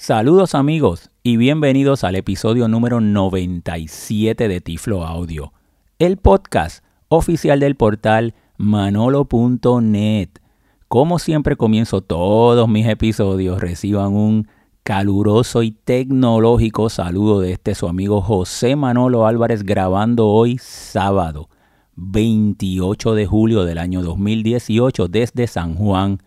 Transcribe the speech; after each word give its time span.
Saludos 0.00 0.54
amigos 0.54 1.10
y 1.24 1.38
bienvenidos 1.38 2.04
al 2.04 2.14
episodio 2.14 2.68
número 2.68 3.00
97 3.00 4.46
de 4.46 4.60
Tiflo 4.60 5.04
Audio, 5.04 5.52
el 5.98 6.18
podcast 6.18 6.84
oficial 7.08 7.58
del 7.58 7.74
portal 7.74 8.32
manolo.net. 8.58 10.28
Como 10.86 11.18
siempre 11.18 11.56
comienzo 11.56 12.00
todos 12.00 12.68
mis 12.68 12.86
episodios, 12.86 13.60
reciban 13.60 14.14
un 14.14 14.46
caluroso 14.84 15.64
y 15.64 15.72
tecnológico 15.72 16.90
saludo 16.90 17.40
de 17.40 17.50
este 17.50 17.74
su 17.74 17.88
amigo 17.88 18.22
José 18.22 18.76
Manolo 18.76 19.26
Álvarez 19.26 19.64
grabando 19.64 20.28
hoy 20.28 20.58
sábado 20.58 21.48
28 21.96 23.14
de 23.14 23.26
julio 23.26 23.64
del 23.64 23.78
año 23.78 24.02
2018 24.02 25.08
desde 25.08 25.48
San 25.48 25.74
Juan, 25.74 26.22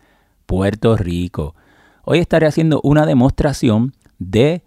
Puerto 0.46 0.98
Rico. 0.98 1.56
Hoy 2.04 2.20
estaré 2.20 2.48
haciendo 2.48 2.82
una 2.84 3.06
demostración 3.06 3.94
de 4.18 4.64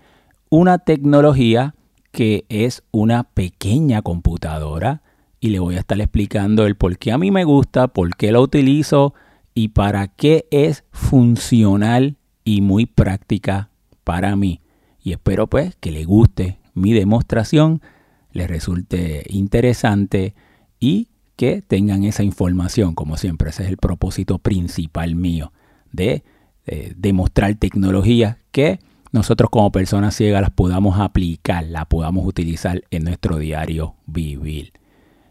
una 0.50 0.78
tecnología 0.78 1.74
que 2.12 2.44
es 2.48 2.84
una 2.92 3.24
pequeña 3.24 4.02
computadora 4.02 5.02
y 5.40 5.48
le 5.48 5.58
voy 5.58 5.74
a 5.74 5.80
estar 5.80 6.00
explicando 6.00 6.64
el 6.64 6.76
por 6.76 6.96
qué 6.96 7.10
a 7.10 7.18
mí 7.18 7.32
me 7.32 7.44
gusta, 7.44 7.88
por 7.88 8.16
qué 8.16 8.30
la 8.30 8.40
utilizo 8.40 9.14
y 9.52 9.68
para 9.68 10.08
qué 10.08 10.46
es 10.52 10.84
funcional 10.92 12.16
y 12.44 12.60
muy 12.60 12.86
práctica 12.86 13.70
para 14.04 14.36
mí. 14.36 14.60
Y 15.02 15.12
espero 15.12 15.48
pues 15.48 15.74
que 15.76 15.90
le 15.90 16.04
guste 16.04 16.58
mi 16.72 16.92
demostración, 16.92 17.82
le 18.30 18.46
resulte 18.46 19.24
interesante 19.28 20.34
y 20.78 21.08
que 21.34 21.62
tengan 21.62 22.04
esa 22.04 22.22
información, 22.22 22.94
como 22.94 23.16
siempre, 23.16 23.50
ese 23.50 23.64
es 23.64 23.70
el 23.70 23.76
propósito 23.76 24.38
principal 24.38 25.16
mío 25.16 25.52
de 25.92 26.22
eh, 26.66 26.94
demostrar 26.96 27.54
tecnologías 27.56 28.38
que 28.52 28.80
nosotros 29.12 29.50
como 29.50 29.70
personas 29.70 30.16
ciegas 30.16 30.42
las 30.42 30.50
podamos 30.50 30.98
aplicar, 30.98 31.64
la 31.64 31.84
podamos 31.84 32.26
utilizar 32.26 32.82
en 32.90 33.04
nuestro 33.04 33.38
diario 33.38 33.94
vivir. 34.06 34.72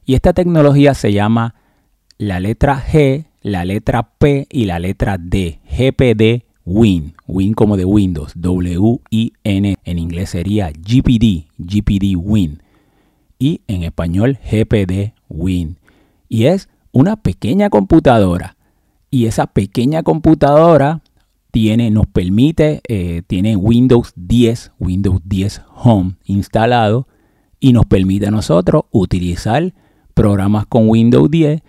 Y 0.05 0.15
esta 0.15 0.33
tecnología 0.33 0.93
se 0.93 1.11
llama 1.11 1.55
la 2.17 2.39
letra 2.39 2.81
G, 2.81 3.25
la 3.41 3.65
letra 3.65 4.03
P 4.17 4.47
y 4.49 4.65
la 4.65 4.79
letra 4.79 5.17
D, 5.17 5.59
GPD 5.69 6.45
Win, 6.65 7.13
Win 7.27 7.53
como 7.53 7.75
de 7.75 7.85
Windows, 7.85 8.31
W-I-N, 8.35 9.75
en 9.83 9.99
inglés 9.99 10.29
sería 10.29 10.71
GPD, 10.71 11.47
GPD 11.57 12.15
Win, 12.15 12.61
y 13.37 13.61
en 13.67 13.83
español 13.83 14.39
GPD 14.49 15.13
Win. 15.27 15.77
Y 16.29 16.45
es 16.45 16.69
una 16.91 17.17
pequeña 17.17 17.69
computadora, 17.69 18.55
y 19.09 19.25
esa 19.25 19.47
pequeña 19.47 20.03
computadora 20.03 21.01
tiene, 21.53 21.91
nos 21.91 22.07
permite, 22.07 22.81
eh, 22.87 23.21
tiene 23.27 23.55
Windows 23.55 24.13
10, 24.15 24.71
Windows 24.79 25.21
10 25.23 25.61
Home 25.75 26.15
instalado 26.25 27.07
y 27.59 27.73
nos 27.73 27.85
permite 27.85 28.25
a 28.25 28.31
nosotros 28.31 28.85
utilizar 28.89 29.71
programas 30.15 30.65
con 30.65 30.89
Windows 30.89 31.29
10, 31.29 31.61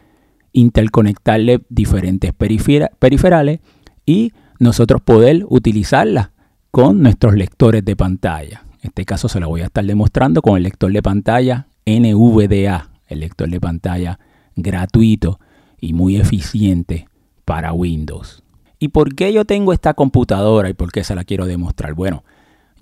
interconectarle 0.55 1.61
diferentes 1.69 2.33
periferales 2.33 3.61
y 4.07 4.33
nosotros 4.59 5.03
poder 5.03 5.45
utilizarla 5.51 6.33
con 6.71 7.03
nuestros 7.03 7.35
lectores 7.35 7.85
de 7.85 7.95
pantalla. 7.95 8.63
En 8.81 8.89
este 8.89 9.05
caso 9.05 9.29
se 9.29 9.39
lo 9.39 9.51
voy 9.51 9.61
a 9.61 9.67
estar 9.67 9.85
demostrando 9.85 10.41
con 10.41 10.57
el 10.57 10.63
lector 10.63 10.91
de 10.91 11.03
pantalla 11.03 11.67
NVDA, 11.85 12.89
el 13.07 13.21
lector 13.21 13.51
de 13.51 13.61
pantalla 13.61 14.19
gratuito 14.57 15.39
y 15.79 15.93
muy 15.93 16.17
eficiente 16.17 17.07
para 17.45 17.75
Windows. 17.75 18.44
¿Y 18.85 18.89
por 18.89 19.15
qué 19.15 19.33
yo 19.33 19.47
tengo 19.47 19.73
esta 19.73 19.95
computadora 19.95 20.69
y 20.69 20.75
por 20.75 20.93
qué 20.93 21.05
se 21.05 21.15
la 21.15 21.25
quiero 21.25 21.47
demostrar? 21.47 21.95
Bueno, 21.95 22.23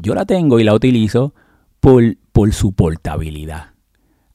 yo 0.01 0.17
la 0.17 0.27
tengo 0.27 0.59
y 0.59 0.65
la 0.65 0.75
utilizo 0.75 1.33
por, 1.79 2.17
por 2.33 2.53
su 2.53 2.73
portabilidad. 2.73 3.67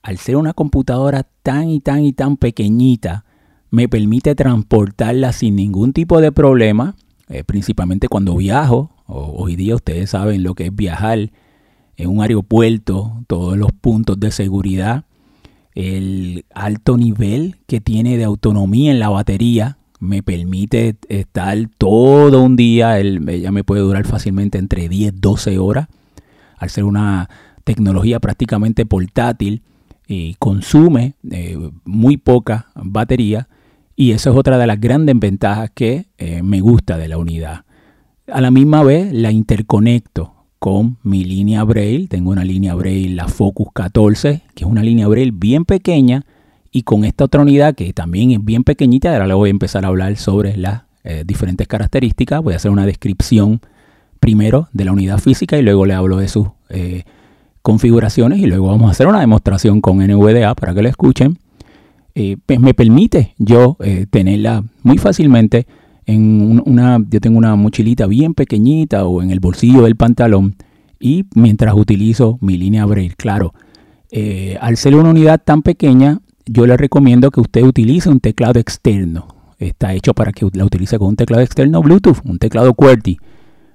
Al 0.02 0.18
ser 0.18 0.38
una 0.38 0.54
computadora 0.54 1.28
tan 1.44 1.68
y 1.68 1.82
tan 1.82 2.06
y 2.06 2.14
tan 2.14 2.38
pequeñita, 2.38 3.26
me 3.70 3.90
permite 3.90 4.34
transportarla 4.34 5.34
sin 5.34 5.58
ningún 5.58 5.92
tipo 5.92 6.22
de 6.22 6.32
problema, 6.32 6.96
eh, 7.28 7.44
principalmente 7.44 8.08
cuando 8.08 8.38
viajo. 8.38 8.92
hoy 9.06 9.58
día 9.58 9.76
ustedes 9.76 10.12
saben 10.12 10.44
lo 10.44 10.56
que 10.56 10.68
es 10.68 10.74
viajar 10.74 11.32
en 11.98 12.10
un 12.10 12.22
aeropuerto, 12.22 13.26
todos 13.28 13.58
los 13.58 13.74
puntos 13.74 14.18
de 14.22 14.32
seguridad, 14.32 15.04
el 15.76 16.46
alto 16.56 16.96
nivel 16.96 17.58
que 17.68 17.82
tiene 17.82 18.16
de 18.16 18.24
autonomía 18.24 18.90
en 18.90 19.00
la 19.00 19.10
batería, 19.10 19.77
me 20.00 20.24
permite 20.24 20.96
estar 21.10 21.58
todo 21.78 22.44
un 22.44 22.56
día, 22.56 23.00
ella 23.00 23.52
me 23.52 23.64
puede 23.64 23.82
durar 23.82 24.06
fácilmente 24.06 24.58
entre 24.58 24.90
10, 24.90 25.20
12 25.20 25.58
horas, 25.58 25.88
al 26.58 26.70
ser 26.70 26.84
una 26.84 27.30
tecnología 27.64 28.20
prácticamente 28.20 28.86
portátil, 28.86 29.62
y 30.08 30.36
consume 30.36 31.16
eh, 31.30 31.58
muy 31.84 32.18
poca 32.18 32.68
batería 32.76 33.48
y 33.96 34.12
eso 34.12 34.32
es 34.32 34.38
otra 34.38 34.58
de 34.58 34.68
las 34.68 34.80
grandes 34.80 35.18
ventajas 35.20 35.72
que 35.74 36.06
eh, 36.18 36.42
me 36.44 36.62
gusta 36.62 36.98
de 36.98 37.08
la 37.08 37.18
unidad. 37.18 37.66
A 38.32 38.42
la 38.42 38.52
misma 38.52 38.84
vez 38.84 39.12
la 39.12 39.32
interconecto 39.32 40.34
con 40.60 40.98
mi 41.04 41.24
línea 41.24 41.64
Braille, 41.64 42.08
tengo 42.08 42.32
una 42.32 42.44
línea 42.44 42.74
Braille, 42.76 43.16
la 43.16 43.28
Focus 43.28 43.70
14, 43.74 44.44
que 44.56 44.64
es 44.64 44.70
una 44.70 44.84
línea 44.84 45.08
Braille 45.08 45.32
bien 45.34 45.66
pequeña, 45.66 46.26
y 46.78 46.84
con 46.84 47.06
esta 47.06 47.24
otra 47.24 47.42
unidad 47.42 47.74
que 47.74 47.92
también 47.92 48.30
es 48.30 48.46
bien 48.46 48.64
pequeñita, 48.64 49.12
ahora 49.12 49.26
le 49.26 49.34
voy 49.34 49.50
a 49.50 49.50
empezar 49.50 49.84
a 49.84 49.88
hablar 49.88 50.16
sobre 50.16 50.56
las 50.58 50.84
eh, 51.04 51.24
diferentes 51.26 51.68
características. 51.68 52.44
Voy 52.44 52.54
a 52.54 52.58
hacer 52.58 52.70
una 52.70 52.86
descripción 52.86 53.62
primero 54.20 54.68
de 54.74 54.86
la 54.86 54.92
unidad 54.92 55.18
física 55.18 55.58
y 55.58 55.64
luego 55.64 55.88
le 55.88 55.96
hablo 55.96 56.18
de 56.18 56.28
sus 56.28 56.50
eh, 56.70 57.04
configuraciones 57.64 58.38
y 58.38 58.46
luego 58.46 58.68
vamos 58.68 58.90
a 58.90 58.92
hacer 58.92 59.08
una 59.08 59.22
demostración 59.22 59.82
con 59.82 59.98
NVDA 59.98 60.54
para 60.54 60.76
que 60.76 60.84
lo 60.84 60.88
escuchen. 60.88 61.40
Eh, 62.14 62.38
pues 62.46 62.60
me 62.60 62.76
permite 62.76 63.34
yo 63.40 63.76
tenerla 64.12 64.64
muy 64.84 65.00
fácilmente 65.00 65.66
en 66.06 66.62
una, 66.64 67.04
yo 67.10 67.20
tengo 67.20 67.40
una 67.40 67.56
mochilita 67.56 68.06
bien 68.06 68.36
pequeñita 68.36 69.06
o 69.06 69.24
en 69.24 69.32
el 69.32 69.40
bolsillo 69.40 69.82
del 69.82 69.96
pantalón 69.96 70.56
y 71.00 71.26
mientras 71.34 71.74
utilizo 71.74 72.38
mi 72.40 72.56
línea 72.56 72.86
Braille, 72.86 73.16
claro, 73.18 73.56
al 74.62 74.78
ser 74.78 74.96
una 74.96 75.10
unidad 75.10 75.42
tan 75.44 75.64
pequeña, 75.64 76.22
yo 76.48 76.66
le 76.66 76.78
recomiendo 76.78 77.32
que 77.32 77.42
usted 77.42 77.64
utilice 77.64 78.10
un 78.10 78.20
teclado 78.20 78.60
externo. 78.60 79.28
Está 79.60 79.94
hecho 79.94 80.14
para 80.14 80.32
que 80.32 80.48
la 80.54 80.66
utilice 80.66 80.98
con 80.98 81.10
un 81.10 81.16
teclado 81.16 81.44
externo 81.44 81.82
Bluetooth, 81.82 82.20
un 82.24 82.38
teclado 82.40 82.74
QWERTY. 82.74 83.18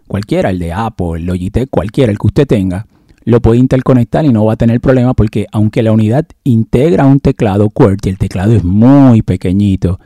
Cualquiera, 0.06 0.50
el 0.50 0.58
de 0.58 0.72
Apple, 0.72 1.16
el 1.16 1.26
Logitech, 1.26 1.68
cualquiera, 1.70 2.12
el 2.12 2.18
que 2.18 2.26
usted 2.26 2.46
tenga, 2.46 2.86
lo 3.24 3.40
puede 3.40 3.58
interconectar 3.58 4.24
y 4.24 4.30
no 4.30 4.44
va 4.44 4.54
a 4.54 4.56
tener 4.56 4.80
problema 4.80 5.14
porque 5.14 5.46
aunque 5.52 5.82
la 5.82 5.92
unidad 5.92 6.26
integra 6.44 7.06
un 7.06 7.20
teclado 7.20 7.70
QWERTY, 7.70 8.10
el 8.10 8.18
teclado 8.18 8.52
es 8.52 8.64
muy 8.64 9.22
pequeñito 9.22 10.00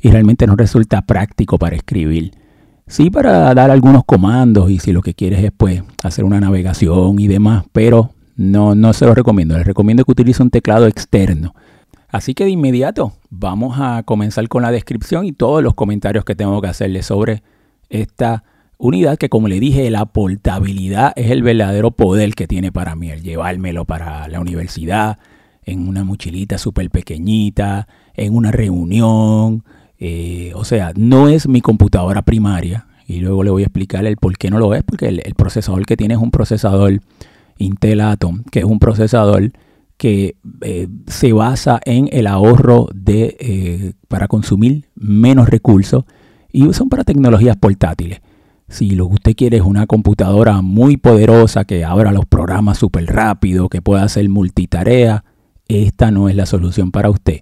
y 0.00 0.10
realmente 0.10 0.46
no 0.46 0.56
resulta 0.56 1.02
práctico 1.02 1.58
para 1.58 1.76
escribir. 1.76 2.32
Sí 2.86 3.10
para 3.10 3.54
dar 3.54 3.70
algunos 3.70 4.04
comandos 4.04 4.70
y 4.70 4.78
si 4.78 4.92
lo 4.92 5.00
que 5.00 5.14
quieres 5.14 5.44
es 5.44 5.52
pues 5.56 5.82
hacer 6.02 6.24
una 6.24 6.40
navegación 6.40 7.18
y 7.18 7.28
demás, 7.28 7.64
pero 7.72 8.10
no, 8.36 8.74
no 8.74 8.92
se 8.92 9.06
lo 9.06 9.14
recomiendo. 9.14 9.56
Les 9.56 9.66
recomiendo 9.66 10.04
que 10.04 10.12
utilice 10.12 10.42
un 10.42 10.50
teclado 10.50 10.86
externo. 10.86 11.54
Así 12.12 12.34
que 12.34 12.44
de 12.44 12.50
inmediato 12.50 13.14
vamos 13.30 13.78
a 13.80 14.02
comenzar 14.02 14.46
con 14.48 14.62
la 14.62 14.70
descripción 14.70 15.24
y 15.24 15.32
todos 15.32 15.62
los 15.62 15.72
comentarios 15.72 16.26
que 16.26 16.34
tengo 16.34 16.60
que 16.60 16.68
hacerle 16.68 17.02
sobre 17.02 17.42
esta 17.88 18.44
unidad 18.76 19.16
que 19.16 19.30
como 19.30 19.48
le 19.48 19.58
dije, 19.58 19.90
la 19.90 20.04
portabilidad 20.04 21.14
es 21.16 21.30
el 21.30 21.42
verdadero 21.42 21.90
poder 21.90 22.34
que 22.34 22.46
tiene 22.46 22.70
para 22.70 22.94
mí, 22.96 23.10
el 23.10 23.22
llevármelo 23.22 23.86
para 23.86 24.28
la 24.28 24.40
universidad, 24.40 25.18
en 25.64 25.88
una 25.88 26.04
mochilita 26.04 26.58
súper 26.58 26.90
pequeñita, 26.90 27.88
en 28.12 28.36
una 28.36 28.50
reunión. 28.50 29.64
Eh, 29.98 30.52
o 30.54 30.64
sea, 30.64 30.92
no 30.94 31.28
es 31.28 31.48
mi 31.48 31.62
computadora 31.62 32.20
primaria. 32.20 32.88
Y 33.06 33.20
luego 33.20 33.42
le 33.42 33.50
voy 33.50 33.62
a 33.62 33.66
explicar 33.66 34.04
el 34.04 34.18
por 34.18 34.36
qué 34.36 34.50
no 34.50 34.58
lo 34.58 34.74
es, 34.74 34.82
porque 34.82 35.08
el, 35.08 35.22
el 35.24 35.34
procesador 35.34 35.86
que 35.86 35.96
tiene 35.96 36.14
es 36.14 36.20
un 36.20 36.30
procesador 36.30 37.00
Intel 37.56 38.02
Atom, 38.02 38.42
que 38.50 38.58
es 38.58 38.64
un 38.66 38.78
procesador 38.78 39.52
que 39.96 40.36
eh, 40.62 40.88
se 41.06 41.32
basa 41.32 41.80
en 41.84 42.08
el 42.12 42.26
ahorro 42.26 42.88
de, 42.94 43.36
eh, 43.38 43.92
para 44.08 44.28
consumir 44.28 44.88
menos 44.94 45.48
recursos 45.48 46.04
y 46.50 46.72
son 46.72 46.88
para 46.88 47.04
tecnologías 47.04 47.56
portátiles. 47.56 48.20
Si 48.68 48.90
lo 48.90 49.08
que 49.08 49.14
usted 49.14 49.36
quiere 49.36 49.58
es 49.58 49.62
una 49.62 49.86
computadora 49.86 50.62
muy 50.62 50.96
poderosa 50.96 51.64
que 51.64 51.84
abra 51.84 52.12
los 52.12 52.26
programas 52.26 52.78
súper 52.78 53.06
rápido, 53.06 53.68
que 53.68 53.82
pueda 53.82 54.02
hacer 54.02 54.28
multitarea, 54.28 55.24
esta 55.68 56.10
no 56.10 56.28
es 56.28 56.36
la 56.36 56.46
solución 56.46 56.90
para 56.90 57.10
usted. 57.10 57.40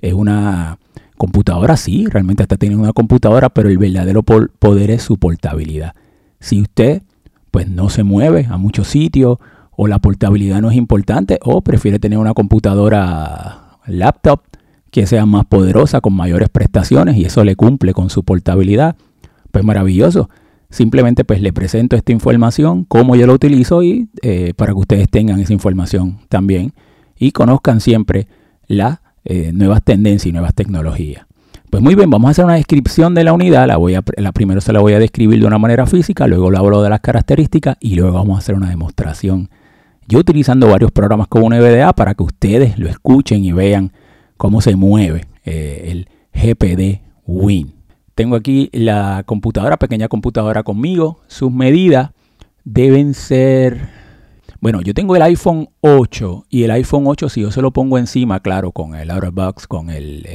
Es 0.00 0.14
una 0.14 0.78
computadora, 1.16 1.76
sí, 1.76 2.06
realmente 2.06 2.44
está 2.44 2.56
teniendo 2.56 2.84
una 2.84 2.92
computadora, 2.92 3.48
pero 3.48 3.68
el 3.68 3.78
verdadero 3.78 4.22
poder 4.22 4.90
es 4.90 5.02
su 5.02 5.18
portabilidad. 5.18 5.94
Si 6.38 6.60
usted 6.60 7.02
pues 7.50 7.68
no 7.68 7.88
se 7.88 8.02
mueve 8.04 8.46
a 8.50 8.56
muchos 8.56 8.88
sitios 8.88 9.38
o 9.80 9.86
la 9.86 10.00
portabilidad 10.00 10.60
no 10.60 10.72
es 10.72 10.76
importante 10.76 11.38
o 11.40 11.60
prefiere 11.60 12.00
tener 12.00 12.18
una 12.18 12.34
computadora 12.34 13.78
laptop 13.86 14.40
que 14.90 15.06
sea 15.06 15.24
más 15.24 15.46
poderosa 15.46 16.00
con 16.00 16.14
mayores 16.14 16.48
prestaciones 16.48 17.16
y 17.16 17.24
eso 17.24 17.44
le 17.44 17.54
cumple 17.54 17.92
con 17.92 18.10
su 18.10 18.24
portabilidad, 18.24 18.96
pues 19.52 19.64
maravilloso. 19.64 20.30
simplemente 20.68 21.24
pues 21.24 21.40
le 21.40 21.52
presento 21.52 21.94
esta 21.94 22.10
información, 22.10 22.86
cómo 22.88 23.14
yo 23.14 23.28
lo 23.28 23.34
utilizo 23.34 23.84
y 23.84 24.08
eh, 24.22 24.52
para 24.56 24.72
que 24.72 24.80
ustedes 24.80 25.08
tengan 25.08 25.38
esa 25.38 25.52
información 25.52 26.18
también 26.28 26.72
y 27.16 27.30
conozcan 27.30 27.80
siempre 27.80 28.26
las 28.66 28.98
eh, 29.24 29.52
nuevas 29.54 29.84
tendencias 29.84 30.26
y 30.26 30.32
nuevas 30.32 30.54
tecnologías. 30.54 31.24
Pues 31.70 31.84
muy 31.84 31.94
bien, 31.94 32.10
vamos 32.10 32.26
a 32.26 32.30
hacer 32.32 32.44
una 32.44 32.54
descripción 32.54 33.14
de 33.14 33.22
la 33.22 33.32
unidad. 33.32 33.68
La 33.68 33.76
voy 33.76 33.94
a, 33.94 34.02
la 34.16 34.32
primero 34.32 34.60
se 34.60 34.72
la 34.72 34.80
voy 34.80 34.94
a 34.94 34.98
describir 34.98 35.38
de 35.38 35.46
una 35.46 35.58
manera 35.58 35.86
física, 35.86 36.26
luego 36.26 36.50
le 36.50 36.58
hablo 36.58 36.82
de 36.82 36.90
las 36.90 37.00
características 37.00 37.76
y 37.78 37.94
luego 37.94 38.14
vamos 38.14 38.34
a 38.34 38.38
hacer 38.40 38.56
una 38.56 38.70
demostración. 38.70 39.48
Yo 40.10 40.20
utilizando 40.20 40.68
varios 40.68 40.90
programas 40.90 41.28
como 41.28 41.44
un 41.44 41.52
EVDA 41.52 41.92
para 41.92 42.14
que 42.14 42.22
ustedes 42.22 42.78
lo 42.78 42.88
escuchen 42.88 43.44
y 43.44 43.52
vean 43.52 43.92
cómo 44.38 44.62
se 44.62 44.74
mueve 44.74 45.26
eh, 45.44 45.88
el 45.90 46.08
GPD 46.32 47.02
Win. 47.26 47.74
Tengo 48.14 48.34
aquí 48.34 48.70
la 48.72 49.22
computadora, 49.26 49.76
pequeña 49.76 50.08
computadora 50.08 50.62
conmigo. 50.62 51.20
Sus 51.26 51.52
medidas 51.52 52.12
deben 52.64 53.12
ser... 53.12 53.90
Bueno, 54.62 54.80
yo 54.80 54.94
tengo 54.94 55.14
el 55.14 55.20
iPhone 55.20 55.68
8 55.82 56.46
y 56.48 56.62
el 56.62 56.70
iPhone 56.70 57.06
8 57.06 57.28
si 57.28 57.42
yo 57.42 57.50
se 57.50 57.60
lo 57.60 57.74
pongo 57.74 57.98
encima, 57.98 58.40
claro, 58.40 58.72
con 58.72 58.94
el 58.94 59.10
outer 59.10 59.30
box, 59.30 59.66
con 59.66 59.90
el, 59.90 60.26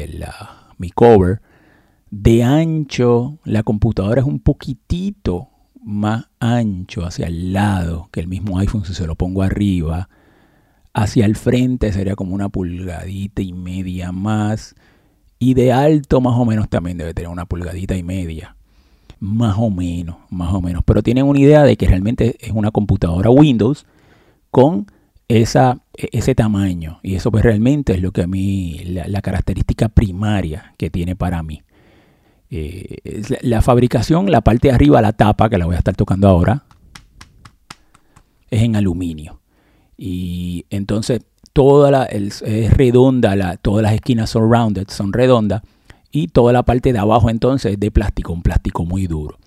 mi 0.78 0.92
cover, 0.92 1.42
de 2.12 2.44
ancho, 2.44 3.40
la 3.44 3.64
computadora 3.64 4.22
es 4.22 4.28
un 4.28 4.38
poquitito 4.38 5.50
más 5.84 6.26
ancho 6.40 7.06
hacia 7.06 7.28
el 7.28 7.54
lado 7.54 8.10
que 8.12 8.20
el 8.20 8.28
mismo 8.28 8.60
iPhone 8.60 8.86
si 8.86 8.94
se 8.94 9.08
lo 9.08 9.16
pongo 9.16 9.44
arriba. 9.44 10.10
Hacia 10.94 11.26
el 11.26 11.36
frente 11.36 11.92
sería 11.92 12.16
como 12.16 12.36
una 12.36 12.50
pulgadita 12.50 13.42
y 13.42 13.54
media 13.54 14.12
más. 14.12 14.76
Y 15.40 15.56
de 15.56 15.74
alto 15.74 16.22
más 16.22 16.38
o 16.38 16.46
menos 16.46 16.70
también 16.70 16.98
debe 16.98 17.14
tener 17.14 17.30
una 17.30 17.46
pulgadita 17.46 17.96
y 17.96 18.04
media. 18.04 18.56
Más 19.20 19.56
o 19.58 19.70
menos, 19.70 20.18
más 20.30 20.54
o 20.54 20.62
menos. 20.62 20.84
Pero 20.86 21.02
tienen 21.02 21.26
una 21.26 21.40
idea 21.40 21.64
de 21.64 21.78
que 21.78 21.88
realmente 21.88 22.38
es 22.40 22.52
una 22.52 22.72
computadora 22.72 23.30
Windows 23.30 23.86
con 24.52 24.86
esa, 25.28 25.80
e, 25.96 26.10
ese 26.12 26.36
tamaño. 26.36 27.00
Y 27.04 27.16
eso 27.16 27.32
pues 27.32 27.44
realmente 27.44 27.94
es 27.94 28.02
lo 28.02 28.12
que 28.12 28.24
a 28.24 28.28
mí, 28.28 28.80
la, 28.86 29.22
característica 29.22 29.90
primaria 29.90 30.74
que 30.78 30.90
tiene 30.90 31.16
para 31.16 31.44
mí. 31.44 31.62
Eh, 32.56 33.24
la, 33.42 33.64
fabricación, 33.64 34.30
la 34.30 34.42
parte 34.42 34.68
de 34.68 34.76
arriba, 34.76 35.02
la 35.02 35.14
tapa, 35.14 35.50
que 35.50 35.58
la 35.58 35.66
voy 35.66 35.74
a 35.74 35.80
estar 35.80 35.96
tocando 35.96 36.28
ahora, 36.28 36.66
es 38.52 38.62
en 38.62 38.76
aluminio. 38.76 39.42
Y 39.98 40.68
entonces 40.70 41.22
toda 41.52 41.90
la, 41.90 42.04
es 42.04 42.44
redonda, 42.78 43.36
la, 43.36 43.58
todas 43.58 43.82
las 43.82 43.94
esquinas 43.94 44.30
son 44.30 44.52
rounded, 44.52 44.88
son 44.90 45.14
redondas, 45.14 45.64
y 46.12 46.28
toda 46.28 46.54
la 46.54 46.62
parte 46.62 46.94
de 46.94 47.00
abajo 47.00 47.32
entonces 47.32 47.74
es 47.74 47.80
de 47.80 47.90
plástico, 47.90 48.34
un 48.34 48.44
plástico 48.44 48.86
muy 48.86 49.08
duro. 49.08 49.40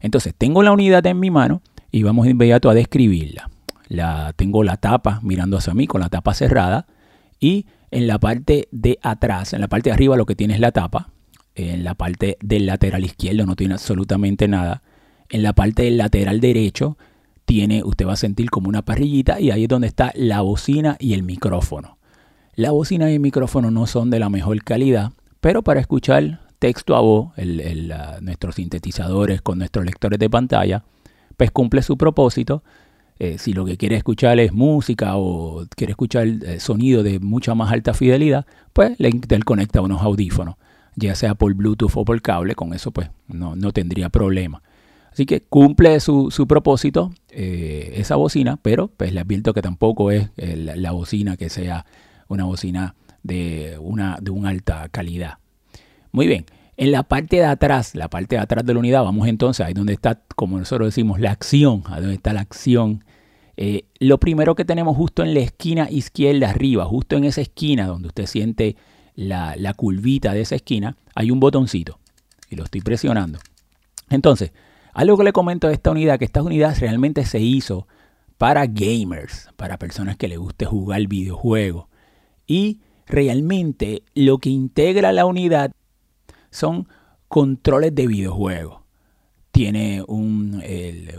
Entonces 0.00 0.34
tengo 0.36 0.62
la 0.62 0.72
unidad 0.72 1.06
en 1.06 1.18
mi 1.18 1.30
mano 1.30 1.62
y 1.90 2.02
vamos 2.02 2.26
de 2.26 2.32
inmediato 2.32 2.68
a 2.68 2.74
describirla. 2.74 3.48
La, 3.88 4.34
tengo 4.36 4.64
la 4.64 4.76
tapa 4.76 5.20
mirando 5.22 5.56
hacia 5.56 5.72
mí 5.72 5.86
con 5.86 6.02
la 6.02 6.10
tapa 6.10 6.34
cerrada 6.34 6.86
y 7.40 7.64
en 7.90 8.06
la 8.06 8.18
parte 8.18 8.68
de 8.70 8.98
atrás, 9.00 9.54
en 9.54 9.62
la 9.62 9.68
parte 9.68 9.88
de 9.88 9.94
arriba 9.94 10.14
lo 10.18 10.26
que 10.26 10.36
tiene 10.36 10.52
es 10.52 10.60
la 10.60 10.72
tapa, 10.72 11.08
en 11.68 11.84
la 11.84 11.94
parte 11.94 12.38
del 12.40 12.66
lateral 12.66 13.04
izquierdo 13.04 13.44
no 13.44 13.56
tiene 13.56 13.74
absolutamente 13.74 14.48
nada, 14.48 14.82
en 15.28 15.42
la 15.42 15.52
parte 15.52 15.84
del 15.84 15.96
lateral 15.96 16.40
derecho 16.40 16.96
tiene, 17.44 17.82
usted 17.84 18.06
va 18.06 18.12
a 18.12 18.16
sentir 18.16 18.50
como 18.50 18.68
una 18.68 18.82
parrillita 18.82 19.40
y 19.40 19.50
ahí 19.50 19.64
es 19.64 19.68
donde 19.68 19.88
está 19.88 20.12
la 20.14 20.40
bocina 20.40 20.96
y 20.98 21.14
el 21.14 21.22
micrófono. 21.22 21.98
La 22.54 22.70
bocina 22.70 23.10
y 23.10 23.14
el 23.14 23.20
micrófono 23.20 23.70
no 23.70 23.86
son 23.86 24.10
de 24.10 24.18
la 24.18 24.28
mejor 24.28 24.62
calidad, 24.62 25.12
pero 25.40 25.62
para 25.62 25.80
escuchar 25.80 26.40
texto 26.58 26.94
a 26.94 27.00
voz, 27.00 27.30
nuestros 28.20 28.56
sintetizadores 28.56 29.40
con 29.40 29.58
nuestros 29.58 29.84
lectores 29.84 30.18
de 30.18 30.30
pantalla, 30.30 30.84
pues 31.36 31.50
cumple 31.50 31.82
su 31.82 31.96
propósito. 31.96 32.62
Eh, 33.18 33.38
si 33.38 33.52
lo 33.52 33.64
que 33.64 33.76
quiere 33.76 33.96
escuchar 33.96 34.38
es 34.40 34.52
música 34.52 35.16
o 35.16 35.64
quiere 35.74 35.92
escuchar 35.92 36.26
el 36.26 36.60
sonido 36.60 37.02
de 37.02 37.18
mucha 37.18 37.54
más 37.54 37.72
alta 37.72 37.94
fidelidad, 37.94 38.46
pues 38.72 38.98
le 38.98 39.10
conecta 39.40 39.80
unos 39.80 40.02
audífonos, 40.02 40.56
ya 40.96 41.14
sea 41.14 41.34
por 41.34 41.54
Bluetooth 41.54 41.92
o 41.94 42.04
por 42.04 42.20
cable, 42.22 42.54
con 42.54 42.74
eso 42.74 42.90
pues 42.90 43.10
no, 43.28 43.56
no 43.56 43.72
tendría 43.72 44.08
problema. 44.08 44.62
Así 45.12 45.26
que 45.26 45.40
cumple 45.40 45.98
su, 46.00 46.30
propósito 46.48 47.12
eh, 47.30 47.94
esa 47.96 48.16
bocina, 48.16 48.58
pero 48.62 48.88
pues 48.88 49.12
le 49.12 49.20
advierto 49.20 49.52
que 49.52 49.62
tampoco 49.62 50.10
es 50.10 50.30
eh, 50.36 50.56
la, 50.56 50.92
bocina 50.92 51.36
que 51.36 51.48
sea 51.48 51.84
una 52.28 52.44
bocina 52.44 52.94
de 53.22 53.76
una, 53.80 54.18
de 54.20 54.30
una 54.30 54.50
alta 54.50 54.88
calidad. 54.88 55.38
Muy 56.12 56.26
bien, 56.26 56.46
en 56.76 56.92
la 56.92 57.02
parte 57.02 57.36
de 57.36 57.44
atrás, 57.44 57.94
la 57.94 58.08
parte 58.08 58.36
de 58.36 58.42
atrás 58.42 58.64
de 58.64 58.72
la 58.72 58.78
unidad, 58.78 59.02
vamos 59.02 59.26
entonces 59.26 59.66
ahí 59.66 59.74
donde 59.74 59.94
está, 59.94 60.22
como 60.36 60.58
nosotros 60.58 60.88
decimos, 60.88 61.18
la 61.18 61.32
acción, 61.32 61.82
donde 61.82 62.14
está 62.14 62.32
la 62.32 62.40
acción. 62.40 63.04
Eh, 63.56 63.84
lo 63.98 64.18
primero 64.18 64.54
que 64.54 64.64
tenemos 64.64 64.96
justo 64.96 65.22
en 65.22 65.34
la 65.34 65.40
esquina 65.40 65.90
izquierda 65.90 66.50
arriba, 66.50 66.84
justo 66.84 67.16
en 67.16 67.24
esa 67.24 67.40
esquina 67.40 67.86
donde 67.86 68.08
usted 68.08 68.26
siente 68.26 68.76
la, 69.20 69.54
la 69.56 69.74
curvita 69.74 70.32
de 70.32 70.40
esa 70.40 70.54
esquina, 70.54 70.96
hay 71.14 71.30
un 71.30 71.40
botoncito 71.40 71.98
y 72.48 72.56
lo 72.56 72.64
estoy 72.64 72.80
presionando. 72.80 73.38
Entonces, 74.08 74.52
algo 74.94 75.18
que 75.18 75.24
le 75.24 75.32
comento 75.32 75.68
de 75.68 75.74
esta 75.74 75.90
unidad, 75.90 76.18
que 76.18 76.24
esta 76.24 76.42
unidad 76.42 76.76
realmente 76.78 77.24
se 77.26 77.38
hizo 77.38 77.86
para 78.38 78.66
gamers, 78.66 79.50
para 79.56 79.78
personas 79.78 80.16
que 80.16 80.26
les 80.26 80.38
guste 80.38 80.64
jugar 80.64 81.06
videojuegos. 81.06 81.86
Y 82.46 82.80
realmente 83.06 84.02
lo 84.14 84.38
que 84.38 84.48
integra 84.48 85.12
la 85.12 85.26
unidad 85.26 85.72
son 86.50 86.88
controles 87.28 87.94
de 87.94 88.06
videojuegos. 88.06 88.80
Tiene 89.52 90.02
un, 90.08 90.62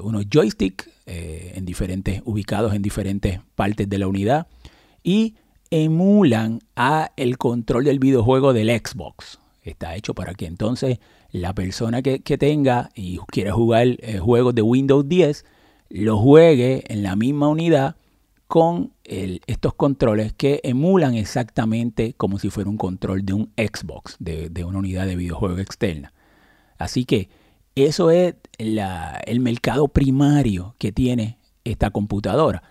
unos 0.02 0.26
joysticks 0.28 0.90
eh, 1.06 1.54
en 1.56 1.66
diferentes, 1.66 2.24
ubicados 2.26 2.74
en 2.74 2.82
diferentes 2.82 3.40
partes 3.54 3.88
de 3.88 4.00
la 4.00 4.08
unidad 4.08 4.48
y 5.04 5.36
emulan 5.72 6.60
a 6.76 7.12
el 7.16 7.38
control 7.38 7.86
del 7.86 8.00
videojuego 8.00 8.54
del 8.54 8.70
Xbox. 8.70 9.40
Está 9.64 9.96
hecho 9.96 10.14
para 10.14 10.34
que 10.34 10.46
entonces 10.46 11.00
la 11.32 11.54
persona 11.56 12.02
que, 12.02 12.20
tenga 12.20 12.90
y 12.94 13.18
quiere 13.28 13.52
jugar 13.52 13.88
eh, 14.00 14.20
juegos 14.20 14.54
de 14.54 14.62
Windows 14.62 15.08
10 15.08 15.46
lo 15.90 16.18
juegue 16.18 16.84
en 16.88 17.04
la 17.04 17.16
misma 17.16 17.50
unidad 17.50 17.96
con 18.48 18.92
estos 19.06 19.74
controles 19.76 20.34
que 20.34 20.60
emulan 20.64 21.16
exactamente 21.16 22.14
como 22.14 22.38
si 22.38 22.50
fuera 22.50 22.70
un 22.70 22.78
control 22.78 23.26
de 23.26 23.34
un 23.34 23.52
Xbox, 23.56 24.18
de, 24.20 24.66
una 24.66 24.80
unidad 24.80 25.06
de 25.06 25.16
videojuego 25.16 25.60
externa. 25.60 26.14
Así 26.78 27.06
que 27.06 27.30
eso 27.76 28.12
es 28.12 28.36
el 28.58 29.40
mercado 29.40 29.88
primario 29.88 30.76
que 30.80 30.92
tiene 30.92 31.38
esta 31.64 31.92
computadora. 31.92 32.62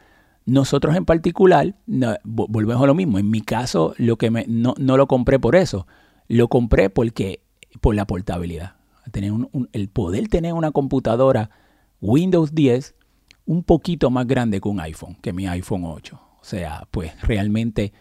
Nosotros 0.50 0.96
en 0.96 1.04
particular, 1.04 1.76
volvemos 2.24 2.82
a 2.82 2.86
lo 2.86 2.94
mismo. 2.96 3.20
En 3.20 3.30
mi 3.30 3.40
caso, 3.40 3.94
lo 3.98 4.16
que 4.16 4.32
me, 4.32 4.46
no, 4.48 4.74
no 4.78 4.96
lo 4.96 5.06
compré 5.06 5.38
por 5.38 5.54
eso. 5.54 5.86
Lo 6.26 6.48
compré 6.48 6.90
porque 6.90 7.44
por 7.80 7.94
la 7.94 8.04
portabilidad. 8.04 8.74
Tener 9.12 9.32
el 9.72 9.88
poder 9.90 10.26
tener 10.26 10.52
una 10.54 10.72
computadora 10.72 11.50
Windows 12.00 12.52
10 12.52 12.96
un 13.46 13.62
poquito 13.62 14.10
más 14.10 14.26
grande 14.26 14.60
que 14.60 14.69
un 14.69 14.80
iPhone, 14.80 15.16
que 15.22 15.32
mi 15.32 15.46
iPhone 15.46 15.84
8. 15.84 16.20
O 16.40 16.44
sea, 16.44 16.88
pues 16.90 17.12
realmente 17.22 17.92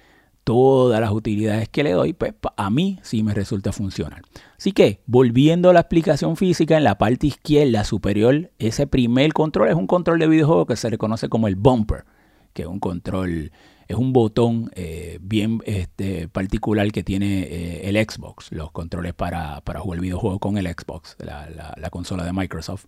todas 0.44 1.00
las 1.00 1.12
utilidades 1.12 1.70
que 1.70 1.84
le 1.84 1.92
doy, 1.92 2.14
pues 2.14 2.34
a 2.58 2.70
mí 2.72 2.98
sí 3.04 3.22
me 3.22 3.36
resulta 3.36 3.72
funcionar. 3.72 4.24
Así 4.58 4.72
que, 4.72 5.04
volviendo 5.06 5.70
a 5.70 5.74
la 5.74 5.82
explicación 5.82 6.36
física, 6.36 6.78
en 6.78 6.84
la 6.84 6.98
parte 6.98 7.28
izquierda 7.28 7.84
superior, 7.84 8.50
ese 8.58 8.88
primer 8.88 9.34
control 9.34 9.70
es 9.70 9.76
un 9.76 9.86
control 9.86 10.18
de 10.18 10.28
videojuego 10.28 10.66
que 10.66 10.78
se 10.78 10.90
le 10.90 10.98
conoce 10.98 11.30
como 11.30 11.48
el 11.48 11.56
bumper, 11.56 12.06
que 12.54 12.64
es 12.64 12.68
un 12.68 12.80
control 12.80 13.52
es 13.90 13.98
un 13.98 14.14
botón 14.14 14.70
eh, 14.76 15.18
bien 15.20 15.62
este, 15.66 16.28
particular 16.28 16.92
que 16.92 17.04
tiene 17.04 17.42
eh, 17.42 17.90
el 17.90 17.98
Xbox, 17.98 18.52
los 18.52 18.72
controles 18.72 19.16
para, 19.16 19.62
para, 19.62 19.80
jugar 19.80 20.00
videojuego 20.00 20.38
con 20.38 20.60
el 20.60 20.68
Xbox, 20.68 21.18
la, 21.18 21.90
consola 21.90 22.24
de 22.24 22.32
Microsoft. 22.32 22.86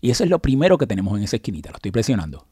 Y 0.00 0.10
eso 0.10 0.24
es 0.24 0.30
lo 0.30 0.38
primero 0.38 0.78
que 0.78 0.86
tenemos 0.86 1.16
en 1.18 1.24
esa 1.24 1.36
esquinita, 1.36 1.68
lo 1.68 1.76
estoy 1.76 1.90
presionando. 1.90 2.46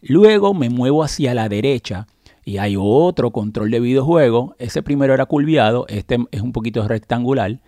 Luego 0.00 0.52
me 0.52 0.68
muevo 0.68 1.04
hacia 1.04 1.32
la 1.32 1.48
derecha 1.48 2.08
y 2.44 2.58
hay 2.58 2.74
otro 2.76 3.30
control 3.30 3.70
de 3.70 3.78
videojuego. 3.78 4.56
Ese 4.58 4.82
primero 4.82 5.14
era 5.14 5.26
curviado, 5.26 5.86
este 5.88 6.18
es 6.32 6.40
un 6.40 6.50
poquito 6.50 6.86
rectangular. 6.88 7.60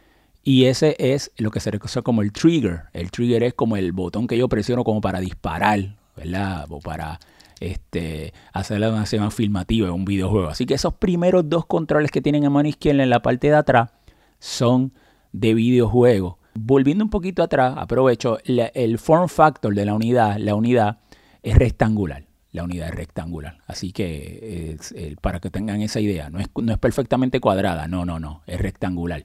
Y 0.43 0.65
ese 0.65 0.97
es 0.99 1.31
lo 1.37 1.53
que 1.53 1.61
se 1.61 1.71
reconoce 1.71 2.03
como 2.03 2.23
el 2.23 2.33
trigger. 2.33 2.83
El 2.93 3.13
trigger 3.13 3.45
es 3.45 3.55
como 3.55 3.77
el 3.77 3.93
botón 3.93 4.27
que 4.27 4.37
yo 4.37 4.49
presiono 4.49 4.83
como 4.83 5.01
para 5.01 5.21
disparar, 5.21 5.97
¿verdad? 6.17 6.67
O 6.69 6.81
para 6.81 7.19
este, 7.61 8.33
hacer 8.53 8.81
la 8.81 8.89
donación 8.89 9.23
afirmativa 9.23 9.89
en 9.89 9.95
un 9.95 10.05
videojuego. 10.05 10.49
Así 10.49 10.67
que 10.67 10.75
esos 10.75 10.95
primeros 10.95 11.49
dos 11.49 11.67
controles 11.67 12.11
que 12.11 12.21
tienen 12.21 12.45
en 12.45 12.53
mano 12.53 12.69
izquierda 12.69 13.03
en 13.03 13.11
la 13.11 13.23
parte 13.23 13.49
de 13.49 13.57
atrás 13.57 13.91
son 14.39 14.93
de 15.33 15.55
videojuego. 15.55 16.39
Volviendo 16.55 17.05
un 17.05 17.11
poquito 17.11 17.43
atrás, 17.43 17.75
aprovecho, 17.77 18.39
el 18.45 18.99
form 18.99 19.29
factor 19.29 19.75
de 19.75 19.85
la 19.85 19.95
unidad, 19.95 20.37
la 20.39 20.55
unidad 20.55 20.99
es 21.43 21.57
rectangular. 21.57 22.25
La 22.53 22.63
unidad 22.63 22.89
es 22.89 22.95
rectangular. 22.95 23.59
Así 23.67 23.91
que 23.91 24.77
para 25.21 25.41
que 25.41 25.51
tengan 25.51 25.81
esa 25.81 25.99
idea, 25.99 26.31
no 26.31 26.39
es, 26.39 26.49
no 26.55 26.73
es 26.73 26.79
perfectamente 26.79 27.41
cuadrada, 27.41 27.89
no, 27.89 28.05
no, 28.05 28.21
no, 28.21 28.43
es 28.47 28.61
rectangular. 28.61 29.25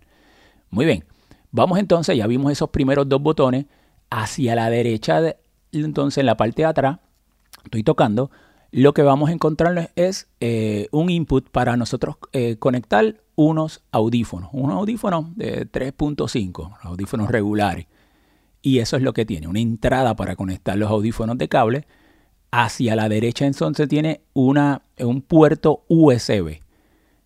Muy 0.72 0.86
bien, 0.86 1.06
vamos 1.52 1.78
entonces, 1.78 2.18
ya 2.18 2.26
vimos 2.26 2.52
esos 2.52 2.70
primeros 2.70 3.08
dos 3.08 3.22
botones. 3.22 3.66
hacia 4.10 4.56
la 4.56 4.72
derecha, 4.72 5.22
entonces 5.72 6.20
en 6.20 6.26
la 6.26 6.38
parte 6.38 6.62
de 6.64 6.68
atrás, 6.68 7.00
estoy 7.64 7.84
tocando, 7.84 8.32
lo 8.72 8.94
que 8.94 9.02
vamos 9.02 9.30
a 9.30 9.34
encontrar 9.34 9.92
es 9.96 10.28
eh, 10.40 10.88
un 10.92 11.10
input 11.10 11.50
para 11.50 11.76
nosotros 11.76 12.18
eh, 12.34 12.58
conectar 12.58 13.16
unos 13.36 13.84
audífonos, 13.92 14.50
unos 14.54 14.78
audífonos 14.78 15.36
de 15.36 15.70
3.5, 15.70 16.78
audífonos 16.82 17.32
regulares. 17.32 17.88
Y 18.62 18.80
eso 18.80 18.98
es 18.98 19.04
lo 19.04 19.14
que 19.14 19.26
tiene, 19.26 19.48
una 19.48 19.60
entrada 19.60 20.16
para 20.16 20.36
conectar 20.36 20.78
los 20.78 20.92
audífonos 20.92 21.38
de 21.38 21.48
cable. 21.48 21.88
Hacia 22.52 22.96
la 22.96 23.10
derecha 23.10 23.46
entonces 23.46 23.88
tiene 23.88 24.22
una, 24.34 24.82
un 25.00 25.22
puerto 25.22 25.84
USB. 25.88 26.60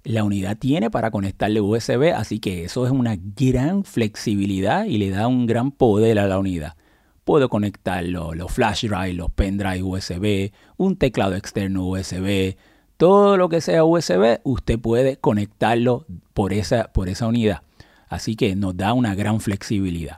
La 0.04 0.24
unidad 0.24 0.58
tiene 0.58 0.92
para 0.92 1.12
conectarle 1.12 1.62
USB, 1.62 2.14
así 2.14 2.40
que 2.40 2.66
eso 2.66 2.86
es 2.86 2.92
una 2.92 3.18
gran 3.18 3.84
flexibilidad 3.84 4.86
y 4.86 4.98
le 4.98 5.10
da 5.10 5.28
un 5.28 5.46
gran 5.46 5.72
poder 5.72 6.20
a 6.20 6.28
la 6.28 6.40
unidad. 6.40 6.76
Puedo 7.24 7.50
conectar 7.50 8.04
los, 8.04 8.52
flash 8.52 8.86
drive, 8.86 9.14
los 9.14 9.32
pendrive 9.32 9.84
USB, 9.84 10.52
un 10.78 10.98
teclado 10.98 11.36
externo 11.36 11.86
USB, 11.88 12.56
todo 12.98 13.38
lo 13.38 13.50
que 13.50 13.62
sea 13.62 13.84
USB, 13.86 14.40
usted 14.44 14.80
puede 14.80 15.18
conectarlo 15.18 16.06
por 16.34 16.54
esa, 16.54 16.92
por 16.92 17.10
esa 17.10 17.28
unidad. 17.28 17.62
Así 18.10 18.36
que 18.36 18.56
nos 18.56 18.76
da 18.78 18.94
una 18.94 19.16
gran 19.16 19.40
flexibilidad. 19.40 20.18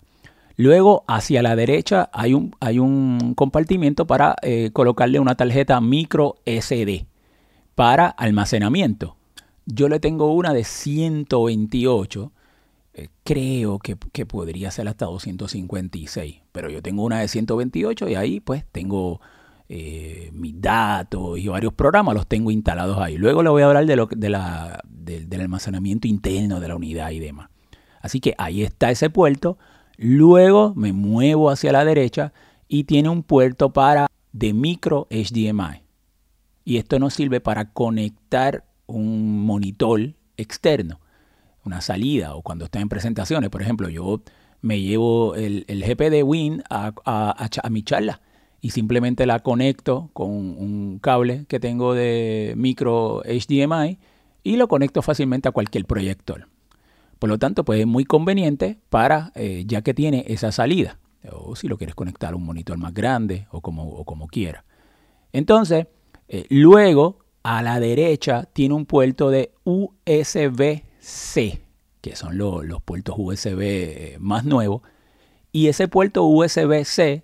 Luego, 0.58 1.04
hacia 1.08 1.42
la 1.42 1.56
derecha 1.56 2.10
hay 2.14 2.34
un, 2.34 2.56
hay 2.60 2.80
un 2.80 3.34
compartimiento 3.36 4.08
para 4.08 4.36
eh, 4.42 4.70
colocarle 4.72 5.20
una 5.20 5.36
tarjeta 5.36 5.82
micro 5.82 6.38
SD 6.46 7.06
para 7.76 8.08
almacenamiento. 8.08 9.18
Yo 9.66 9.90
le 9.90 10.00
tengo 10.00 10.34
una 10.34 10.54
de 10.54 10.64
128. 10.64 12.32
Creo 13.24 13.80
que, 13.80 14.26
podría 14.26 14.72
ser 14.72 14.88
hasta 14.88 15.06
256. 15.06 16.42
Pero 16.52 16.70
yo 16.70 16.82
tengo 16.82 17.04
una 17.04 17.20
de 17.20 17.28
128 17.28 18.10
y 18.10 18.16
ahí 18.16 18.40
pues 18.40 18.66
tengo 18.72 19.20
eh, 19.68 20.30
mis 20.34 20.62
datos 20.62 21.38
y 21.38 21.48
varios 21.48 21.74
programas 21.74 22.16
los 22.16 22.28
tengo 22.28 22.52
instalados 22.52 22.98
ahí. 23.00 23.18
Luego 23.18 23.44
le 23.44 23.50
voy 23.50 23.64
a 23.64 23.68
hablar 23.68 23.86
de 23.86 23.96
lo, 23.96 24.08
de 24.08 24.30
la, 24.30 24.82
del 24.86 25.42
almacenamiento 25.42 26.08
interno 26.08 26.60
de 26.60 26.68
la 26.68 26.76
unidad 26.76 27.12
y 27.12 27.20
demás. 27.20 27.50
Así 28.02 28.20
que 28.20 28.36
ahí 28.38 28.64
está 28.64 28.92
ese 28.92 29.10
puerto. 29.10 29.58
Luego 29.98 30.74
me 30.76 30.94
muevo 30.94 31.50
hacia 31.50 31.72
la 31.72 31.84
derecha 31.84 32.32
y 32.68 32.84
tiene 32.86 33.10
un 33.10 33.24
puerto 33.24 33.74
para 33.74 34.08
de 34.32 34.54
micro 34.54 35.08
HDMI. 35.10 35.84
Y 36.64 36.78
esto 36.78 37.00
nos 37.00 37.14
sirve 37.14 37.42
para 37.42 37.72
conectar 37.72 38.66
un 38.86 39.46
monitor 39.46 40.14
externo, 40.38 41.00
una 41.66 41.82
salida 41.82 42.36
o 42.36 42.42
cuando 42.42 42.66
está 42.66 42.80
en 42.80 42.90
presentaciones. 42.90 43.50
Por 43.50 43.62
ejemplo, 43.62 43.90
yo 43.90 44.22
me 44.62 44.82
llevo 44.82 45.36
el, 45.36 45.66
el 45.68 45.84
GP 45.84 46.24
Win 46.24 46.64
a, 46.70 46.94
a, 47.06 47.70
mi 47.70 47.84
charla 47.84 48.22
y 48.62 48.72
simplemente 48.72 49.26
la 49.26 49.40
conecto 49.40 50.10
con 50.14 50.30
un 50.30 51.00
cable 51.00 51.46
que 51.48 51.60
tengo 51.60 51.94
de 51.94 52.54
micro 52.58 53.22
HDMI 53.24 54.00
y 54.44 54.56
lo 54.58 54.68
conecto 54.68 55.02
fácilmente 55.02 55.50
a 55.50 55.52
cualquier 55.52 55.86
proyector. 55.86 56.48
Por 57.20 57.30
lo 57.30 57.38
tanto, 57.38 57.64
pues 57.64 57.80
es 57.80 57.88
muy 57.88 58.06
conveniente 58.06 58.80
para, 58.90 59.32
eh, 59.36 59.64
ya 59.66 59.82
que 59.82 59.94
tiene 59.94 60.26
esa 60.28 60.52
salida, 60.52 61.00
o 61.32 61.56
si 61.56 61.68
lo 61.68 61.78
quieres 61.78 61.96
conectar 61.96 62.34
a 62.34 62.36
un 62.36 62.44
monitor 62.44 62.78
más 62.78 62.94
grande 62.94 63.48
o 63.52 63.62
como, 63.62 63.88
o 63.88 64.04
como 64.04 64.28
quiera. 64.28 64.66
Entonces, 65.32 65.88
eh, 66.28 66.46
luego 66.50 67.20
a 67.44 67.62
la 67.62 67.80
derecha 67.80 68.46
tiene 68.52 68.74
un 68.74 68.86
puerto 68.86 69.30
de 69.30 69.54
USB-C, 71.06 71.62
que 72.02 72.16
son 72.16 72.38
los 72.38 72.82
puertos 72.82 73.16
USB 73.18 73.62
eh, 73.62 74.18
más 74.20 74.44
nuevos. 74.44 74.82
Y 75.52 75.68
ese 75.68 75.88
puerto 75.88 76.26
USB-C, 76.26 77.24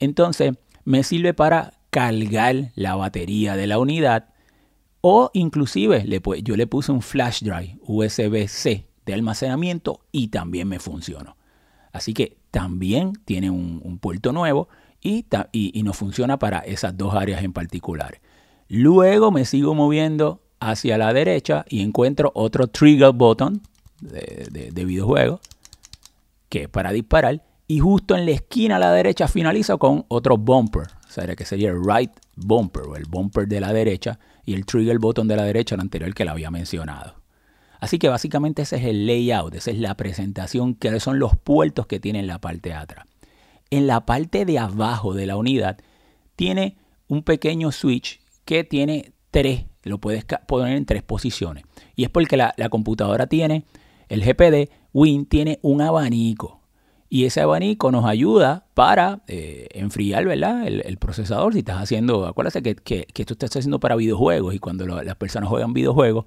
entonces, 0.00 0.54
me 0.84 1.02
sirve 1.04 1.32
para 1.34 1.74
cargar 1.90 2.72
la 2.74 2.96
batería 2.96 3.56
de 3.56 3.66
la 3.66 3.78
unidad 3.78 4.28
o 5.00 5.30
inclusive 5.32 6.04
le, 6.04 6.20
yo 6.42 6.56
le 6.56 6.66
puse 6.66 6.92
un 6.92 7.02
flash 7.02 7.42
drive 7.42 7.78
USB-C 7.82 8.86
de 9.06 9.14
almacenamiento 9.14 10.00
y 10.12 10.28
también 10.28 10.68
me 10.68 10.78
funcionó. 10.78 11.36
Así 11.92 12.12
que 12.12 12.36
también 12.50 13.12
tiene 13.24 13.50
un, 13.50 13.98
puerto 13.98 14.32
nuevo 14.32 14.68
y, 15.00 15.26
y, 15.52 15.78
y 15.78 15.82
nos 15.82 15.96
funciona 15.96 16.38
para 16.38 16.60
esas 16.60 16.96
dos 16.96 17.14
áreas 17.14 17.42
en 17.42 17.52
particular. 17.52 18.20
Luego 18.68 19.30
me 19.30 19.44
sigo 19.44 19.74
moviendo 19.74 20.42
hacia 20.60 20.98
la 20.98 21.12
derecha 21.12 21.64
y 21.68 21.82
encuentro 21.82 22.30
otro 22.34 22.68
trigger 22.68 23.12
button 23.12 23.62
de, 24.00 24.84
videojuego 24.84 25.40
que 26.48 26.62
es 26.62 26.68
para 26.68 26.92
disparar. 26.92 27.42
Y 27.66 27.78
justo 27.78 28.16
en 28.16 28.26
la 28.26 28.32
esquina 28.32 28.76
a 28.76 28.80
la 28.80 28.92
derecha 28.92 29.28
finalizo 29.28 29.78
con 29.78 30.04
otro 30.08 30.36
bumper. 30.36 30.88
O 31.08 31.12
sea, 31.12 31.34
que 31.36 31.44
sería 31.44 31.70
el 31.70 31.80
right 31.84 32.10
bumper 32.36 32.82
o 32.82 32.96
el 32.96 33.04
bumper 33.04 33.46
de 33.46 33.60
la 33.60 33.72
derecha 33.72 34.18
y 34.44 34.54
el 34.54 34.66
trigger 34.66 34.98
button 34.98 35.28
de 35.28 35.36
la 35.36 35.44
derecha, 35.44 35.76
el 35.76 35.80
anterior 35.80 36.12
que 36.12 36.24
la 36.24 36.32
había 36.32 36.50
mencionado. 36.50 37.14
Así 37.78 37.98
que 37.98 38.08
básicamente 38.08 38.62
ese 38.62 38.76
es 38.76 38.84
el 38.84 39.06
layout, 39.06 39.54
esa 39.54 39.70
es 39.70 39.78
la 39.78 39.96
presentación, 39.96 40.74
que 40.74 41.00
son 41.00 41.18
los 41.18 41.36
puertos 41.36 41.86
que 41.86 42.00
tiene 42.00 42.18
en 42.18 42.26
la 42.26 42.40
parte 42.40 42.70
de 42.70 42.74
atrás. 42.74 43.06
En 43.70 43.86
la 43.86 44.04
parte 44.04 44.44
de 44.44 44.58
abajo 44.58 45.14
de 45.14 45.26
la 45.26 45.36
unidad 45.36 45.78
tiene 46.36 46.76
un 47.08 47.22
pequeño 47.22 47.72
switch 47.72 48.20
que 48.44 48.64
tiene 48.64 49.12
tres, 49.30 49.64
lo 49.82 49.98
puedes 49.98 50.24
poner 50.46 50.76
en 50.76 50.84
tres 50.84 51.02
posiciones. 51.02 51.64
Y 51.96 52.04
es 52.04 52.10
porque 52.10 52.36
la, 52.36 52.54
computadora 52.70 53.26
tiene, 53.26 53.64
el 54.08 54.22
GPD 54.22 54.70
Win 54.92 55.26
tiene 55.26 55.58
un 55.62 55.82
abanico. 55.82 56.60
Y 57.08 57.24
ese 57.24 57.40
abanico 57.40 57.90
nos 57.90 58.04
ayuda 58.04 58.66
para 58.74 59.20
eh, 59.26 59.66
enfriar 59.72 60.24
¿verdad? 60.26 60.66
El, 60.66 60.96
procesador. 60.98 61.52
Si 61.52 61.60
estás 61.60 61.82
haciendo, 61.82 62.26
acuérdate 62.26 62.62
que, 62.62 62.76
que, 62.76 63.06
que 63.12 63.22
esto 63.22 63.34
estás 63.34 63.56
haciendo 63.56 63.80
para 63.80 63.96
videojuegos 63.96 64.54
y 64.54 64.60
cuando 64.60 64.86
las 64.86 65.16
personas 65.16 65.48
juegan 65.48 65.72
videojuegos, 65.72 66.26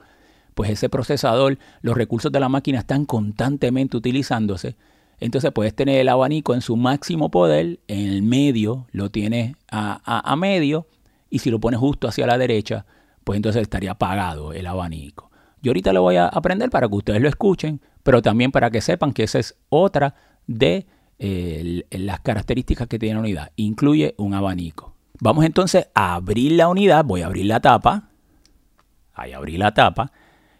pues 0.53 0.69
ese 0.69 0.89
procesador, 0.89 1.57
los 1.81 1.95
recursos 1.95 2.31
de 2.31 2.39
la 2.39 2.49
máquina 2.49 2.79
están 2.79 3.05
constantemente 3.05 3.97
utilizándose. 3.97 4.75
Entonces 5.19 5.51
puedes 5.51 5.73
tener 5.73 5.99
el 5.99 6.09
abanico 6.09 6.53
en 6.53 6.61
su 6.61 6.75
máximo 6.75 7.31
poder, 7.31 7.79
en 7.87 8.09
el 8.09 8.23
medio 8.23 8.87
lo 8.91 9.09
tienes 9.09 9.55
a, 9.71 10.01
a 10.03 10.35
medio 10.35 10.87
y 11.29 11.39
si 11.39 11.49
lo 11.49 11.59
pones 11.59 11.79
justo 11.79 12.07
hacia 12.07 12.27
la 12.27 12.37
derecha, 12.37 12.85
pues 13.23 13.37
entonces 13.37 13.61
estaría 13.61 13.91
apagado 13.91 14.53
el 14.53 14.67
abanico. 14.67 15.31
Yo 15.61 15.71
ahorita 15.71 15.93
lo 15.93 16.01
voy 16.01 16.17
a 16.17 16.27
aprender 16.27 16.69
para 16.69 16.87
que 16.87 16.95
ustedes 16.95 17.21
lo 17.21 17.29
escuchen, 17.29 17.81
pero 18.03 18.21
también 18.21 18.51
para 18.51 18.69
que 18.69 18.81
sepan 18.81 19.13
que 19.13 19.23
esa 19.23 19.39
es 19.39 19.57
otra 19.69 20.15
de 20.45 20.87
eh, 21.19 21.83
las 21.91 22.19
características 22.19 22.87
que 22.87 22.99
tiene 22.99 23.15
la 23.15 23.21
unidad. 23.21 23.51
Incluye 23.55 24.13
un 24.17 24.33
abanico. 24.33 24.93
Vamos 25.19 25.45
entonces 25.45 25.87
a 25.95 26.15
abrir 26.15 26.53
la 26.53 26.67
unidad. 26.67 27.05
Voy 27.05 27.21
a 27.21 27.27
abrir 27.27 27.45
la 27.45 27.61
tapa. 27.61 28.09
Ahí 29.13 29.31
abrí 29.31 29.57
la 29.57 29.73
tapa. 29.73 30.11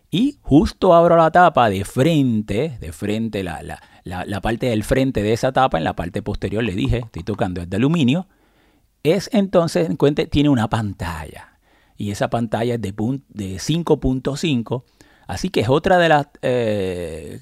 Y 0.10 0.38
justo 0.42 0.94
abro 0.94 1.18
la 1.18 1.32
tapa 1.32 1.70
de 1.70 1.84
frente, 1.84 2.78
de 2.80 2.92
frente, 2.94 3.44
la, 3.44 3.62
la 4.04 4.42
parte 4.42 4.68
del 4.68 4.84
frente 4.84 5.24
de 5.24 5.34
esa 5.34 5.52
tapa, 5.52 5.80
en 5.80 5.84
la 5.84 5.96
parte 5.96 6.22
posterior 6.22 6.64
le 6.64 6.76
dije, 6.76 7.00
estoy 7.00 7.24
tocando 7.24 7.62
es 7.62 7.70
de 7.70 7.78
aluminio 7.78 8.28
es 9.04 9.30
entonces, 9.34 9.90
tiene 10.32 10.50
una 10.50 10.70
pantalla. 10.70 11.53
Y 12.04 12.12
esa 12.12 12.30
pantalla 12.30 12.74
es 12.74 12.82
de, 12.82 12.92
de 13.30 13.56
5.5. 13.56 14.84
Así 15.26 15.48
que 15.48 15.62
es 15.62 15.70
otra 15.70 15.98
de 15.98 16.10
las 16.10 16.28
eh, 16.42 17.40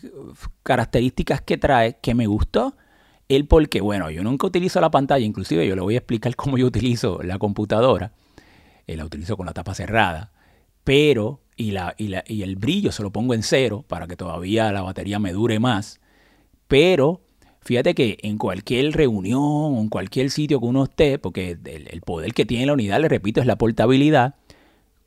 características 0.61 1.41
que 1.41 1.57
trae 1.57 1.97
que 1.99 2.13
me 2.13 2.27
gustó. 2.27 2.77
El 3.27 3.47
porque, 3.47 3.81
bueno, 3.81 4.11
yo 4.11 4.23
nunca 4.23 4.45
utilizo 4.45 4.79
la 4.79 4.91
pantalla, 4.91 5.25
inclusive 5.25 5.65
yo 5.67 5.75
le 5.75 5.81
voy 5.81 5.95
a 5.95 5.97
explicar 5.97 6.35
cómo 6.37 6.59
yo 6.59 6.67
utilizo 6.67 7.23
la 7.23 7.39
computadora. 7.39 8.13
Eh, 8.85 8.95
la 8.95 9.03
utilizo 9.03 9.35
con 9.35 9.47
la 9.47 9.53
tapa 9.53 9.73
cerrada. 9.73 10.31
Pero, 10.83 11.41
y, 11.55 11.71
la, 11.71 11.95
y, 11.97 12.09
la, 12.09 12.23
y 12.27 12.43
el 12.43 12.55
brillo 12.55 12.91
se 12.91 13.01
lo 13.01 13.11
pongo 13.11 13.33
en 13.33 13.41
cero 13.41 13.83
para 13.87 14.05
que 14.05 14.15
todavía 14.15 14.71
la 14.71 14.83
batería 14.83 15.17
me 15.17 15.33
dure 15.33 15.57
más. 15.57 15.99
Pero 16.67 17.21
Fíjate 17.63 17.93
que 17.93 18.17
en 18.23 18.39
cualquier 18.39 18.91
reunión 18.93 19.39
o 19.39 19.79
en 19.79 19.89
cualquier 19.89 20.31
sitio 20.31 20.59
que 20.59 20.65
uno 20.65 20.85
esté, 20.85 21.19
porque 21.19 21.57
el, 21.63 22.01
poder 22.01 22.33
que 22.33 22.43
tiene 22.43 22.65
la 22.65 22.73
unidad, 22.73 22.99
le 22.99 23.07
repito, 23.07 23.39
es 23.39 23.45
la 23.45 23.55
portabilidad, 23.55 24.35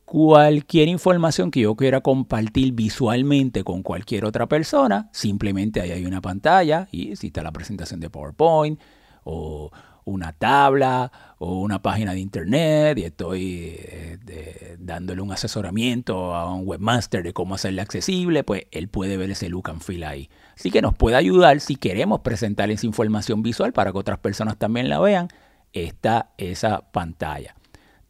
cualquier 0.05 0.87
información 0.87 1.51
que 1.51 1.61
yo 1.61 1.75
quiera 1.75 2.01
compartir 2.01 2.73
visualmente 2.73 3.63
con 3.63 3.83
cualquier 3.83 4.25
otra 4.25 4.47
persona, 4.47 5.09
simplemente 5.11 5.81
ahí 5.81 5.91
hay 5.91 6.05
una 6.05 6.21
pantalla 6.21 6.87
y 6.91 7.15
si 7.15 7.27
está 7.27 7.41
la 7.43 7.51
presentación 7.51 7.99
de 7.99 8.09
PowerPoint 8.09 8.79
o, 9.23 9.71
una 10.05 10.33
tabla 10.33 11.11
o 11.39 11.59
una 11.61 11.81
página 11.81 12.13
de 12.13 12.19
internet 12.19 12.97
y 12.99 13.03
estoy 13.03 13.75
eh, 13.79 14.77
dándole 14.79 15.21
un 15.21 15.31
asesoramiento 15.31 16.35
a 16.35 16.53
un 16.53 16.61
webmaster 16.65 17.23
de 17.23 17.33
cómo 17.33 17.55
hacerle 17.55 17.81
accesible, 17.81 18.43
pues 18.43 18.67
él 18.71 18.87
puede 18.87 19.17
ver 19.17 19.31
ese 19.31 19.49
look 19.49 19.69
and 19.69 19.81
feel 19.81 20.03
ahí. 20.03 20.29
Así 20.55 20.69
que 20.71 20.81
nos 20.81 20.93
puede 20.93 21.15
ayudar 21.15 21.59
si 21.59 21.75
queremos 21.75 22.21
presentar 22.21 22.69
esa 22.69 22.85
información 22.85 23.41
visual 23.41 23.73
para 23.73 23.91
que 23.91 23.97
otras 23.97 24.19
personas 24.19 24.57
también 24.57 24.89
la 24.89 24.99
vean. 24.99 25.27
Está 25.73 26.29
esa 26.37 26.81
pantalla. 26.91 27.55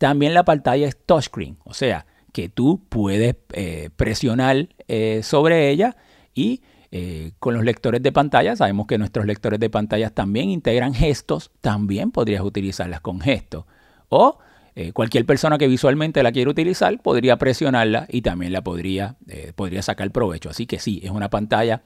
También 0.06 0.36
la 0.36 0.46
pantalla 0.46 0.88
es 0.88 0.96
touchscreen, 1.04 1.58
o 1.64 1.74
sea 1.74 2.06
que 2.32 2.48
tú 2.48 2.80
puedes 2.90 3.38
eh, 3.54 3.90
presionar 3.96 4.70
eh, 4.88 5.22
sobre 5.24 5.72
ella 5.72 5.98
y 6.36 6.62
eh, 6.92 7.32
con 7.40 7.56
los 7.56 7.64
lectores 7.64 8.04
de 8.04 8.12
pantalla, 8.12 8.56
sabemos 8.56 8.86
que 8.86 9.00
nuestros 9.00 9.26
lectores 9.26 9.60
de 9.60 9.72
pantallas 9.72 10.14
también 10.14 10.52
integran 10.52 10.94
gestos, 10.94 11.50
también 11.60 12.12
podrías 12.12 12.44
utilizarlas 12.44 13.02
con 13.02 13.20
gestos. 13.20 13.66
O 14.10 14.38
cualquier 14.94 15.26
persona 15.26 15.58
que 15.58 15.68
visualmente 15.68 16.22
la 16.22 16.32
quiera 16.32 16.52
utilizar 16.52 17.02
podría 17.02 17.38
presionarla 17.38 18.06
y 18.08 18.22
también 18.22 18.54
la 18.54 18.64
podría, 18.64 19.16
podría 19.56 19.82
sacar 19.82 20.12
provecho. 20.12 20.52
Así 20.52 20.68
que 20.68 20.78
sí, 20.78 21.02
es 21.04 21.10
una 21.10 21.32
pantalla 21.32 21.82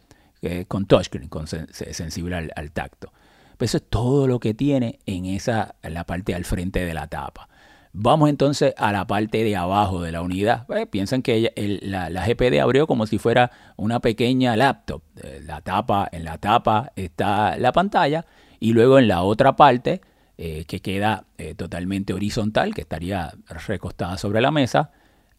con 0.67 0.87
touchscreen, 0.87 1.29
con 1.29 1.47
sensible 1.47 2.51
al, 2.53 2.71
tacto. 2.71 3.13
Pero 3.57 3.65
eso 3.65 3.77
es 3.77 3.83
todo 3.89 4.27
lo 4.27 4.41
que 4.41 4.53
tiene 4.53 4.99
en 5.05 5.25
esa, 5.25 5.75
la 5.83 6.03
parte 6.03 6.35
al 6.35 6.43
frente 6.43 6.83
de 6.83 6.93
la 6.93 7.07
tapa. 7.07 7.47
Vamos 7.91 8.29
entonces 8.29 8.73
a 8.77 8.91
la 8.91 9.07
parte 9.07 9.43
de 9.43 9.55
abajo 9.55 10.01
de 10.01 10.11
la 10.11 10.21
unidad. 10.21 10.65
Pues, 10.67 10.87
piensan 10.87 11.21
que 11.21 11.51
la, 11.81 12.09
GPD 12.25 12.59
abrió 12.59 12.87
como 12.87 13.07
si 13.07 13.17
fuera 13.17 13.51
una 13.77 13.99
pequeña 13.99 14.55
laptop. 14.55 15.01
Eh, 15.23 15.41
la 15.43 15.61
tapa, 15.61 16.07
en 16.11 16.23
la 16.23 16.37
tapa 16.37 16.91
está 16.95 17.57
la 17.57 17.71
pantalla 17.71 18.25
y 18.59 18.73
luego 18.73 18.99
en 18.99 19.07
la 19.07 19.23
otra 19.23 19.55
parte 19.55 20.01
eh, 20.37 20.65
que 20.65 20.81
queda 20.81 21.25
totalmente 21.55 22.13
horizontal, 22.13 22.73
que 22.73 22.81
estaría 22.81 23.33
recostada 23.65 24.17
sobre 24.17 24.41
la 24.41 24.51
mesa, 24.51 24.91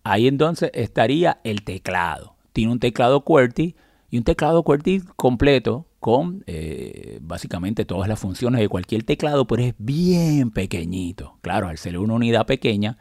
ahí 0.02 0.26
entonces 0.26 0.71
estaría 0.75 1.38
el 1.45 1.62
teclado. 1.62 2.37
Tiene 2.52 2.73
un 2.73 2.80
teclado 2.80 3.23
QWERTY 3.23 3.76
y 4.11 4.19
un 4.19 4.25
teclado 4.25 4.62
QWERTY 4.64 5.02
completo 5.17 5.87
con 6.00 6.43
eh, 6.47 7.19
básicamente 7.23 7.85
todas 7.85 8.09
las 8.09 8.19
funciones 8.19 8.61
de 8.61 8.69
cualquier 8.69 9.05
teclado, 9.05 9.47
pero 9.47 9.62
es 9.62 9.75
bien 9.79 10.50
pequeñito. 10.50 11.38
Claro, 11.43 11.69
al 11.69 11.79
ser 11.79 11.99
una 11.99 12.14
unidad 12.14 12.47
pequeña, 12.47 12.99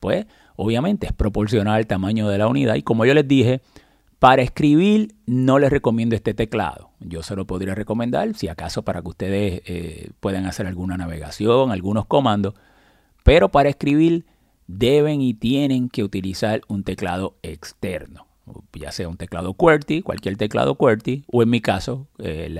pues 0.00 0.26
obviamente 0.54 1.06
es 1.06 1.12
proporcional 1.12 1.74
al 1.74 1.86
tamaño 1.86 2.28
de 2.28 2.38
la 2.38 2.48
unidad. 2.48 2.76
Y 2.76 2.82
como 2.82 3.04
yo 3.04 3.12
les 3.12 3.28
dije, 3.28 3.60
para 4.18 4.42
escribir 4.42 5.14
no 5.26 5.58
les 5.58 5.70
recomiendo 5.70 6.16
este 6.16 6.32
teclado. 6.32 6.90
Yo 7.00 7.22
se 7.22 7.36
lo 7.36 7.46
podría 7.46 7.74
recomendar, 7.74 8.34
si 8.34 8.48
acaso, 8.48 8.82
para 8.82 9.02
que 9.02 9.08
ustedes 9.08 9.62
eh, 9.66 10.10
puedan 10.20 10.46
hacer 10.46 10.66
alguna 10.66 10.96
navegación, 10.96 11.70
algunos 11.70 12.06
comandos. 12.06 12.54
Pero 13.24 13.50
para 13.50 13.68
escribir 13.68 14.24
deben 14.68 15.20
y 15.20 15.34
tienen 15.34 15.90
que 15.90 16.02
utilizar 16.02 16.62
un 16.68 16.82
teclado 16.82 17.36
externo 17.42 18.26
ya 18.72 18.92
sea 18.92 19.08
un 19.08 19.16
teclado 19.16 19.54
QWERTY, 19.54 20.02
cualquier 20.02 20.36
teclado 20.36 20.76
QWERTY, 20.76 21.24
o 21.30 21.42
en 21.42 21.50
mi 21.50 21.60
caso, 21.60 22.08
eh, 22.18 22.54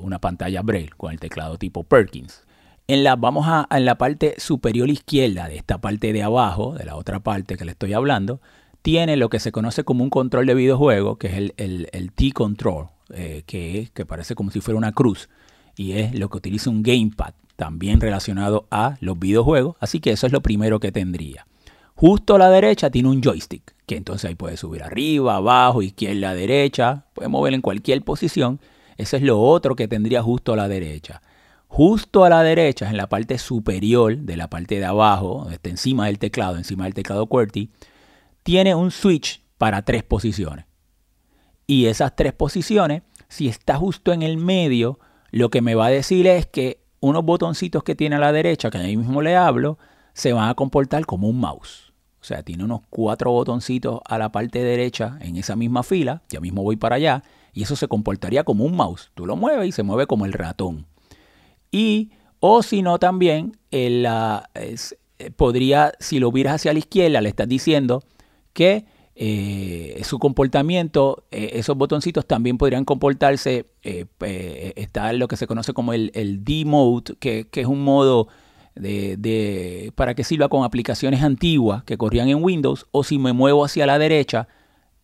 una 0.00 0.18
pantalla 0.20 0.62
Braille 0.62 0.90
con 0.96 1.12
el 1.12 1.20
teclado 1.20 1.58
tipo 1.58 1.84
Perkins. 1.84 2.44
En 2.86 3.02
la, 3.02 3.16
vamos 3.16 3.46
a 3.48 3.66
en 3.70 3.86
la 3.86 3.96
parte 3.96 4.34
superior 4.38 4.90
izquierda 4.90 5.48
de 5.48 5.56
esta 5.56 5.80
parte 5.80 6.12
de 6.12 6.22
abajo, 6.22 6.74
de 6.74 6.84
la 6.84 6.96
otra 6.96 7.20
parte 7.20 7.56
que 7.56 7.64
le 7.64 7.72
estoy 7.72 7.94
hablando, 7.94 8.40
tiene 8.82 9.16
lo 9.16 9.30
que 9.30 9.40
se 9.40 9.52
conoce 9.52 9.84
como 9.84 10.04
un 10.04 10.10
control 10.10 10.44
de 10.44 10.54
videojuego, 10.54 11.16
que 11.16 11.28
es 11.28 11.52
el, 11.56 11.88
el, 11.90 12.12
T-Control, 12.12 12.88
eh, 13.14 13.42
que, 13.46 13.88
que 13.94 14.04
parece 14.04 14.34
como 14.34 14.50
si 14.50 14.60
fuera 14.60 14.76
una 14.76 14.92
cruz, 14.92 15.30
y 15.76 15.92
es 15.92 16.14
lo 16.14 16.28
que 16.28 16.36
utiliza 16.36 16.68
un 16.68 16.82
gamepad, 16.82 17.32
también 17.56 18.00
relacionado 18.00 18.66
a 18.70 18.96
los 19.00 19.18
videojuegos, 19.18 19.76
así 19.80 20.00
que 20.00 20.10
eso 20.10 20.26
es 20.26 20.32
lo 20.32 20.42
primero 20.42 20.80
que 20.80 20.92
tendría. 20.92 21.46
Justo 21.94 22.34
a 22.34 22.38
la 22.38 22.50
derecha 22.50 22.90
tiene 22.90 23.08
un 23.08 23.22
joystick, 23.22 23.73
que 23.86 23.96
entonces 23.96 24.28
ahí 24.28 24.34
puede 24.34 24.56
subir 24.56 24.82
arriba, 24.82 25.36
abajo, 25.36 25.82
izquierda, 25.82 26.34
derecha, 26.34 27.04
puede 27.14 27.28
mover 27.28 27.54
en 27.54 27.60
cualquier 27.60 28.02
posición. 28.02 28.60
Ese 28.96 29.16
es 29.16 29.22
lo 29.22 29.40
otro 29.40 29.76
que 29.76 29.88
tendría 29.88 30.22
justo 30.22 30.52
a 30.52 30.56
la 30.56 30.68
derecha. 30.68 31.22
Justo 31.68 32.24
a 32.24 32.28
la 32.28 32.42
derecha, 32.42 32.88
en 32.88 32.96
la 32.96 33.08
parte 33.08 33.36
superior 33.38 34.16
de 34.16 34.36
la 34.36 34.48
parte 34.48 34.78
de 34.78 34.84
abajo, 34.84 35.48
está 35.50 35.70
encima 35.70 36.06
del 36.06 36.18
teclado, 36.18 36.56
encima 36.56 36.84
del 36.84 36.94
teclado 36.94 37.26
QWERTY, 37.26 37.70
tiene 38.42 38.74
un 38.74 38.90
switch 38.90 39.42
para 39.58 39.82
tres 39.82 40.04
posiciones. 40.04 40.66
Y 41.66 41.86
esas 41.86 42.14
tres 42.14 42.32
posiciones, 42.32 43.02
si 43.28 43.48
está 43.48 43.76
justo 43.76 44.12
en 44.12 44.22
el 44.22 44.36
medio, 44.36 45.00
lo 45.30 45.50
que 45.50 45.62
me 45.62 45.74
va 45.74 45.86
a 45.86 45.90
decir 45.90 46.26
es 46.26 46.46
que 46.46 46.84
unos 47.00 47.24
botoncitos 47.24 47.82
que 47.82 47.94
tiene 47.94 48.16
a 48.16 48.20
la 48.20 48.32
derecha, 48.32 48.70
que 48.70 48.78
ahí 48.78 48.96
mismo 48.96 49.20
le 49.20 49.34
hablo, 49.34 49.78
se 50.12 50.32
van 50.32 50.48
a 50.48 50.54
comportar 50.54 51.06
como 51.06 51.28
un 51.28 51.40
mouse. 51.40 51.93
O 52.24 52.26
sea, 52.26 52.42
tiene 52.42 52.64
unos 52.64 52.80
cuatro 52.88 53.32
botoncitos 53.32 54.00
a 54.06 54.16
la 54.16 54.32
parte 54.32 54.64
derecha 54.64 55.18
en 55.20 55.36
esa 55.36 55.56
misma 55.56 55.82
fila. 55.82 56.22
Ya 56.30 56.40
mismo 56.40 56.62
voy 56.62 56.76
para 56.76 56.96
allá. 56.96 57.22
Y 57.52 57.64
eso 57.64 57.76
se 57.76 57.86
comportaría 57.86 58.44
como 58.44 58.64
un 58.64 58.74
mouse. 58.74 59.10
Tú 59.12 59.26
lo 59.26 59.36
mueves 59.36 59.68
y 59.68 59.72
se 59.72 59.82
mueve 59.82 60.06
como 60.06 60.24
el 60.24 60.32
ratón. 60.32 60.86
Y, 61.70 62.12
o 62.40 62.62
si 62.62 62.80
no, 62.80 62.98
también 62.98 63.58
el, 63.70 64.08
eh, 64.54 65.30
podría, 65.36 65.92
si 66.00 66.18
lo 66.18 66.32
vieras 66.32 66.54
hacia 66.54 66.72
la 66.72 66.78
izquierda, 66.78 67.20
le 67.20 67.28
estás 67.28 67.46
diciendo 67.46 68.02
que 68.54 68.86
eh, 69.16 70.00
su 70.02 70.18
comportamiento, 70.18 71.26
eh, 71.30 71.50
esos 71.52 71.76
botoncitos 71.76 72.26
también 72.26 72.56
podrían 72.56 72.86
comportarse, 72.86 73.66
está 73.82 75.12
lo 75.12 75.28
que 75.28 75.36
se 75.36 75.46
conoce 75.46 75.74
como 75.74 75.92
el, 75.92 76.10
el 76.14 76.42
D-Mode, 76.42 77.16
que, 77.20 77.48
que, 77.50 77.60
es 77.60 77.66
un 77.66 77.84
modo 77.84 78.28
de, 78.74 79.92
para 79.94 80.14
que 80.14 80.24
sirva 80.24 80.48
con 80.48 80.64
aplicaciones 80.64 81.22
antiguas 81.22 81.84
que 81.84 81.96
corrían 81.96 82.28
en 82.28 82.42
Windows 82.42 82.86
o 82.90 83.04
si 83.04 83.18
me 83.18 83.32
muevo 83.32 83.64
hacia 83.64 83.86
la 83.86 83.98
derecha, 83.98 84.48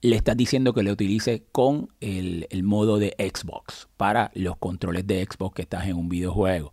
le 0.02 0.16
estás 0.16 0.37
diciendo 0.37 0.72
que 0.72 0.83
le 0.83 0.92
utilice 0.92 1.44
con 1.52 1.88
el, 2.00 2.46
modo 2.62 2.98
de 2.98 3.14
Xbox 3.18 3.88
para 3.96 4.30
los 4.35 4.56
controles 4.56 5.06
de 5.06 5.24
Xbox 5.24 5.54
que 5.54 5.62
estás 5.62 5.87
en 5.87 5.96
un 5.96 6.09
videojuego. 6.09 6.72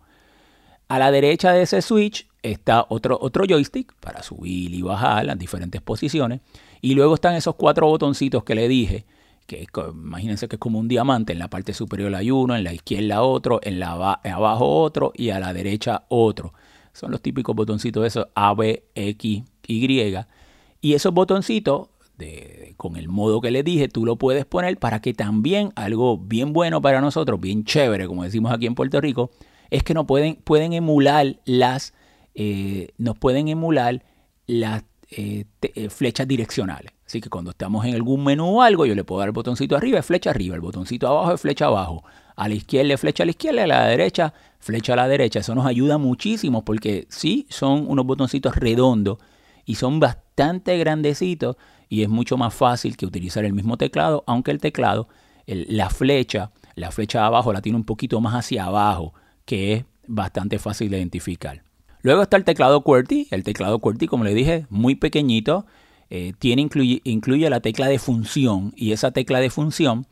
A 0.88 0.99
la 0.99 1.12
derecha 1.12 1.51
de 1.51 1.63
ese 1.63 1.81
switch 1.81 2.27
está 2.41 2.86
otro, 2.88 3.17
otro 3.19 3.43
joystick 3.45 3.93
para 3.99 4.23
subir 4.23 4.73
y 4.73 4.81
bajar 4.81 5.25
las 5.25 5.38
diferentes 5.38 5.81
posiciones. 5.81 6.39
Y 6.81 6.95
luego 6.95 7.15
están 7.15 7.36
esos 7.36 7.55
cuatro 7.55 7.88
botoncitos 7.88 8.45
que 8.45 8.55
le 8.55 8.69
dije, 8.69 9.05
que 9.47 9.67
imagínense 9.91 10.47
que 10.47 10.55
es 10.55 10.60
como 10.60 10.79
un 10.79 10.88
diamante. 10.88 11.33
En 11.33 11.39
la 11.39 11.49
parte 11.49 11.73
superior 11.73 12.15
hay 12.15 12.31
uno, 12.31 12.55
en 12.55 12.63
la 12.63 12.73
izquierda 12.73 13.21
otro, 13.21 13.60
en 13.63 13.79
la 13.79 13.91
abajo 14.23 14.81
otro 14.81 15.12
y 15.13 15.31
a 15.31 15.39
la 15.39 15.51
derecha 15.51 16.05
otro. 16.07 16.53
Son 16.97 17.12
los 17.12 17.21
típicos 17.21 17.55
botoncitos 17.55 18.01
de 18.01 18.07
esos 18.07 18.27
A, 18.33 18.55
B, 18.55 18.83
X, 18.95 19.43
Y. 19.67 20.15
Y 20.81 20.93
esos 20.93 21.13
botoncitos, 21.13 21.89
de, 22.17 22.73
con 22.75 22.95
el 22.95 23.07
modo 23.07 23.39
que 23.39 23.51
les 23.51 23.63
dije, 23.63 23.88
tú 23.88 24.03
lo 24.03 24.15
puedes 24.15 24.45
poner 24.45 24.79
para 24.79 24.99
que 24.99 25.13
también 25.13 25.71
algo 25.75 26.17
bien 26.17 26.53
bueno 26.53 26.81
para 26.81 26.99
nosotros, 26.99 27.39
bien 27.39 27.65
chévere, 27.65 28.07
como 28.07 28.23
decimos 28.23 28.51
aquí 28.51 28.65
en 28.65 28.73
Puerto 28.73 28.99
Rico, 28.99 29.29
es 29.69 29.83
que 29.83 29.93
nos 29.93 30.07
pueden, 30.07 30.38
pueden 30.38 30.73
emular 30.73 31.39
las, 31.45 31.93
eh, 32.33 32.88
nos 32.97 33.15
pueden 33.15 33.47
emular 33.47 34.03
las 34.47 34.83
eh, 35.12 35.45
eh, 35.62 35.89
flechas 35.89 36.27
direccionales. 36.27 36.93
Así 37.05 37.21
que 37.21 37.29
cuando 37.29 37.51
estamos 37.51 37.86
en 37.86 37.93
algún 37.93 38.23
menú 38.23 38.57
o 38.57 38.62
algo, 38.63 38.88
yo 38.88 38.95
le 38.95 39.03
puedo 39.03 39.19
dar 39.19 39.29
el 39.29 39.33
botoncito 39.33 39.77
arriba, 39.77 39.99
es 39.99 40.05
flecha 40.07 40.31
arriba, 40.31 40.55
el 40.55 40.62
botoncito 40.62 41.07
abajo 41.07 41.36
es 41.36 41.41
flecha 41.41 41.65
abajo 41.65 42.03
a 42.38 42.47
la 42.47 42.56
izquierda 42.56 42.97
flecha 42.97 43.23
a 43.23 43.26
la 43.26 43.32
izquierda, 43.32 43.63
a 43.63 43.67
la 43.67 43.88
derecha 43.88 44.34
flecha 44.60 44.93
a 44.93 44.95
la 44.97 45.08
derecha. 45.08 45.39
Eso 45.39 45.56
nos 45.56 45.65
ayuda 45.65 45.97
muchísimo 45.97 46.63
porque 46.63 47.08
sí, 47.10 47.45
son 47.50 47.86
unos 47.88 48.06
botoncitos 48.06 48.56
redondos 48.56 49.17
y 49.65 49.76
son 49.76 50.00
bastante 50.00 50.78
grandecitos 50.78 51.58
y 51.89 52.04
es 52.04 52.10
mucho 52.10 52.38
más 52.38 52.54
fácil 52.54 52.97
que 52.97 53.06
utilizar 53.06 53.45
el 53.45 53.54
mismo 53.54 53.78
teclado, 53.78 54.23
aunque 54.28 54.52
el 54.52 54.60
teclado, 54.60 55.08
la 55.45 55.89
flecha, 55.89 56.52
la 56.76 56.91
flecha 56.91 57.19
de 57.19 57.26
abajo 57.26 57.54
la 57.54 57.62
tiene 57.62 57.78
un 57.78 57.86
poquito 57.86 58.19
más 58.19 58.34
hacia 58.34 58.65
abajo, 58.65 59.13
que 59.45 59.73
es 59.73 59.86
bastante 60.06 60.60
fácil 60.60 60.89
de 60.89 60.97
identificar. 60.97 61.63
Luego 62.02 62.21
está 62.21 62.38
el 62.38 62.43
teclado 62.43 62.82
QWERTY. 62.82 63.28
El 63.32 63.43
teclado 63.43 63.80
QWERTY, 63.80 64.08
como 64.08 64.23
le 64.23 64.34
dije, 64.34 64.65
muy 64.69 64.95
pequeñito. 64.95 65.65
Eh, 66.10 66.34
tiene, 66.39 66.62
incluye, 66.62 67.02
incluye 67.04 67.50
la 67.50 67.60
tecla 67.60 67.88
de 67.88 68.00
función 68.00 68.73
y 68.78 68.91
esa 68.91 69.12
tecla 69.12 69.39
de 69.39 69.50
función 69.50 70.06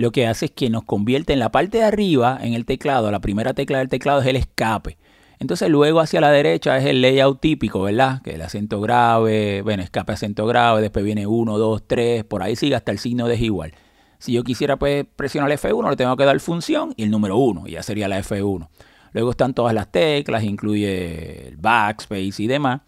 lo 0.00 0.12
que 0.12 0.26
hace 0.26 0.46
es 0.46 0.50
que 0.52 0.70
nos 0.70 0.84
convierte 0.84 1.34
en 1.34 1.40
la 1.40 1.52
parte 1.52 1.76
de 1.76 1.84
arriba, 1.84 2.38
en 2.40 2.54
el 2.54 2.64
teclado, 2.64 3.10
la 3.10 3.20
primera 3.20 3.52
tecla 3.52 3.80
del 3.80 3.90
teclado 3.90 4.22
es 4.22 4.26
el 4.26 4.36
escape. 4.36 4.96
Entonces 5.38 5.68
luego 5.68 6.00
hacia 6.00 6.22
la 6.22 6.30
derecha 6.30 6.78
es 6.78 6.86
el 6.86 7.02
layout 7.02 7.38
típico, 7.38 7.82
¿verdad? 7.82 8.22
Que 8.22 8.36
el 8.36 8.40
acento 8.40 8.80
grave, 8.80 9.60
bueno, 9.60 9.82
escape 9.82 10.14
acento 10.14 10.46
grave, 10.46 10.80
después 10.80 11.04
viene 11.04 11.26
1, 11.26 11.58
2, 11.58 11.82
3, 11.86 12.24
por 12.24 12.42
ahí 12.42 12.56
sigue 12.56 12.76
hasta 12.76 12.92
el 12.92 12.98
signo 12.98 13.28
de 13.28 13.36
igual. 13.36 13.74
Si 14.18 14.32
yo 14.32 14.42
quisiera 14.42 14.78
pues, 14.78 15.04
presionar 15.16 15.50
el 15.50 15.58
F1, 15.58 15.90
le 15.90 15.96
tengo 15.96 16.16
que 16.16 16.24
dar 16.24 16.40
función 16.40 16.94
y 16.96 17.02
el 17.02 17.10
número 17.10 17.36
1, 17.36 17.64
y 17.66 17.72
ya 17.72 17.82
sería 17.82 18.08
la 18.08 18.18
F1. 18.20 18.70
Luego 19.12 19.32
están 19.32 19.52
todas 19.52 19.74
las 19.74 19.92
teclas, 19.92 20.44
incluye 20.44 21.48
el 21.48 21.58
backspace 21.58 22.42
y 22.42 22.46
demás. 22.46 22.80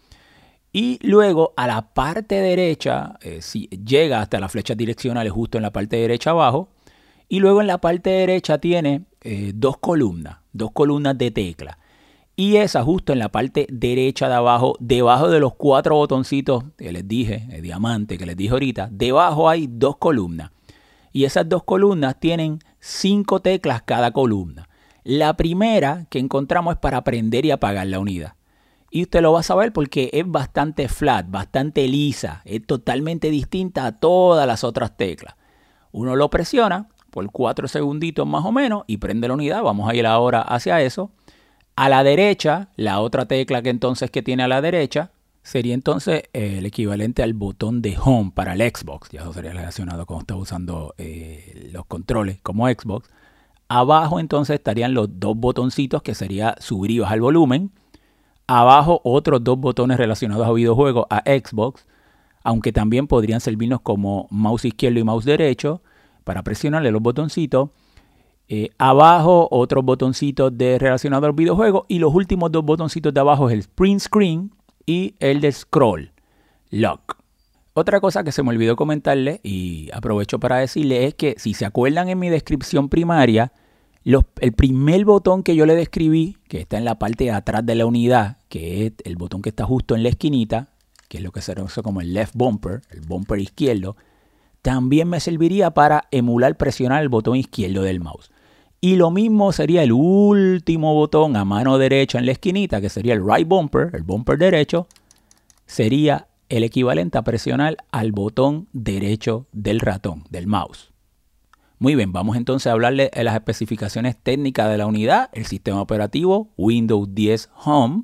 Y 0.71 0.97
luego 1.07 1.53
a 1.57 1.67
la 1.67 1.93
parte 1.93 2.41
derecha, 2.41 3.19
eh, 3.21 3.43
si 3.43 3.67
llega 3.67 4.19
hasta 4.19 4.39
las 4.39 4.51
flechas 4.51 4.75
direccionales 4.75 5.31
justo 5.31 5.59
en 5.59 5.61
la 5.61 5.71
parte 5.71 5.97
derecha 5.97 6.31
abajo, 6.31 6.69
y 7.33 7.39
luego 7.39 7.61
en 7.61 7.65
la 7.65 7.79
parte 7.79 8.11
derecha 8.11 8.59
tiene 8.59 9.05
eh, 9.21 9.53
dos 9.55 9.77
columnas, 9.79 10.37
dos 10.51 10.69
columnas 10.71 11.17
de 11.17 11.31
tecla. 11.31 11.79
Y 12.35 12.57
esa 12.57 12.83
justo 12.83 13.11
en 13.11 13.17
la 13.17 13.29
parte 13.29 13.65
derecha 13.71 14.29
de 14.29 14.35
abajo, 14.35 14.75
debajo 14.79 15.31
de 15.31 15.39
los 15.39 15.55
cuatro 15.55 15.95
botoncitos 15.95 16.63
que 16.77 16.91
les 16.91 17.07
dije, 17.07 17.47
el 17.49 17.63
diamante 17.63 18.19
que 18.19 18.27
les 18.27 18.37
dije 18.37 18.51
ahorita, 18.51 18.89
debajo 18.91 19.49
hay 19.49 19.65
dos 19.67 19.97
columnas. 19.97 20.51
Y 21.11 21.23
esas 21.23 21.49
dos 21.49 21.63
columnas 21.63 22.19
tienen 22.19 22.59
cinco 22.79 23.41
teclas 23.41 23.81
cada 23.81 24.11
columna. 24.11 24.69
La 25.03 25.35
primera 25.35 26.05
que 26.11 26.19
encontramos 26.19 26.75
es 26.75 26.79
para 26.81 27.03
prender 27.03 27.47
y 27.47 27.49
apagar 27.49 27.87
la 27.87 27.97
unidad. 27.97 28.35
Y 28.91 29.01
usted 29.01 29.23
lo 29.23 29.33
va 29.33 29.39
a 29.39 29.43
saber 29.43 29.73
porque 29.73 30.11
es 30.13 30.29
bastante 30.29 30.87
flat, 30.87 31.25
bastante 31.31 31.87
lisa, 31.87 32.43
es 32.45 32.63
totalmente 32.63 33.31
distinta 33.31 33.87
a 33.87 33.99
todas 33.99 34.45
las 34.45 34.63
otras 34.63 34.95
teclas. 34.95 35.33
Uno 35.91 36.15
lo 36.15 36.29
presiona 36.29 36.89
por 37.13 37.29
cuatro 37.31 37.67
segunditos 37.67 38.25
más 38.25 38.43
o 38.43 38.51
menos 38.51 38.85
y 38.87 38.97
prende 38.97 39.27
la 39.27 39.35
unidad. 39.35 39.61
Vamos 39.61 39.87
a 39.87 39.93
ir 39.93 40.07
ahora 40.07 40.41
hacia 40.41 40.81
eso. 40.81 41.11
A 41.75 41.87
la 41.87 42.03
derecha, 42.03 42.69
la 42.75 42.99
otra 43.01 43.27
tecla 43.27 43.61
que 43.61 43.69
entonces 43.69 44.09
que 44.09 44.23
tiene 44.23 44.41
a 44.41 44.47
la 44.47 44.61
derecha 44.61 45.11
sería 45.43 45.75
entonces 45.75 46.23
eh, 46.33 46.55
el 46.57 46.65
equivalente 46.65 47.21
al 47.21 47.35
botón 47.35 47.83
de 47.83 47.95
home 48.03 48.31
para 48.33 48.53
el 48.53 48.61
Xbox. 48.61 49.09
Ya 49.11 49.21
eso 49.21 49.31
sería 49.31 49.53
relacionado 49.53 50.07
con 50.07 50.21
está 50.21 50.35
usando 50.35 50.95
eh, 50.97 51.69
los 51.71 51.85
controles 51.85 52.41
como 52.41 52.67
Xbox. 52.67 53.11
Abajo 53.67 54.19
entonces 54.19 54.55
estarían 54.55 54.95
los 54.95 55.19
dos 55.19 55.37
botoncitos 55.37 56.01
que 56.01 56.15
sería 56.15 56.55
subir 56.59 56.89
y 56.89 56.99
bajar 56.99 57.19
volumen. 57.19 57.69
Abajo 58.47 59.01
otros 59.03 59.43
dos 59.43 59.59
botones 59.59 59.97
relacionados 59.97 60.47
a 60.47 60.51
videojuegos 60.51 61.05
a 61.11 61.21
Xbox, 61.27 61.85
aunque 62.43 62.71
también 62.71 63.05
podrían 63.05 63.39
servirnos 63.39 63.81
como 63.81 64.27
mouse 64.31 64.65
izquierdo 64.65 64.99
y 64.99 65.03
mouse 65.03 65.25
derecho 65.25 65.83
para 66.23 66.43
presionarle 66.43 66.91
los 66.91 67.01
botoncitos. 67.01 67.69
Eh, 68.49 68.69
abajo 68.77 69.47
otros 69.51 69.85
botoncitos 69.85 70.55
de 70.57 70.77
relacionados 70.77 71.27
al 71.27 71.33
videojuego 71.33 71.85
y 71.87 71.99
los 71.99 72.13
últimos 72.13 72.51
dos 72.51 72.63
botoncitos 72.63 73.13
de 73.13 73.19
abajo 73.19 73.49
es 73.49 73.53
el 73.53 73.63
print 73.73 74.01
screen 74.01 74.51
y 74.85 75.15
el 75.19 75.41
de 75.41 75.51
scroll, 75.51 76.11
lock. 76.69 77.17
Otra 77.73 77.99
cosa 77.99 78.23
que 78.23 78.31
se 78.31 78.43
me 78.43 78.49
olvidó 78.49 78.75
comentarle 78.75 79.39
y 79.43 79.89
aprovecho 79.93 80.39
para 80.39 80.57
decirle 80.57 81.05
es 81.05 81.15
que 81.15 81.35
si 81.37 81.53
se 81.53 81.65
acuerdan 81.65 82.09
en 82.09 82.19
mi 82.19 82.29
descripción 82.29 82.89
primaria, 82.89 83.51
el 84.03 84.53
primer 84.53 85.05
botón 85.05 85.43
que 85.43 85.55
yo 85.55 85.65
le 85.65 85.75
describí, 85.75 86.37
que 86.47 86.59
está 86.59 86.77
en 86.77 86.85
la 86.85 86.99
parte 86.99 87.23
de 87.23 87.31
atrás 87.31 87.65
de 87.65 87.75
la 87.75 87.85
unidad, 87.85 88.37
que 88.49 88.85
es 88.85 88.93
el 89.05 89.15
botón 89.15 89.41
que 89.41 89.49
está 89.49 89.65
justo 89.65 89.95
en 89.95 90.03
la 90.03 90.09
esquinita, 90.09 90.69
que 91.07 91.17
es 91.17 91.23
lo 91.23 91.31
que 91.31 91.41
se 91.41 91.55
conoce 91.55 91.81
como 91.81 92.01
el 92.01 92.13
left 92.13 92.35
bumper, 92.35 92.81
el 92.91 93.01
bumper 93.01 93.39
izquierdo, 93.39 93.95
también 94.63 95.09
me 95.09 95.19
serviría 95.19 95.71
para 95.71 96.05
emular 96.09 96.57
presionar 96.57 97.03
el 97.03 97.09
botón 97.09 97.35
izquierdo 97.35 97.83
del 97.83 97.99
mouse. 97.99 98.31
Y 98.79 98.95
lo 98.95 99.11
mismo 99.11 99.51
sería 99.51 99.83
el 99.83 99.91
último 99.91 100.93
botón 100.93 101.35
a 101.35 101.45
mano 101.45 101.77
derecha 101.77 102.17
en 102.17 102.25
la 102.25 102.31
esquinita, 102.31 102.81
que 102.81 102.89
sería 102.89 103.13
el 103.13 103.23
right 103.23 103.47
bumper, 103.47 103.91
el 103.93 104.03
bumper 104.03 104.37
derecho, 104.37 104.87
sería 105.65 106.27
el 106.47 106.63
equivalente 106.63 107.17
a 107.17 107.23
presionar 107.23 107.77
al 107.91 108.13
botón 108.13 108.67
derecho 108.71 109.47
del 109.51 109.81
ratón, 109.81 110.23
del 110.29 110.47
mouse. 110.47 110.93
Muy 111.77 111.95
bien, 111.95 112.13
vamos 112.13 112.37
entonces 112.37 112.67
a 112.67 112.71
hablarle 112.71 113.11
de 113.13 113.23
las 113.25 113.35
especificaciones 113.35 114.15
técnicas 114.15 114.69
de 114.69 114.77
la 114.77 114.85
unidad, 114.85 115.29
el 115.33 115.45
sistema 115.45 115.81
operativo 115.81 116.51
Windows 116.55 117.13
10 117.13 117.49
Home, 117.65 118.03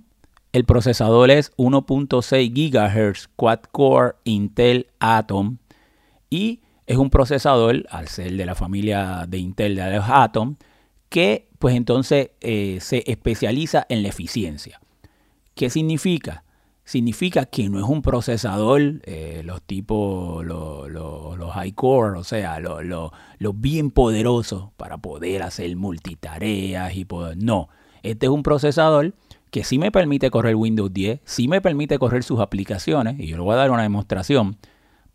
el 0.52 0.66
procesador 0.66 1.32
es 1.32 1.56
1.6 1.56 2.52
GHz 2.52 3.30
quad-core 3.38 4.16
Intel 4.26 4.88
Atom 5.00 5.58
y 6.30 6.62
es 6.86 6.98
un 6.98 7.10
procesador, 7.10 7.86
al 7.90 8.08
ser 8.08 8.34
de 8.34 8.46
la 8.46 8.56
familia 8.56 9.26
de 9.28 9.38
Intel 9.38 9.76
de 9.76 9.96
los 9.96 10.06
Atom, 10.08 10.56
que 11.10 11.48
pues 11.60 11.76
entonces 11.76 12.32
eh, 12.42 12.80
se 12.82 13.04
especializa 13.06 13.86
en 13.90 14.02
la 14.02 14.10
eficiencia. 14.10 14.80
¿Qué 15.54 15.70
significa? 15.70 16.44
Significa 16.86 17.46
que 17.46 17.70
no 17.70 17.78
es 17.78 17.86
un 17.86 18.02
procesador, 18.02 18.82
eh, 19.04 19.42
los 19.46 19.62
tipos, 19.62 20.44
los, 20.44 21.54
high 21.54 21.74
core, 21.74 22.18
o 22.18 22.24
sea, 22.24 22.60
los 22.60 23.62
bien 23.62 23.92
poderosos 23.92 24.72
para 24.78 24.98
poder 24.98 25.44
hacer 25.44 25.76
multitareas 25.76 26.96
y 26.96 27.06
poder... 27.06 27.38
No, 27.38 27.70
este 28.02 28.26
es 28.26 28.32
un 28.32 28.42
procesador 28.42 29.14
que 29.52 29.64
sí 29.64 29.78
me 29.78 29.92
permite 29.92 30.32
correr 30.32 30.56
Windows 30.56 30.92
10, 30.94 31.20
sí 31.26 31.48
me 31.48 31.62
permite 31.62 32.00
correr 32.00 32.24
sus 32.24 32.40
aplicaciones, 32.40 33.20
y 33.20 33.28
yo 33.28 33.38
le 33.38 33.44
voy 33.44 33.54
a 33.54 33.58
dar 33.58 33.72
una 33.72 33.84
demostración, 33.84 34.58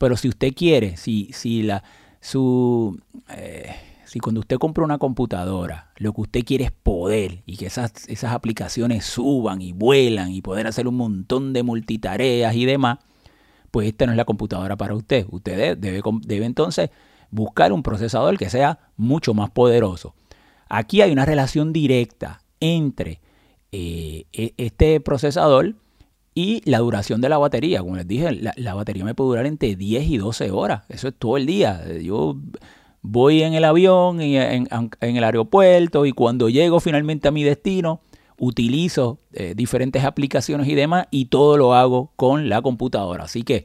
pero 0.04 0.18
si 0.18 0.28
usted 0.28 0.52
quiere, 0.52 0.98
si, 0.98 1.30
si 1.32 1.62
la, 1.62 1.82
su... 2.20 3.00
Eh, 3.30 3.74
si 4.04 4.20
cuando 4.20 4.40
usted 4.40 4.58
compra 4.58 4.84
una 4.84 4.98
computadora, 4.98 5.92
lo 5.96 6.12
que 6.12 6.20
usted 6.20 6.44
quiere 6.44 6.64
es 6.64 6.72
poder 6.72 7.42
y 7.46 7.56
que 7.56 7.64
esas, 7.64 8.06
esas 8.10 8.34
aplicaciones 8.34 9.06
suban 9.06 9.62
y 9.62 9.72
vuelan 9.72 10.30
y 10.30 10.42
poder 10.42 10.66
hacer 10.66 10.88
un 10.88 10.96
montón 10.96 11.54
de 11.54 11.62
multitareas 11.62 12.54
y 12.54 12.66
demás, 12.66 12.98
pues 13.70 13.88
esta 13.88 14.04
no 14.04 14.12
es 14.12 14.18
la 14.18 14.26
computadora 14.26 14.76
para 14.76 14.94
usted. 14.94 15.24
Usted 15.30 15.78
debe, 15.78 16.02
debe 16.20 16.44
entonces 16.44 16.90
buscar 17.30 17.72
un 17.72 17.82
procesador 17.82 18.36
que 18.36 18.50
sea 18.50 18.90
mucho 18.98 19.32
más 19.32 19.48
poderoso. 19.52 20.14
Aquí 20.68 21.00
hay 21.00 21.12
una 21.12 21.24
relación 21.24 21.72
directa 21.72 22.42
entre 22.60 23.22
eh, 23.72 24.26
e, 24.34 24.52
este 24.58 25.00
procesador 25.00 25.76
y 26.34 26.68
la 26.68 26.78
duración 26.78 27.20
de 27.20 27.28
la 27.28 27.38
batería. 27.38 27.80
Como 27.80 27.96
les 27.96 28.06
dije, 28.06 28.32
la, 28.32 28.74
batería 28.74 29.04
me 29.04 29.14
puede 29.14 29.28
durar 29.28 29.46
entre 29.46 29.76
10 29.76 30.08
y 30.08 30.16
12 30.18 30.50
horas. 30.50 30.82
Eso 30.88 31.08
es 31.08 31.14
todo 31.16 31.36
el 31.36 31.46
día. 31.46 31.82
Yo 32.02 32.36
voy 33.02 33.42
en 33.42 33.54
el 33.54 33.64
avión, 33.64 34.20
en, 34.20 34.68
el 35.00 35.24
aeropuerto 35.24 36.06
y 36.06 36.12
cuando 36.12 36.48
llego 36.48 36.80
finalmente 36.80 37.28
a 37.28 37.30
mi 37.30 37.44
destino, 37.44 38.00
utilizo 38.36 39.20
eh, 39.32 39.54
diferentes 39.54 40.04
aplicaciones 40.04 40.66
y 40.68 40.74
demás 40.74 41.06
y 41.10 41.26
todo 41.26 41.56
lo 41.56 41.74
hago 41.74 42.12
con 42.16 42.48
la 42.48 42.62
computadora. 42.62 43.24
Así 43.24 43.42
que, 43.42 43.64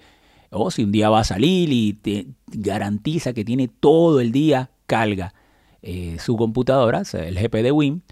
o 0.52 0.66
oh, 0.66 0.72
si 0.72 0.84
un 0.84 0.92
día 0.92 1.10
va 1.10 1.22
a 1.22 1.24
salir 1.24 1.72
y 1.72 1.98
garantiza 2.48 3.34
que 3.34 3.46
tiene 3.46 3.68
todo 3.68 4.20
el 4.20 4.32
día 4.32 4.70
carga 4.86 5.34
eh, 5.82 6.18
su 6.20 6.36
computadora, 6.36 7.04
el 7.14 7.36
GP 7.36 7.56
de 7.64 7.72
Win, 7.72 8.04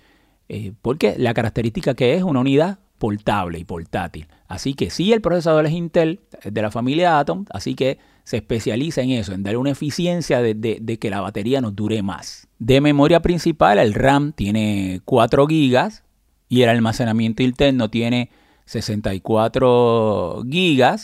eh, 0.50 0.72
porque 0.82 1.16
la 1.18 1.34
característica 1.34 1.94
que 1.94 2.16
es 2.16 2.24
una 2.24 2.40
unidad 2.40 2.80
portable 2.98 3.60
y 3.60 3.64
portátil. 3.64 4.28
Así 4.48 4.74
que 4.74 4.90
sí, 4.90 5.14
el 5.14 5.22
procesador 5.22 5.66
es 5.66 5.74
Intel, 5.74 6.22
de 6.44 6.62
la 6.62 6.72
familia 6.72 7.20
Atom, 7.20 7.46
así 7.50 7.76
que 7.76 8.00
se 8.24 8.38
especializa 8.38 9.02
en 9.02 9.12
eso, 9.12 9.34
en 9.34 9.44
dar 9.44 9.58
una 9.58 9.72
eficiencia 9.72 10.42
de, 10.42 10.98
que 11.00 11.10
la 11.10 11.22
batería 11.22 11.62
nos 11.62 11.76
dure 11.76 12.02
más. 12.02 12.48
De 12.60 12.82
memoria 12.82 13.22
principal, 13.22 13.80
el 13.80 13.94
RAM 13.94 14.34
tiene 14.34 15.02
4 15.06 15.48
GB 15.48 15.92
y 16.50 16.62
el 16.62 16.70
almacenamiento 16.70 17.44
interno 17.44 17.90
tiene 17.90 18.30
64 18.66 20.42
GB. 20.44 20.98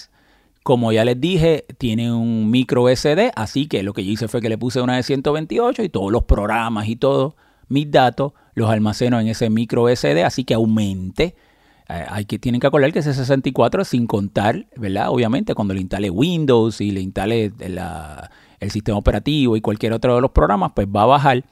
Como 0.64 0.92
ya 0.92 1.06
les 1.06 1.20
dije, 1.20 1.66
tiene 1.78 2.12
un 2.12 2.50
micro 2.50 2.94
SD, 2.94 3.32
así 3.36 3.68
que 3.68 3.84
lo 3.84 3.94
que 3.94 4.04
yo 4.04 4.12
hice 4.12 4.28
fue 4.28 4.42
que 4.42 4.50
le 4.50 4.58
puse 4.58 4.82
una 4.82 4.96
de 4.96 5.04
128 5.04 5.84
y 5.84 5.90
todos 5.90 6.12
los 6.12 6.24
programas 6.24 6.88
y 6.88 6.96
todos 6.96 7.36
mis 7.68 7.90
datos 7.90 8.34
los 8.54 8.70
almaceno 8.70 9.20
en 9.20 9.28
ese 9.28 9.50
micro 9.50 9.88
SD, 9.88 10.24
así 10.24 10.44
que 10.44 10.54
aumente 10.54 11.36
hay 11.94 12.26
que, 12.26 12.40
tienen 12.40 12.60
que 12.60 12.68
acordar 12.68 12.92
que 12.92 13.00
ese 13.00 13.14
64 13.14 13.86
sin 13.86 14.08
contar, 14.08 14.66
¿verdad? 14.76 15.10
Obviamente 15.10 15.54
cuando 15.54 15.74
le 15.74 15.82
instale 15.82 16.10
Windows 16.10 16.82
y 16.82 16.92
le 16.92 17.02
instale 17.02 17.52
el 18.60 18.72
sistema 18.72 18.98
operativo 18.98 19.56
y 19.56 19.62
cualquier 19.62 19.94
otro 19.94 20.16
de 20.16 20.22
los 20.22 20.32
programas, 20.32 20.72
pues 20.74 20.88
va 20.88 21.04
a 21.04 21.08
bajar. 21.08 21.44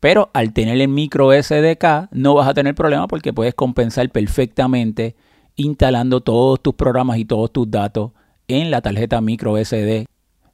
Pero 0.00 0.30
al 0.32 0.52
tener 0.52 0.80
el 0.80 0.88
micro 0.88 1.30
SDK 1.32 2.08
no 2.12 2.34
vas 2.34 2.48
a 2.48 2.54
tener 2.54 2.74
problema 2.74 3.08
porque 3.08 3.32
puedes 3.32 3.54
compensar 3.54 4.10
perfectamente 4.10 5.16
instalando 5.56 6.20
todos 6.20 6.62
tus 6.62 6.74
programas 6.74 7.18
y 7.18 7.24
todos 7.24 7.52
tus 7.52 7.70
datos 7.70 8.12
en 8.48 8.70
la 8.70 8.80
tarjeta 8.80 9.20
micro 9.20 9.56
SD. 9.62 10.06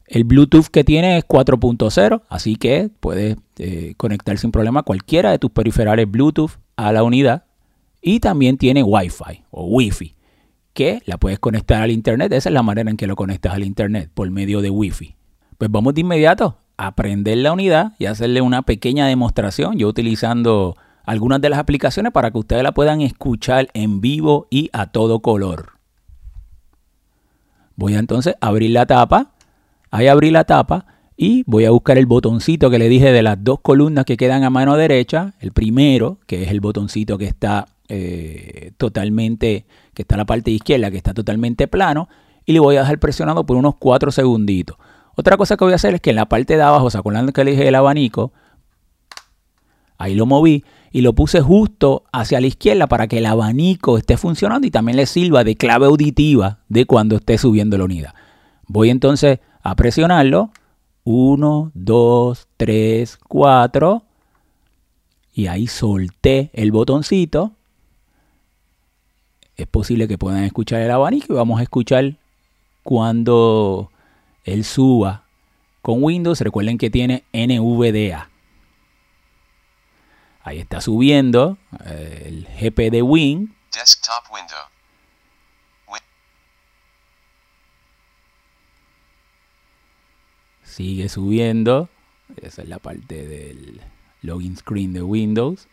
El 0.07 0.25
Bluetooth 0.25 0.67
que 0.67 0.83
tiene 0.83 1.19
es 1.19 1.27
4.0, 1.27 2.23
así 2.29 2.57
que 2.57 2.91
puedes 3.01 3.37
eh, 3.59 3.95
conectar 3.97 4.39
sin 4.39 4.51
problema 4.51 4.83
cualquiera 4.83 5.31
de 5.31 5.39
tus 5.39 5.53
periferales 5.53 6.11
Bluetooth 6.11 6.53
a 6.77 6.93
la 6.93 7.03
unidad 7.05 7.45
y 8.01 8.21
también 8.21 8.57
tiene 8.57 8.83
Wi-Fi 8.83 9.45
o 9.51 9.67
Wi-Fi, 9.67 10.15
que 10.73 11.03
la 11.07 11.19
puedes 11.19 11.39
conectar 11.39 11.83
al 11.83 11.91
Internet. 11.91 12.33
Esa 12.33 12.49
es 12.49 12.55
la 12.55 12.63
manera 12.63 12.91
en 12.91 12.97
que 12.97 13.07
lo 13.07 13.17
conectas 13.17 13.55
al 13.55 13.65
Internet, 13.65 14.11
por 14.13 14.31
medio 14.31 14.61
de 14.61 14.71
Wi-Fi. 14.71 15.17
Pues 15.59 15.71
vamos 15.71 15.95
de 15.95 16.01
inmediato 16.01 16.59
a 16.77 16.95
prender 16.95 17.39
la 17.39 17.53
unidad 17.53 17.93
y 17.99 18.07
hacerle 18.07 18.41
una 18.41 18.63
pequeña 18.63 19.07
demostración, 19.07 19.77
yo 19.77 19.89
utilizando 19.89 20.77
algunas 21.05 21.41
de 21.41 21.51
las 21.51 21.59
aplicaciones 21.59 22.13
para 22.13 22.31
que 22.31 22.39
ustedes 22.39 22.63
la 22.63 22.73
puedan 22.73 23.01
escuchar 23.01 23.69
en 23.75 24.01
vivo 24.01 24.47
y 24.51 24.71
a 24.73 24.87
todo 24.87 25.21
color. 25.21 25.73
Voy 27.77 27.95
a 27.95 27.99
entonces 27.99 28.35
abrir 28.41 28.71
la 28.71 28.87
tapa. 28.87 29.33
Ahí 29.91 30.07
abrí 30.07 30.31
la 30.31 30.45
tapa 30.45 30.87
y 31.17 31.43
voy 31.47 31.65
a 31.65 31.71
buscar 31.71 31.99
el 31.99 32.07
botoncito 32.07 32.71
que 32.71 32.79
le 32.79 32.89
dije 32.89 33.13
de 33.13 33.23
las 33.23 33.43
dos 33.43 33.61
columnas 33.61 34.05
que 34.05 34.17
quedan 34.17 34.45
a 34.45 34.51
mano 34.51 34.77
derecha. 34.77 35.35
El 35.41 35.53
primero, 35.53 36.19
que 36.27 36.43
es 36.45 36.51
el 36.51 36.61
botoncito 36.61 37.19
que 37.19 37.25
está 37.25 37.67
eh, 37.93 38.71
totalmente, 38.77 39.67
que 39.95 40.03
está 40.03 40.15
en 40.15 40.21
la 40.21 40.27
parte 40.27 40.53
izquierda, 40.53 40.93
que 40.93 40.97
está 40.97 41.13
totalmente 41.13 41.67
plano, 41.67 42.09
y 42.47 42.53
le 42.53 42.61
voy 42.61 42.77
a 42.77 42.81
dejar 42.83 43.01
presionado 43.01 43.45
por 43.45 43.57
unos 43.57 43.75
4 43.81 44.13
segunditos. 44.13 44.77
Otra 45.17 45.37
cosa 45.37 45.57
que 45.57 45.65
voy 45.65 45.73
a 45.73 45.77
hacer 45.77 45.95
es 45.95 46.01
que 46.01 46.11
en 46.11 46.17
la 46.17 46.29
parte 46.29 46.57
de 46.57 46.63
abajo, 46.63 46.89
sacando 46.89 47.33
que 47.33 47.45
le 47.45 47.67
el 47.67 47.75
abanico, 47.75 48.33
ahí 49.99 50.15
lo 50.15 50.25
moví 50.25 50.65
y 50.93 51.01
lo 51.01 51.15
puse 51.15 51.41
justo 51.41 52.05
hacia 52.13 52.41
la 52.41 52.47
izquierda 52.47 52.87
para 52.87 53.09
que 53.09 53.19
el 53.19 53.27
abanico 53.27 53.99
esté 53.99 54.17
funcionando 54.17 54.69
y 54.69 54.71
también 54.71 54.97
le 54.97 55.07
sirva 55.07 55.43
de 55.43 55.57
clave 55.57 55.87
auditiva 55.87 56.61
de 56.69 56.87
cuando 56.87 57.17
esté 57.17 57.39
subiendo 57.39 57.77
la 57.77 57.87
unidad. 57.87 58.15
Voy 58.69 58.91
entonces 58.91 59.41
a 59.63 59.75
presionarlo. 59.75 60.53
1, 61.03 61.73
2, 61.75 62.49
3, 62.57 63.19
4. 63.29 64.05
Y 65.35 65.49
ahí 65.49 65.67
solté 65.67 66.51
el 66.53 66.71
botoncito 66.71 67.57
es 69.63 69.69
posible 69.69 70.07
que 70.09 70.19
puedan 70.19 70.45
escuchar 70.45 70.81
el 70.83 70.91
abanico 70.91 71.33
y 71.33 71.37
vamos 71.37 71.61
a 71.61 71.63
escuchar 71.63 72.17
cuando 72.83 73.91
él 74.45 74.65
suba 74.65 75.25
con 75.83 76.03
Windows. 76.03 76.41
Recuerden 76.41 76.79
que 76.79 76.91
tiene 76.91 77.25
NVDA. 77.33 78.29
Ahí 80.43 80.59
está 80.59 80.81
subiendo 80.81 81.59
eh, 81.87 82.25
el 82.27 82.49
GP 82.61 82.91
de 82.91 83.03
Win. 83.03 83.55
Desktop 83.75 84.25
window. 84.35 84.59
Wi- 85.89 85.99
Sigue 90.65 91.09
subiendo. 91.09 91.89
Esa 92.41 92.63
es 92.63 92.69
la 92.69 92.79
parte 92.79 93.27
del 93.27 93.81
login 94.23 94.57
screen 94.57 94.93
de 94.93 95.03
Windows. 95.03 95.67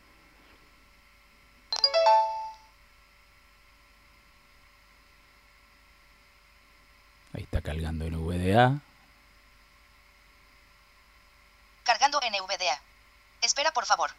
Ahí 7.38 7.43
está 7.43 7.62
cargando 7.62 8.04
el 8.06 8.17
VDA. 8.17 8.80
Cargando 11.84 12.19
NVDA. 12.19 12.82
Espera, 13.43 13.71
por 13.71 13.86
favor. 13.86 14.10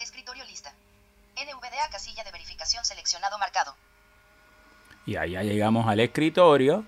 Escritorio 0.00 0.46
lista. 0.46 0.72
NVDA 1.36 1.90
casilla 1.90 2.24
de 2.24 2.32
verificación 2.32 2.86
seleccionado 2.86 3.38
marcado. 3.38 3.76
Y 5.04 5.16
ahí 5.16 5.32
ya 5.32 5.42
llegamos 5.42 5.86
al 5.86 6.00
escritorio. 6.00 6.86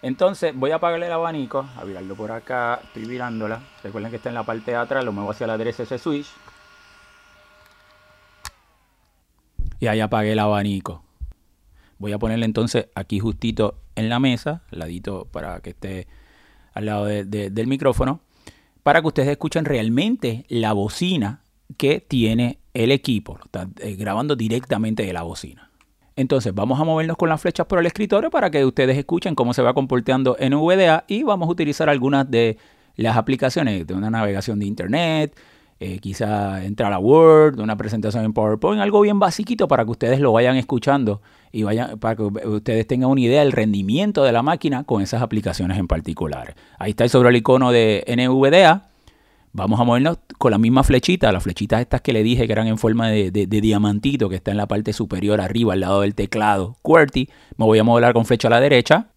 Entonces 0.00 0.54
voy 0.54 0.70
a 0.70 0.76
apagarle 0.76 1.06
el 1.06 1.12
abanico, 1.12 1.68
a 1.76 1.82
virarlo 1.82 2.14
por 2.14 2.30
acá, 2.30 2.80
estoy 2.84 3.04
virándola. 3.04 3.60
Recuerden 3.82 4.12
que 4.12 4.18
está 4.18 4.28
en 4.28 4.36
la 4.36 4.44
parte 4.44 4.70
de 4.70 4.76
atrás, 4.76 5.04
lo 5.04 5.10
muevo 5.10 5.32
hacia 5.32 5.48
la 5.48 5.58
derecha 5.58 5.82
ese 5.82 5.98
switch. 5.98 6.28
Y 9.80 9.86
ahí 9.86 10.00
apagué 10.00 10.32
el 10.32 10.38
abanico. 10.38 11.02
Voy 11.98 12.12
a 12.12 12.18
ponerle 12.18 12.46
entonces 12.46 12.86
aquí 12.94 13.18
justito 13.18 13.78
en 13.96 14.08
la 14.08 14.18
mesa, 14.20 14.62
ladito 14.70 15.26
para 15.30 15.60
que 15.60 15.70
esté 15.70 16.06
al 16.72 16.86
lado 16.86 17.04
de- 17.06 17.24
de- 17.24 17.50
del 17.50 17.66
micrófono, 17.66 18.20
para 18.82 19.00
que 19.02 19.08
ustedes 19.08 19.28
escuchen 19.28 19.64
realmente 19.64 20.44
la 20.48 20.72
bocina 20.72 21.42
que 21.76 22.00
tiene 22.00 22.58
el 22.74 22.90
equipo. 22.92 23.36
Lo 23.38 23.44
está 23.44 23.68
eh, 23.80 23.96
grabando 23.96 24.36
directamente 24.36 25.04
de 25.04 25.12
la 25.12 25.22
bocina. 25.22 25.70
Entonces 26.16 26.54
vamos 26.54 26.80
a 26.80 26.84
movernos 26.84 27.16
con 27.16 27.28
las 27.28 27.40
flechas 27.40 27.66
por 27.66 27.78
el 27.78 27.86
escritorio 27.86 28.30
para 28.30 28.50
que 28.50 28.64
ustedes 28.64 28.96
escuchen 28.98 29.34
cómo 29.34 29.54
se 29.54 29.62
va 29.62 29.74
comportando 29.74 30.36
en 30.38 30.52
VDA 30.54 31.04
y 31.08 31.22
vamos 31.22 31.48
a 31.48 31.52
utilizar 31.52 31.88
algunas 31.88 32.30
de 32.30 32.58
las 32.96 33.16
aplicaciones 33.16 33.86
de 33.86 33.94
una 33.94 34.10
navegación 34.10 34.58
de 34.58 34.66
internet, 34.66 35.36
eh, 35.80 35.98
quizá 35.98 36.62
entrar 36.64 36.92
a 36.92 36.98
Word, 36.98 37.58
una 37.58 37.76
presentación 37.76 38.24
en 38.24 38.32
PowerPoint, 38.32 38.80
algo 38.82 39.00
bien 39.00 39.18
basiquito 39.18 39.66
para 39.66 39.84
que 39.84 39.90
ustedes 39.90 40.20
lo 40.20 40.30
vayan 40.32 40.56
escuchando 40.56 41.22
y 41.52 41.62
vayan 41.62 41.98
para 41.98 42.16
que 42.16 42.22
ustedes 42.22 42.86
tengan 42.86 43.10
una 43.10 43.20
idea 43.22 43.40
del 43.40 43.50
rendimiento 43.52 44.22
de 44.22 44.30
la 44.32 44.42
máquina 44.42 44.84
con 44.84 45.02
esas 45.02 45.22
aplicaciones 45.22 45.78
en 45.78 45.88
particular. 45.88 46.54
Ahí 46.78 46.90
está 46.90 47.08
sobre 47.08 47.30
el 47.30 47.36
icono 47.36 47.72
de 47.72 48.04
NVDA. 48.06 48.86
Vamos 49.52 49.80
a 49.80 49.84
movernos 49.84 50.18
con 50.38 50.52
la 50.52 50.58
misma 50.58 50.84
flechita, 50.84 51.32
las 51.32 51.42
flechitas 51.42 51.80
estas 51.80 52.02
que 52.02 52.12
le 52.12 52.22
dije 52.22 52.46
que 52.46 52.52
eran 52.52 52.68
en 52.68 52.78
forma 52.78 53.08
de, 53.08 53.32
de- 53.32 53.46
diamantito, 53.46 54.28
que 54.28 54.36
está 54.36 54.52
en 54.52 54.58
la 54.58 54.68
parte 54.68 54.92
superior 54.92 55.40
arriba, 55.40 55.72
al 55.72 55.80
lado 55.80 56.02
del 56.02 56.14
teclado 56.14 56.76
QWERTY. 56.82 57.28
Me 57.56 57.64
voy 57.64 57.78
a 57.80 57.82
mover 57.84 58.12
con 58.12 58.24
flecha 58.26 58.46
a 58.46 58.52
la 58.52 58.60
derecha. 58.60 59.08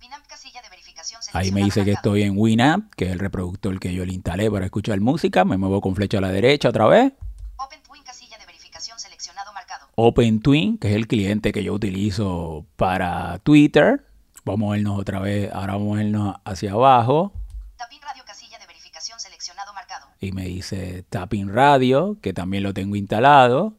Winamp 0.00 0.24
casilla 0.28 0.62
de 0.62 0.68
verificación 0.68 1.17
Ahí 1.32 1.52
me 1.52 1.62
dice 1.62 1.84
que 1.84 1.92
estoy 1.92 2.22
en 2.22 2.34
Winamp, 2.36 2.92
que 2.94 3.06
es 3.06 3.12
el 3.12 3.18
reproductor 3.18 3.78
que 3.78 3.92
yo 3.92 4.04
le 4.04 4.12
instalé 4.12 4.50
para 4.50 4.64
escuchar 4.64 5.00
música. 5.00 5.44
Me 5.44 5.56
muevo 5.56 5.80
con 5.80 5.94
flecha 5.94 6.18
a 6.18 6.20
la 6.20 6.30
derecha 6.30 6.70
otra 6.70 6.86
vez. 6.86 7.12
Open 7.56 7.80
Twin 7.82 8.02
casilla 8.04 8.38
de 8.38 8.46
verificación 8.46 8.98
seleccionado 8.98 9.52
marcado. 9.52 9.86
OpenTwin, 9.94 10.78
que 10.78 10.88
es 10.88 10.96
el 10.96 11.06
cliente 11.06 11.52
que 11.52 11.62
yo 11.62 11.74
utilizo 11.74 12.64
para 12.76 13.38
Twitter. 13.40 14.04
Vamos 14.44 14.58
a 14.58 14.66
movernos 14.66 14.98
otra 14.98 15.20
vez, 15.20 15.52
ahora 15.52 15.74
vamos 15.74 15.86
a 15.86 15.88
movernos 15.88 16.36
hacia 16.44 16.72
abajo. 16.72 17.32
Tapin 17.76 18.00
radio 18.00 18.22
casilla 18.26 18.58
de 18.58 18.66
verificación 18.66 19.20
seleccionado 19.20 19.74
marcado. 19.74 20.06
y 20.20 20.32
me 20.32 20.44
dice 20.44 21.04
Tapping 21.10 21.52
Radio, 21.52 22.16
que 22.22 22.32
también 22.32 22.62
lo 22.62 22.72
tengo 22.72 22.96
instalado. 22.96 23.74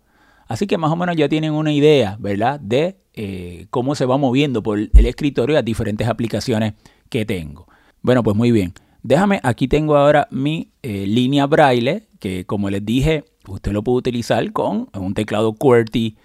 Así 0.47 0.67
que 0.67 0.77
más 0.77 0.91
o 0.91 0.95
menos 0.95 1.15
ya 1.15 1.29
tienen 1.29 1.53
una 1.53 1.71
idea, 1.71 2.17
¿verdad? 2.19 2.59
De 2.59 2.97
eh, 3.13 3.67
cómo 3.69 3.95
se 3.95 4.05
va 4.05 4.17
moviendo 4.17 4.63
por 4.63 4.79
el 4.79 5.05
escritorio 5.05 5.55
las 5.55 5.65
diferentes 5.65 6.07
aplicaciones 6.07 6.73
que 7.09 7.25
tengo. 7.25 7.67
Bueno, 8.01 8.23
pues 8.23 8.35
muy 8.35 8.51
bien. 8.51 8.73
Déjame, 9.03 9.39
aquí 9.43 9.67
tengo 9.67 9.95
ahora 9.95 10.27
mi 10.29 10.71
eh, 10.83 11.05
línea 11.07 11.45
braille, 11.45 12.07
que 12.19 12.45
como 12.45 12.69
les 12.69 12.85
dije, 12.85 13.23
usted 13.47 13.71
lo 13.71 13.83
puede 13.83 13.97
utilizar 13.97 14.51
con 14.51 14.89
un 14.93 15.13
teclado 15.13 15.53
QWERTY 15.53 16.17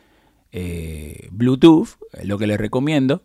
eh, 0.53 1.29
Bluetooth, 1.31 1.89
es 2.13 2.27
lo 2.27 2.39
que 2.39 2.47
les 2.47 2.59
recomiendo. 2.59 3.23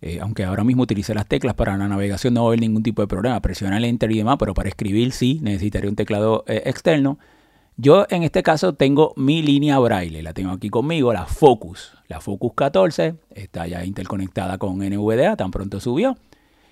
Eh, 0.00 0.20
aunque 0.22 0.44
ahora 0.44 0.62
mismo 0.62 0.84
utilice 0.84 1.12
las 1.12 1.26
teclas 1.26 1.54
para 1.54 1.76
la 1.76 1.88
navegación 1.88 2.32
no 2.34 2.42
va 2.42 2.46
a 2.46 2.50
haber 2.50 2.60
ningún 2.60 2.84
tipo 2.84 3.02
de 3.02 3.08
problema. 3.08 3.40
Presiona 3.42 3.78
el 3.78 3.84
enter 3.84 4.12
y 4.12 4.18
demás, 4.18 4.36
pero 4.38 4.54
para 4.54 4.68
escribir 4.68 5.10
sí 5.10 5.40
necesitaría 5.42 5.90
un 5.90 5.96
teclado 5.96 6.44
externo. 6.46 7.18
Yo 7.76 8.06
en 8.10 8.22
este 8.22 8.44
caso 8.44 8.74
tengo 8.74 9.12
mi 9.16 9.42
línea 9.42 9.78
braille, 9.78 10.22
la 10.22 10.34
tengo 10.34 10.52
aquí 10.52 10.68
conmigo, 10.68 11.12
la 11.12 11.26
Focus. 11.26 11.94
La 12.06 12.20
Focus 12.20 12.52
14 12.54 13.14
está 13.34 13.66
ya 13.66 13.84
interconectada 13.84 14.58
con 14.58 14.78
NVDA, 14.78 15.36
tan 15.36 15.50
pronto 15.50 15.80
subió. 15.80 16.16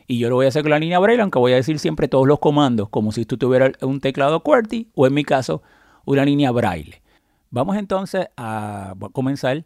Y 0.07 0.19
yo 0.19 0.29
lo 0.29 0.37
voy 0.37 0.47
a 0.47 0.49
hacer 0.49 0.63
con 0.63 0.71
la 0.71 0.79
línea 0.79 0.99
braille, 0.99 1.23
aunque 1.23 1.39
voy 1.39 1.53
a 1.53 1.57
decir 1.57 1.79
siempre 1.79 2.09
todos 2.09 2.27
los 2.27 2.39
comandos, 2.39 2.89
como 2.89 3.13
si 3.13 3.25
tú 3.25 3.37
tuvieras 3.37 3.73
un 3.83 4.01
teclado 4.01 4.41
QWERTY 4.41 4.91
o 4.95 5.07
en 5.07 5.15
mi 5.15 5.25
caso 5.25 5.63
una 6.05 6.25
línea 6.25 6.51
braille. 6.53 7.03
Vamos 7.51 7.77
entonces 7.77 8.29
a 8.37 8.95
comenzar 9.13 9.65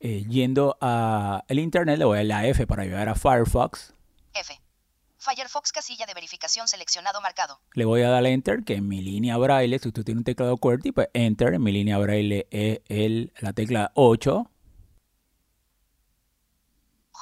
eh, 0.00 0.24
yendo 0.28 0.76
a 0.80 1.44
el 1.48 1.58
internet, 1.58 1.98
le 1.98 2.04
voy 2.04 2.16
a 2.16 2.18
dar 2.18 2.26
la 2.26 2.46
F 2.46 2.66
para 2.66 2.84
llegar 2.84 3.08
a 3.08 3.14
Firefox. 3.14 3.94
F. 4.34 4.60
Firefox 5.18 5.72
casilla 5.72 6.06
de 6.06 6.14
verificación 6.14 6.68
seleccionado 6.68 7.20
marcado. 7.20 7.60
Le 7.74 7.84
voy 7.84 8.02
a 8.02 8.10
dar 8.10 8.26
enter, 8.26 8.62
que 8.62 8.74
en 8.74 8.86
mi 8.86 9.00
línea 9.00 9.36
braille, 9.38 9.78
si 9.78 9.88
usted 9.88 10.04
tiene 10.04 10.18
un 10.18 10.24
teclado 10.24 10.56
QWERTY, 10.58 10.92
pues 10.92 11.08
enter, 11.14 11.54
en 11.54 11.62
mi 11.62 11.72
línea 11.72 11.98
braille 11.98 12.46
es 12.50 12.80
el, 12.88 13.32
la 13.40 13.52
tecla 13.52 13.90
8. 13.94 14.50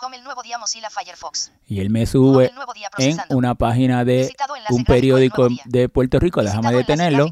Home 0.04 0.16
el 0.18 0.24
nuevo 0.24 0.42
día 0.42 0.58
Mozilla 0.58 0.90
Firefox. 0.90 1.50
Y 1.66 1.80
él 1.80 1.88
me 1.88 2.04
sube 2.04 2.50
día 2.74 2.90
en 2.98 3.18
una 3.30 3.54
página 3.54 4.04
de 4.04 4.34
un 4.70 4.84
periódico 4.84 5.48
de 5.64 5.88
Puerto 5.88 6.18
Rico. 6.18 6.42
Déjame 6.42 6.72
detenerlo. 6.72 7.28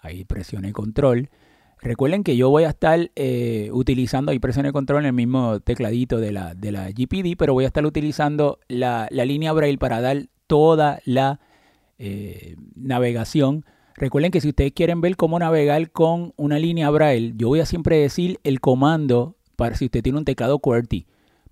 Ahí 0.00 0.24
presioné 0.24 0.72
control. 0.72 1.28
Recuerden 1.80 2.24
que 2.24 2.36
yo 2.36 2.48
voy 2.48 2.64
a 2.64 2.70
estar 2.70 3.10
eh, 3.14 3.68
utilizando, 3.72 4.32
ahí 4.32 4.38
presioné 4.38 4.72
control 4.72 5.00
en 5.00 5.06
el 5.06 5.12
mismo 5.12 5.60
tecladito 5.60 6.16
de 6.18 6.32
la, 6.32 6.54
de 6.54 6.72
la 6.72 6.90
GPD, 6.90 7.36
pero 7.36 7.52
voy 7.52 7.64
a 7.64 7.68
estar 7.68 7.84
utilizando 7.84 8.58
la, 8.68 9.06
la 9.10 9.24
línea 9.24 9.52
Braille 9.52 9.78
para 9.78 10.00
dar 10.00 10.28
toda 10.46 11.00
la 11.04 11.40
eh, 11.98 12.56
navegación. 12.74 13.66
Recuerden 13.96 14.30
que 14.30 14.40
si 14.40 14.48
ustedes 14.48 14.72
quieren 14.72 15.00
ver 15.00 15.16
cómo 15.16 15.38
navegar 15.38 15.90
con 15.90 16.32
una 16.36 16.58
línea 16.58 16.88
Braille, 16.88 17.34
yo 17.36 17.48
voy 17.48 17.60
a 17.60 17.66
siempre 17.66 17.98
decir 17.98 18.40
el 18.44 18.60
comando 18.60 19.36
para 19.56 19.76
si 19.76 19.84
usted 19.84 20.02
tiene 20.02 20.18
un 20.18 20.24
teclado 20.24 20.58
QWERTY. 20.58 21.06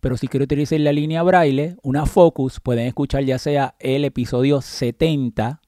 Pero 0.06 0.16
si 0.16 0.28
quiere 0.28 0.44
utilizar 0.44 0.78
la 0.78 0.92
línea 0.92 1.24
Braille, 1.24 1.78
una 1.82 2.06
Focus, 2.06 2.60
pueden 2.60 2.86
escuchar 2.86 3.24
ya 3.24 3.40
sea 3.40 3.74
el 3.80 4.04
episodio 4.04 4.60
70 4.60 5.60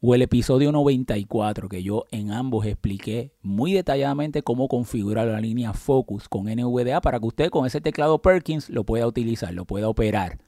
o 0.00 0.14
el 0.14 0.22
episodio 0.22 0.70
94, 0.70 1.68
que 1.68 1.82
yo 1.82 2.04
en 2.12 2.30
ambos 2.30 2.64
expliqué 2.64 3.32
muy 3.42 3.72
detalladamente 3.72 4.44
cómo 4.44 4.68
configurar 4.68 5.26
la 5.26 5.40
línea 5.40 5.72
Focus 5.72 6.28
con 6.28 6.44
NVDA 6.44 7.00
para 7.00 7.18
que 7.18 7.26
usted 7.26 7.50
con 7.50 7.66
ese 7.66 7.80
teclado 7.80 8.22
Perkins 8.22 8.70
lo 8.70 8.84
pueda 8.84 9.08
utilizar, 9.08 9.52
lo 9.52 9.64
pueda 9.64 9.88
operar. 9.88 10.38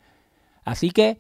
Así 0.65 0.93
que 0.93 1.19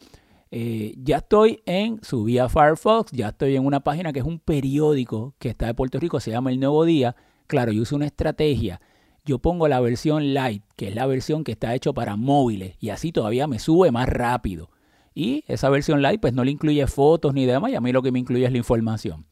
eh, 0.52 0.94
ya 0.98 1.16
estoy 1.16 1.64
en 1.66 1.98
su 2.04 2.22
vía 2.22 2.48
Firefox, 2.48 3.10
ya 3.10 3.30
estoy 3.30 3.56
en 3.56 3.66
una 3.66 3.80
página 3.80 4.12
que 4.12 4.20
es 4.20 4.24
un 4.24 4.38
periódico 4.38 5.34
que 5.40 5.48
está 5.48 5.66
de 5.66 5.74
Puerto 5.74 5.98
Rico, 5.98 6.20
se 6.20 6.30
llama 6.30 6.52
El 6.52 6.60
Nuevo 6.60 6.84
Día. 6.84 7.16
Claro, 7.48 7.72
yo 7.72 7.82
uso 7.82 7.96
una 7.96 8.06
estrategia. 8.06 8.80
Yo 9.24 9.38
pongo 9.38 9.68
la 9.68 9.80
versión 9.80 10.34
light, 10.34 10.64
que 10.76 10.88
es 10.88 10.94
la 10.94 11.06
versión 11.06 11.44
que 11.44 11.52
está 11.52 11.74
hecho 11.74 11.94
para 11.94 12.16
móviles, 12.16 12.76
y 12.80 12.90
así 12.90 13.12
todavía 13.12 13.46
me 13.46 13.58
sube 13.58 13.90
más 13.90 14.08
rápido. 14.08 14.70
Y 15.14 15.44
esa 15.46 15.68
versión 15.68 16.02
light 16.02 16.20
pues 16.20 16.32
no 16.32 16.42
le 16.42 16.50
incluye 16.50 16.86
fotos 16.86 17.32
ni 17.34 17.46
demás, 17.46 17.70
y 17.70 17.76
a 17.76 17.80
mí 17.80 17.92
lo 17.92 18.02
que 18.02 18.10
me 18.10 18.18
incluye 18.18 18.46
es 18.46 18.52
la 18.52 18.58
información. 18.58 19.26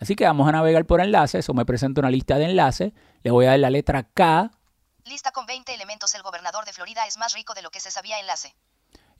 Así 0.00 0.16
que 0.16 0.24
vamos 0.24 0.48
a 0.48 0.52
navegar 0.52 0.84
por 0.86 1.00
enlaces, 1.00 1.48
o 1.48 1.54
me 1.54 1.64
presento 1.64 2.00
una 2.00 2.10
lista 2.10 2.38
de 2.38 2.46
enlaces, 2.46 2.92
le 3.22 3.30
voy 3.30 3.46
a 3.46 3.50
dar 3.50 3.60
la 3.60 3.70
letra 3.70 4.02
K, 4.02 4.50
Lista 5.06 5.30
con 5.30 5.46
20 5.46 5.72
elementos. 5.72 6.12
El 6.16 6.22
gobernador 6.22 6.64
de 6.64 6.72
Florida 6.72 7.06
es 7.06 7.16
más 7.16 7.32
rico 7.32 7.54
de 7.54 7.62
lo 7.62 7.70
que 7.70 7.78
se 7.78 7.92
sabía. 7.92 8.18
Enlace. 8.18 8.56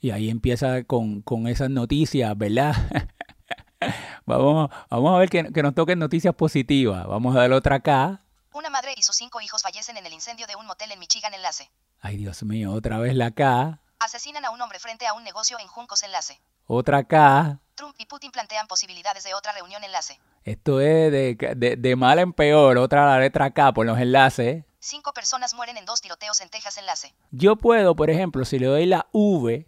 y 0.01 0.11
ahí 0.11 0.29
empieza 0.29 0.83
con, 0.83 1.21
con 1.21 1.47
esas 1.47 1.69
noticias, 1.69 2.37
¿verdad? 2.37 2.75
vamos, 4.25 4.69
vamos 4.89 5.15
a 5.15 5.17
ver 5.17 5.29
que, 5.29 5.51
que 5.53 5.63
nos 5.63 5.73
toquen 5.73 5.97
noticias 5.97 6.35
positivas. 6.35 7.07
Vamos 7.07 7.35
a 7.35 7.39
dar 7.39 7.53
otra 7.53 7.79
K. 7.79 8.21
Una 8.57 8.71
madre 8.71 8.95
y 8.97 9.03
sus 9.03 9.15
cinco 9.15 9.39
hijos 9.39 9.61
fallecen 9.61 9.97
en 9.97 10.07
el 10.07 10.13
incendio 10.13 10.47
de 10.47 10.55
un 10.55 10.65
motel 10.65 10.91
en 10.91 10.97
Michigan. 10.97 11.31
Enlace. 11.31 11.69
Ay, 11.99 12.17
Dios 12.17 12.41
mío, 12.41 12.73
otra 12.73 12.97
vez 12.97 13.13
la 13.13 13.29
K. 13.29 13.79
Asesinan 13.99 14.43
a 14.45 14.49
un 14.49 14.59
hombre 14.59 14.79
frente 14.79 15.05
a 15.05 15.13
un 15.13 15.23
negocio 15.23 15.59
en 15.59 15.67
Juncos. 15.67 16.01
Enlace. 16.01 16.41
Otra 16.65 17.03
K. 17.03 17.59
Trump 17.75 17.93
y 17.99 18.07
Putin 18.07 18.31
plantean 18.31 18.65
posibilidades 18.65 19.23
de 19.25 19.35
otra 19.35 19.51
reunión. 19.51 19.83
Enlace. 19.83 20.19
Esto 20.43 20.81
es 20.81 21.11
de, 21.11 21.37
de, 21.55 21.75
de 21.75 21.95
mal 21.95 22.17
en 22.17 22.33
peor. 22.33 22.79
Otra 22.79 23.05
la 23.05 23.19
letra 23.19 23.51
K 23.51 23.75
por 23.75 23.85
los 23.85 23.99
enlaces. 23.99 24.65
Cinco 24.79 25.13
personas 25.13 25.53
mueren 25.53 25.77
en 25.77 25.85
dos 25.85 26.01
tiroteos 26.01 26.41
en 26.41 26.49
Texas. 26.49 26.79
Enlace. 26.79 27.13
Yo 27.29 27.57
puedo, 27.57 27.95
por 27.95 28.09
ejemplo, 28.09 28.43
si 28.43 28.57
le 28.57 28.65
doy 28.65 28.87
la 28.87 29.05
V, 29.11 29.67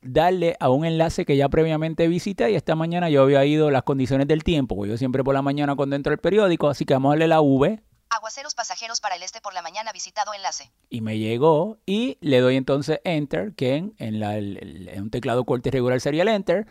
darle 0.00 0.56
a 0.60 0.70
un 0.70 0.86
enlace 0.86 1.26
que 1.26 1.36
ya 1.36 1.50
previamente 1.50 2.08
visité 2.08 2.50
y 2.50 2.54
esta 2.54 2.74
mañana 2.74 3.10
yo 3.10 3.20
había 3.20 3.44
ido 3.44 3.70
las 3.70 3.82
condiciones 3.82 4.26
del 4.28 4.44
tiempo, 4.44 4.76
porque 4.76 4.92
yo 4.92 4.96
siempre 4.96 5.22
por 5.22 5.34
la 5.34 5.42
mañana 5.42 5.76
cuando 5.76 5.94
entro 5.94 6.10
al 6.10 6.20
periódico, 6.20 6.70
así 6.70 6.86
que 6.86 6.94
vamos 6.94 7.10
a 7.10 7.12
darle 7.12 7.28
la 7.28 7.42
V 7.42 7.82
Aguaceros 8.14 8.54
pasajeros 8.54 9.00
para 9.00 9.16
el 9.16 9.22
este 9.24 9.40
por 9.40 9.54
la 9.54 9.62
mañana 9.62 9.90
visitado 9.92 10.32
enlace. 10.34 10.70
y 10.88 11.00
me 11.00 11.18
llegó 11.18 11.78
y 11.84 12.16
le 12.20 12.38
doy 12.40 12.56
entonces 12.56 13.00
Enter, 13.04 13.54
que 13.56 13.74
en, 13.74 13.94
en 13.98 14.20
la- 14.20 14.36
el- 14.36 14.56
el- 14.58 14.88
en 14.88 15.02
un 15.02 15.10
teclado 15.10 15.44
corte 15.44 15.70
regular 15.72 16.00
sería 16.00 16.22
el 16.22 16.28
Enter, 16.28 16.66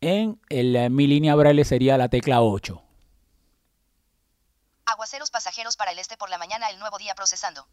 en 0.00 0.40
el, 0.48 0.74
eh, 0.76 0.88
mi 0.88 1.06
línea 1.06 1.34
braille 1.34 1.64
sería 1.66 1.98
la 1.98 2.08
tecla 2.08 2.40
8. 2.40 2.82
Aguaceros 4.86 5.30
pasajeros 5.30 5.76
para 5.76 5.92
el 5.92 5.98
este 5.98 6.16
por 6.16 6.30
la 6.30 6.38
mañana 6.38 6.68
el 6.70 6.78
nuevo 6.78 6.96
día 6.98 7.14
procesando. 7.14 7.68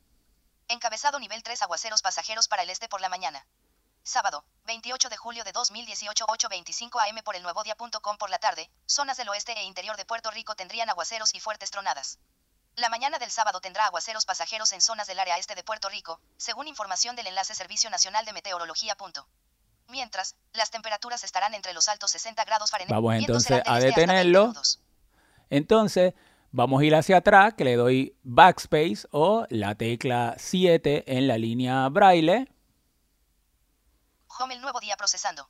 Encabezado 0.67 1.17
nivel 1.19 1.41
3 1.43 1.61
aguaceros 1.61 2.01
pasajeros 2.01 2.47
para 2.49 2.63
el 2.63 2.69
este 2.69 2.89
por 2.89 2.99
la 2.99 3.07
mañana. 3.09 3.45
Sábado, 4.03 4.43
28 4.65 5.09
de 5.09 5.17
julio 5.17 5.43
de 5.43 5.51
2018 5.53 6.25
8.25 6.27 6.99
am 7.09 7.17
por 7.23 7.35
el 7.35 7.43
nuevo 7.43 7.63
día.com 7.63 8.17
por 8.17 8.29
la 8.29 8.39
tarde, 8.39 8.69
zonas 8.85 9.17
del 9.17 9.29
oeste 9.29 9.53
e 9.53 9.63
interior 9.63 9.95
de 9.97 10.05
Puerto 10.05 10.29
Rico 10.31 10.55
tendrían 10.55 10.89
aguaceros 10.89 11.33
y 11.35 11.39
fuertes 11.39 11.71
tronadas. 11.71 12.19
La 12.77 12.89
mañana 12.89 13.17
del 13.17 13.31
sábado 13.31 13.59
tendrá 13.59 13.87
aguaceros 13.87 14.25
pasajeros 14.25 14.71
en 14.71 14.81
zonas 14.81 15.07
del 15.07 15.17
área 15.17 15.39
este 15.39 15.55
de 15.55 15.63
Puerto 15.63 15.89
Rico, 15.89 16.21
según 16.37 16.67
información 16.67 17.15
del 17.15 17.25
enlace 17.25 17.55
Servicio 17.55 17.89
Nacional 17.89 18.23
de 18.23 18.33
Meteorología. 18.33 18.95
punto. 18.95 19.27
Mientras, 19.87 20.35
las 20.53 20.69
temperaturas 20.69 21.23
estarán 21.23 21.55
entre 21.55 21.73
los 21.73 21.87
altos 21.87 22.11
60 22.11 22.45
grados 22.45 22.69
Fahrenheit. 22.69 22.93
Vamos 22.93 23.15
entonces 23.15 23.51
a 23.51 23.57
este 23.57 23.69
hasta 23.69 23.79
20 23.79 23.99
detenerlo. 24.01 24.53
Entonces, 25.49 26.13
vamos 26.51 26.79
a 26.79 26.85
ir 26.85 26.93
hacia 26.93 27.17
atrás, 27.17 27.55
que 27.55 27.63
le 27.63 27.77
doy 27.77 28.15
Backspace 28.21 29.07
o 29.09 29.47
la 29.49 29.73
tecla 29.73 30.35
7 30.37 31.17
en 31.17 31.27
la 31.27 31.39
línea 31.39 31.89
braille. 31.89 32.47
Home 34.37 34.53
el 34.53 34.61
nuevo 34.61 34.79
día 34.79 34.95
procesando. 34.97 35.49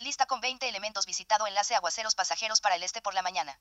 Lista 0.00 0.26
con 0.26 0.42
20 0.42 0.68
elementos 0.68 1.06
visitado 1.06 1.46
enlace 1.46 1.74
aguaceros 1.74 2.14
pasajeros 2.14 2.60
para 2.60 2.76
el 2.76 2.82
este 2.82 3.00
por 3.00 3.14
la 3.14 3.22
mañana. 3.22 3.58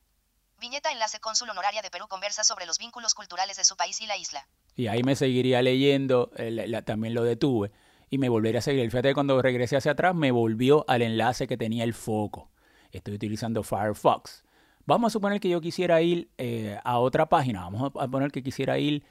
Viñeta 0.62 0.92
enlace 0.92 1.20
cónsul 1.20 1.50
honoraria 1.50 1.82
de 1.82 1.90
Perú 1.90 2.06
conversa 2.08 2.44
sobre 2.44 2.68
los 2.68 2.78
vínculos 2.78 3.16
culturales 3.16 3.58
de 3.58 3.64
su 3.64 3.76
país 3.76 4.00
y 4.00 4.06
la 4.06 4.16
isla. 4.16 4.48
Y 4.76 4.88
ahí 4.88 5.02
me 5.02 5.16
seguiría 5.16 5.64
leyendo, 5.64 6.32
eh, 6.38 6.84
también 6.86 7.16
lo 7.16 7.24
detuve. 7.24 7.72
Y 8.12 8.20
me 8.20 8.30
volvería 8.30 8.60
a 8.60 8.62
seguir. 8.62 8.86
Fíjate 8.92 9.08
que 9.08 9.14
cuando 9.16 9.42
regresé 9.42 9.78
hacia 9.78 9.94
atrás 9.94 10.14
me 10.14 10.30
volvió 10.30 10.86
al 10.88 11.02
enlace 11.02 11.48
que 11.48 11.58
tenía 11.58 11.84
el 11.84 11.96
foco. 11.96 12.52
Estoy 12.92 13.16
utilizando 13.16 13.64
Firefox. 13.64 14.44
Vamos 14.86 15.12
a 15.12 15.14
suponer 15.14 15.40
que 15.40 15.50
yo 15.50 15.62
quisiera 15.62 16.00
ir 16.04 16.30
eh, 16.38 16.80
a 16.84 17.00
otra 17.00 17.28
página. 17.28 17.62
Vamos 17.62 17.92
a 18.00 18.08
poner 18.08 18.32
que 18.32 18.44
quisiera 18.44 18.78
ir 18.78 19.04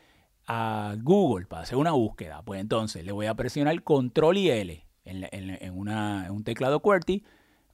a 0.47 0.95
Google 0.99 1.47
para 1.47 1.63
hacer 1.63 1.79
una 1.79 1.91
búsqueda. 1.91 2.43
Pues 2.43 2.61
entonces 2.61 3.05
le 3.05 3.11
voy 3.11 3.27
a 3.27 3.35
presionar 3.35 3.83
Control 3.83 4.37
y 4.39 4.51
L 4.51 4.87
en, 5.05 5.27
en 5.33 6.31
un 6.31 6.45
teclado 6.45 6.79
QWERTY. 6.81 7.25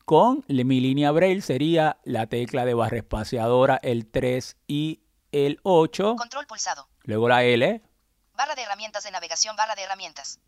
Con 0.06 0.42
mi 0.46 0.78
línea 0.78 1.10
Braille 1.10 1.42
sería 1.42 1.98
la 2.04 2.28
tecla 2.28 2.64
de 2.64 2.74
barra 2.74 2.98
espaciadora, 2.98 3.80
el 3.82 4.08
3 4.08 4.56
y 4.68 5.02
el 5.32 5.58
8. 5.64 6.14
Control 6.14 6.46
pulsado. 6.46 6.88
Luego 7.02 7.28
la 7.28 7.42
L. 7.42 7.82
Barra 8.36 8.54
de 8.54 8.62
herramientas 8.62 9.02
de 9.02 9.10
navegación 9.10 9.56
barra 9.56 9.74
de 9.74 9.82
herramientas. 9.82 10.38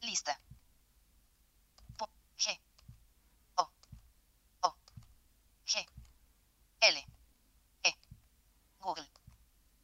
Lista. 0.00 0.40
G. 2.38 2.58
O. 3.56 3.70
O. 4.62 4.76
G. 5.66 5.86
L. 6.80 7.06
E. 7.82 7.94
Google. 8.80 9.06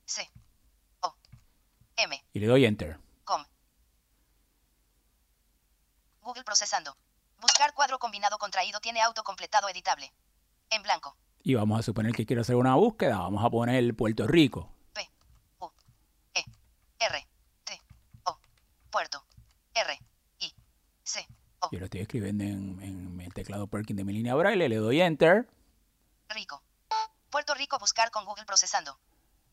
C. 0.06 0.26
O. 1.02 1.14
M. 1.96 2.24
Y 2.32 2.40
le 2.40 2.46
doy 2.46 2.64
Enter. 2.64 2.98
Com. 3.24 3.44
Google 6.22 6.44
procesando. 6.44 6.96
Buscar 7.42 7.74
cuadro 7.74 7.98
combinado 7.98 8.38
contraído 8.38 8.80
tiene 8.80 9.02
autocompletado 9.02 9.68
editable. 9.68 10.14
En 10.70 10.82
blanco. 10.82 11.14
Y 11.42 11.54
vamos 11.54 11.78
a 11.78 11.82
suponer 11.82 12.14
que 12.14 12.24
quiero 12.24 12.40
hacer 12.40 12.56
una 12.56 12.74
búsqueda. 12.74 13.18
Vamos 13.18 13.44
a 13.44 13.50
poner 13.50 13.94
Puerto 13.94 14.26
Rico. 14.26 14.72
P. 14.94 15.06
U. 15.58 15.70
E. 16.32 16.44
R. 17.00 17.29
Puerto. 18.90 19.24
R. 19.74 19.98
I. 20.40 20.54
C. 21.02 21.26
O. 21.60 21.68
Yo 21.70 21.78
lo 21.78 21.84
estoy 21.84 22.00
escribiendo 22.00 22.44
en, 22.44 22.82
en 22.82 23.20
el 23.20 23.32
teclado 23.32 23.66
Perkin 23.66 23.96
de 23.96 24.04
mi 24.04 24.12
línea 24.12 24.34
braille. 24.34 24.68
Le 24.68 24.76
doy 24.76 25.00
Enter. 25.00 25.48
Rico. 26.28 26.62
Puerto 27.30 27.54
Rico 27.54 27.78
buscar 27.78 28.10
con 28.10 28.24
Google 28.24 28.44
procesando. 28.44 28.98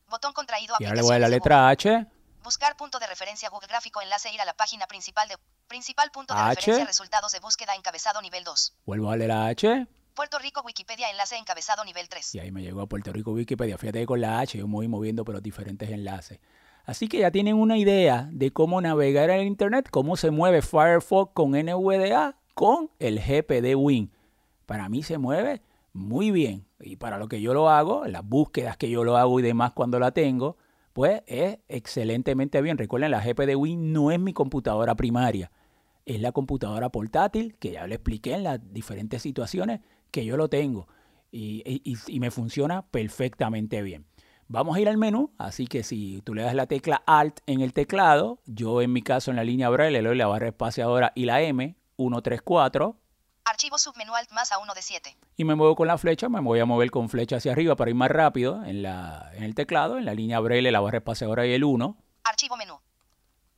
Botón 0.08 0.32
contraído 0.32 0.74
Y 0.80 0.84
ahora 0.84 0.96
le 0.96 1.02
voy 1.02 1.16
a 1.16 1.18
la 1.18 1.28
letra 1.28 1.68
H. 1.68 2.06
Buscar 2.42 2.76
punto 2.76 2.98
de 2.98 3.06
referencia 3.06 3.50
Google 3.50 3.68
gráfico 3.68 4.00
enlace 4.00 4.32
ir 4.32 4.40
a 4.40 4.44
la 4.44 4.54
página 4.54 4.86
principal 4.86 5.28
de 5.28 5.36
principal 5.66 6.10
punto 6.10 6.34
de 6.34 6.40
H. 6.40 6.54
referencia 6.54 6.86
resultados 6.86 7.32
de 7.32 7.40
búsqueda 7.40 7.74
encabezado 7.74 8.22
nivel 8.22 8.42
2. 8.42 8.74
Vuelvo 8.86 9.08
a 9.08 9.10
darle 9.10 9.28
la 9.28 9.46
H. 9.46 9.86
Puerto 10.14 10.38
Rico 10.38 10.62
Wikipedia 10.62 11.10
enlace 11.10 11.36
encabezado 11.36 11.84
nivel 11.84 12.08
3. 12.08 12.34
Y 12.34 12.38
ahí 12.40 12.50
me 12.50 12.62
llegó 12.62 12.80
a 12.80 12.86
Puerto 12.86 13.12
Rico 13.12 13.32
Wikipedia. 13.32 13.76
Fíjate 13.76 14.00
que 14.00 14.06
con 14.06 14.20
la 14.20 14.40
H 14.40 14.58
yo 14.58 14.66
me 14.66 14.74
voy 14.74 14.88
moviendo 14.88 15.24
por 15.24 15.34
los 15.34 15.42
diferentes 15.42 15.90
enlaces. 15.90 16.40
Así 16.88 17.06
que 17.06 17.18
ya 17.18 17.30
tienen 17.30 17.56
una 17.56 17.76
idea 17.76 18.30
de 18.32 18.50
cómo 18.50 18.80
navegar 18.80 19.28
en 19.28 19.46
Internet, 19.46 19.90
cómo 19.90 20.16
se 20.16 20.30
mueve 20.30 20.62
Firefox 20.62 21.32
con 21.34 21.50
NVDA 21.50 22.38
con 22.54 22.88
el 22.98 23.20
GPD 23.20 23.76
Win. 23.76 24.10
Para 24.64 24.88
mí 24.88 25.02
se 25.02 25.18
mueve 25.18 25.60
muy 25.92 26.30
bien. 26.30 26.64
Y 26.80 26.96
para 26.96 27.18
lo 27.18 27.28
que 27.28 27.42
yo 27.42 27.52
lo 27.52 27.68
hago, 27.68 28.06
las 28.06 28.26
búsquedas 28.26 28.78
que 28.78 28.88
yo 28.88 29.04
lo 29.04 29.18
hago 29.18 29.38
y 29.38 29.42
demás 29.42 29.72
cuando 29.72 29.98
la 29.98 30.12
tengo, 30.12 30.56
pues 30.94 31.20
es 31.26 31.58
excelentemente 31.68 32.62
bien. 32.62 32.78
Recuerden, 32.78 33.10
la 33.10 33.20
GPD 33.20 33.54
Win 33.54 33.92
no 33.92 34.10
es 34.10 34.18
mi 34.18 34.32
computadora 34.32 34.94
primaria. 34.94 35.52
Es 36.06 36.22
la 36.22 36.32
computadora 36.32 36.88
portátil 36.88 37.54
que 37.56 37.72
ya 37.72 37.86
le 37.86 37.96
expliqué 37.96 38.32
en 38.32 38.44
las 38.44 38.60
diferentes 38.72 39.20
situaciones 39.20 39.80
que 40.10 40.24
yo 40.24 40.38
lo 40.38 40.48
tengo. 40.48 40.88
Y 41.30 42.18
me 42.18 42.30
funciona 42.30 42.86
perfectamente 42.86 43.82
bien. 43.82 44.06
Vamos 44.50 44.76
a 44.76 44.80
ir 44.80 44.88
al 44.88 44.96
menú, 44.96 45.34
así 45.36 45.66
que 45.66 45.82
si 45.82 46.22
tú 46.22 46.34
le 46.34 46.42
das 46.42 46.54
la 46.54 46.66
tecla 46.66 47.02
Alt 47.06 47.40
en 47.46 47.60
el 47.60 47.74
teclado, 47.74 48.40
yo 48.46 48.80
en 48.80 48.92
mi 48.92 49.02
caso 49.02 49.30
en 49.30 49.36
la 49.36 49.44
línea 49.44 49.68
braille 49.68 50.00
le 50.00 50.08
doy 50.08 50.16
la 50.16 50.26
barra 50.26 50.48
espaciadora 50.48 51.12
y 51.14 51.26
la 51.26 51.42
M, 51.42 51.76
134, 51.98 52.96
Archivo 53.44 53.78
submenú 53.78 54.14
alt 54.14 54.30
más 54.32 54.52
a 54.52 54.58
1 54.58 54.74
de 54.74 54.82
7. 54.82 55.16
y 55.36 55.44
me 55.44 55.54
muevo 55.54 55.74
con 55.74 55.86
la 55.86 55.96
flecha, 55.98 56.28
me 56.28 56.40
voy 56.40 56.60
a 56.60 56.64
mover 56.66 56.90
con 56.90 57.08
flecha 57.10 57.36
hacia 57.36 57.52
arriba 57.52 57.76
para 57.76 57.90
ir 57.90 57.96
más 57.96 58.10
rápido 58.10 58.62
en, 58.64 58.82
la, 58.82 59.30
en 59.34 59.42
el 59.42 59.54
teclado, 59.54 59.98
en 59.98 60.04
la 60.06 60.14
línea 60.14 60.40
braille, 60.40 60.70
la 60.70 60.80
barra 60.80 60.98
espaciadora 60.98 61.46
y 61.46 61.52
el 61.52 61.64
1, 61.64 61.96
Archivo 62.24 62.56
menú. 62.56 62.78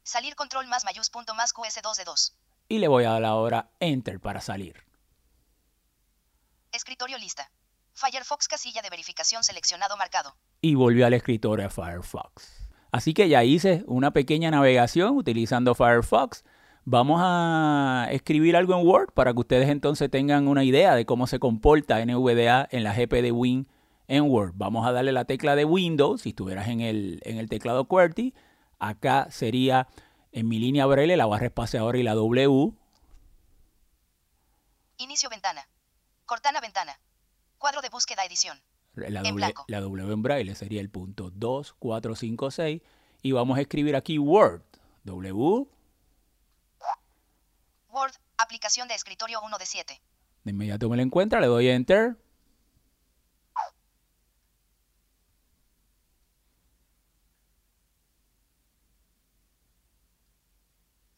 Salir 0.03 0.35
control 0.35 0.67
más 0.67 0.85
mayús 0.85 1.09
punto 1.11 1.35
más 1.35 1.55
QS2 1.55 1.97
de 1.99 2.05
2. 2.05 2.37
y 2.69 2.79
le 2.79 2.89
voy 2.89 3.05
a 3.05 3.11
dar 3.11 3.25
ahora 3.25 3.71
Enter 3.79 4.19
para 4.21 4.41
salir. 4.41 4.85
Escritorio 6.73 7.19
lista. 7.19 7.51
Firefox 8.01 8.49
casilla 8.49 8.81
de 8.81 8.89
verificación 8.89 9.45
seleccionado 9.45 9.95
marcado. 9.99 10.35
y 10.63 10.75
volvió 10.75 11.05
al 11.05 11.13
escritorio 11.13 11.65
de 11.65 11.71
Firefox. 11.71 12.71
Así 12.93 13.13
que 13.13 13.29
ya 13.29 13.45
hice 13.45 13.85
una 13.87 14.13
pequeña 14.13 14.51
navegación 14.51 15.17
utilizando 15.19 15.75
Firefox. 15.75 16.43
Vamos 16.87 17.21
a 17.23 18.09
escribir 18.11 18.57
algo 18.57 18.75
en 18.75 18.87
Word 18.87 19.13
para 19.13 19.35
que 19.35 19.41
ustedes 19.41 19.69
entonces 19.69 20.11
tengan 20.11 20.49
una 20.49 20.65
idea 20.65 20.95
de 20.95 21.05
cómo 21.05 21.27
se 21.27 21.39
comporta 21.39 22.03
NVDA 22.03 22.67
en 22.71 22.85
la 22.85 22.95
GPD 22.95 23.33
Win 23.33 23.69
en 24.09 24.31
Word. 24.31 24.53
Vamos 24.55 24.87
a 24.87 24.93
darle 24.93 25.13
la 25.13 25.27
tecla 25.27 25.55
de 25.55 25.67
Windows, 25.67 26.23
si 26.23 26.31
estuvieras 26.31 26.69
en 26.69 26.81
el, 26.81 27.21
en 27.25 27.37
el 27.37 27.51
teclado 27.51 27.85
QWERTY. 27.85 28.33
Acá 28.79 29.29
sería 29.31 29.89
en 30.33 30.49
mi 30.49 30.59
línea 30.59 30.87
braille 30.87 31.19
la 31.19 31.27
barra 31.27 31.47
espaciadora 31.47 31.99
y 31.99 32.03
la 32.03 32.15
W. 32.15 32.73
Inicio 34.97 35.29
ventana. 35.29 35.69
Cortana 36.25 36.63
ventana. 36.63 36.99
Cuadro 37.61 37.83
de 37.83 37.91
búsqueda 37.91 38.25
edición. 38.25 38.59
La 38.95 39.07
En 39.07 39.15
W, 39.15 39.35
blanco. 39.35 39.65
la 39.69 39.81
W 39.81 40.13
en 40.15 40.23
braille 40.23 40.55
sería 40.55 40.81
el 40.81 40.89
punto 40.89 41.31
2, 41.31 41.75
4, 41.79 42.17
5, 42.17 42.51
6. 42.51 42.83
Y 43.21 43.33
vamos 43.33 43.59
a 43.59 43.61
escribir 43.61 43.97
aquí 43.97 44.19
Word. 44.19 44.63
W. 45.05 45.69
Word. 47.91 48.13
Aplicación 48.39 48.89
de 48.89 48.95
escritorio 48.95 49.43
1 49.43 49.59
de 49.59 49.67
7. 49.67 50.01
De 50.45 50.51
inmediato 50.51 50.89
me 50.89 50.97
lo 50.97 51.03
encuentra, 51.03 51.39
le 51.39 51.49
doy 51.49 51.69
Enter. 51.69 52.17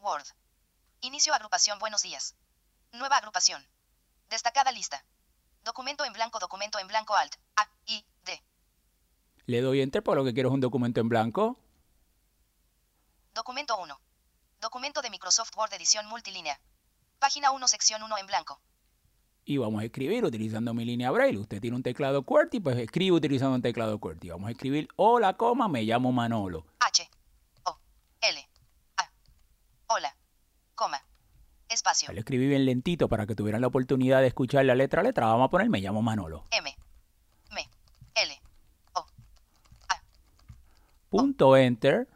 Word. 0.01 0.27
Inicio 1.03 1.33
agrupación 1.35 1.79
buenos 1.79 2.03
días. 2.03 2.35
Nueva 2.93 3.17
agrupación. 3.19 3.65
Destacada 4.29 4.73
lista. 4.73 5.05
Documento 5.65 6.05
en 6.05 6.13
blanco, 6.13 6.39
documento 6.41 6.79
en 6.81 6.89
blanco 6.89 7.15
alt. 7.15 7.37
A, 7.57 7.69
I, 7.87 8.05
D. 8.25 8.43
Le 9.47 9.61
doy 9.61 9.81
Enter 9.81 10.03
por 10.03 10.17
lo 10.17 10.25
que 10.25 10.35
quiero 10.35 10.49
es 10.49 10.55
un 10.55 10.61
documento 10.61 11.01
en 11.01 11.09
blanco. 11.09 11.57
Documento 13.33 13.79
1. 13.79 14.01
Documento 14.61 15.03
de 15.03 15.11
Microsoft 15.11 15.57
Word 15.57 15.73
edición 15.75 16.07
multilínea. 16.07 16.61
Página 17.19 17.53
1, 17.53 17.69
sección 17.69 18.03
1 18.03 18.19
en 18.19 18.27
blanco. 18.27 18.61
Y 19.45 19.57
vamos 19.57 19.83
a 19.83 19.85
escribir 19.85 20.25
utilizando 20.25 20.75
mi 20.75 20.85
línea 20.85 21.11
braille. 21.11 21.39
Usted 21.39 21.61
tiene 21.61 21.77
un 21.77 21.83
teclado 21.83 22.23
QWERTY, 22.25 22.61
pues 22.61 22.77
escribe 22.79 23.17
utilizando 23.17 23.55
un 23.55 23.63
teclado 23.63 23.99
QWERTY. 23.99 24.31
Vamos 24.31 24.49
a 24.49 24.51
escribir 24.53 24.89
hola, 24.97 25.37
coma, 25.37 25.69
me 25.69 25.83
llamo 25.83 26.11
Manolo. 26.13 26.67
H. 26.81 27.09
O. 27.65 27.79
L. 28.21 28.49
A. 28.97 29.11
Hola. 29.89 30.17
Coma. 30.75 31.05
Espacio. 31.73 32.13
Lo 32.13 32.19
escribí 32.19 32.47
bien 32.47 32.65
lentito 32.65 33.09
para 33.09 33.27
que 33.27 33.35
tuvieran 33.35 33.61
la 33.61 33.67
oportunidad 33.67 34.21
de 34.21 34.29
escuchar 34.29 34.65
la 34.65 34.75
letra 34.75 35.01
a 35.01 35.05
letra. 35.05 35.27
Vamos 35.27 35.47
a 35.47 35.51
poner 35.51 35.69
me 35.69 35.81
llamo 35.81 36.03
Manolo. 36.03 36.47
M. 36.51 36.77
M. 37.51 37.69
L. 38.15 38.41
O. 38.95 39.07
A. 39.89 40.03
Punto 41.11 41.57
enter. 41.57 42.09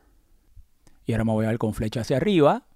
Y 1.04 1.12
ahora 1.12 1.24
me 1.24 1.32
voy 1.32 1.44
a 1.46 1.48
ver 1.48 1.58
con 1.58 1.74
flecha 1.74 2.00
hacia 2.00 2.16
arriba. 2.16 2.66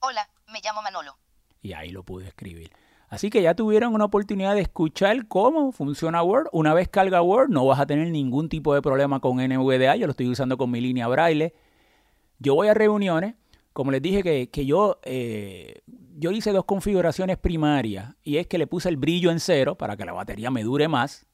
Hola, 0.00 0.28
me 0.48 0.60
llamo 0.62 0.82
Manolo. 0.82 1.16
Y 1.62 1.72
ahí 1.74 1.90
lo 1.90 2.02
pude 2.04 2.28
escribir. 2.28 2.72
Así 3.10 3.28
que 3.28 3.42
ya 3.42 3.54
tuvieron 3.54 3.92
una 3.92 4.04
oportunidad 4.04 4.54
de 4.54 4.60
escuchar 4.60 5.26
cómo 5.26 5.72
funciona 5.72 6.22
Word. 6.22 6.46
Una 6.52 6.74
vez 6.74 6.88
carga 6.88 7.20
Word, 7.22 7.50
no 7.50 7.66
vas 7.66 7.80
a 7.80 7.86
tener 7.86 8.08
ningún 8.08 8.48
tipo 8.48 8.72
de 8.72 8.82
problema 8.82 9.18
con 9.18 9.38
NVDA. 9.38 9.96
Yo 9.96 10.06
lo 10.06 10.12
estoy 10.12 10.28
usando 10.28 10.56
con 10.56 10.70
mi 10.70 10.80
línea 10.80 11.08
braille. 11.08 11.52
Yo 12.38 12.54
voy 12.54 12.68
a 12.68 12.74
reuniones. 12.74 13.34
Como 13.80 13.92
les 13.92 14.02
dije 14.02 14.22
que, 14.22 14.50
que 14.50 14.66
yo, 14.66 15.00
eh, 15.04 15.80
yo 16.18 16.32
hice 16.32 16.52
dos 16.52 16.66
configuraciones 16.66 17.38
primarias. 17.38 18.14
Y 18.22 18.36
es 18.36 18.46
que 18.46 18.58
le 18.58 18.66
puse 18.66 18.90
el 18.90 18.98
brillo 18.98 19.30
en 19.30 19.40
cero 19.40 19.78
para 19.78 19.96
que 19.96 20.04
la 20.04 20.12
batería 20.12 20.50
me 20.50 20.62
dure 20.62 20.86
más. 20.86 21.26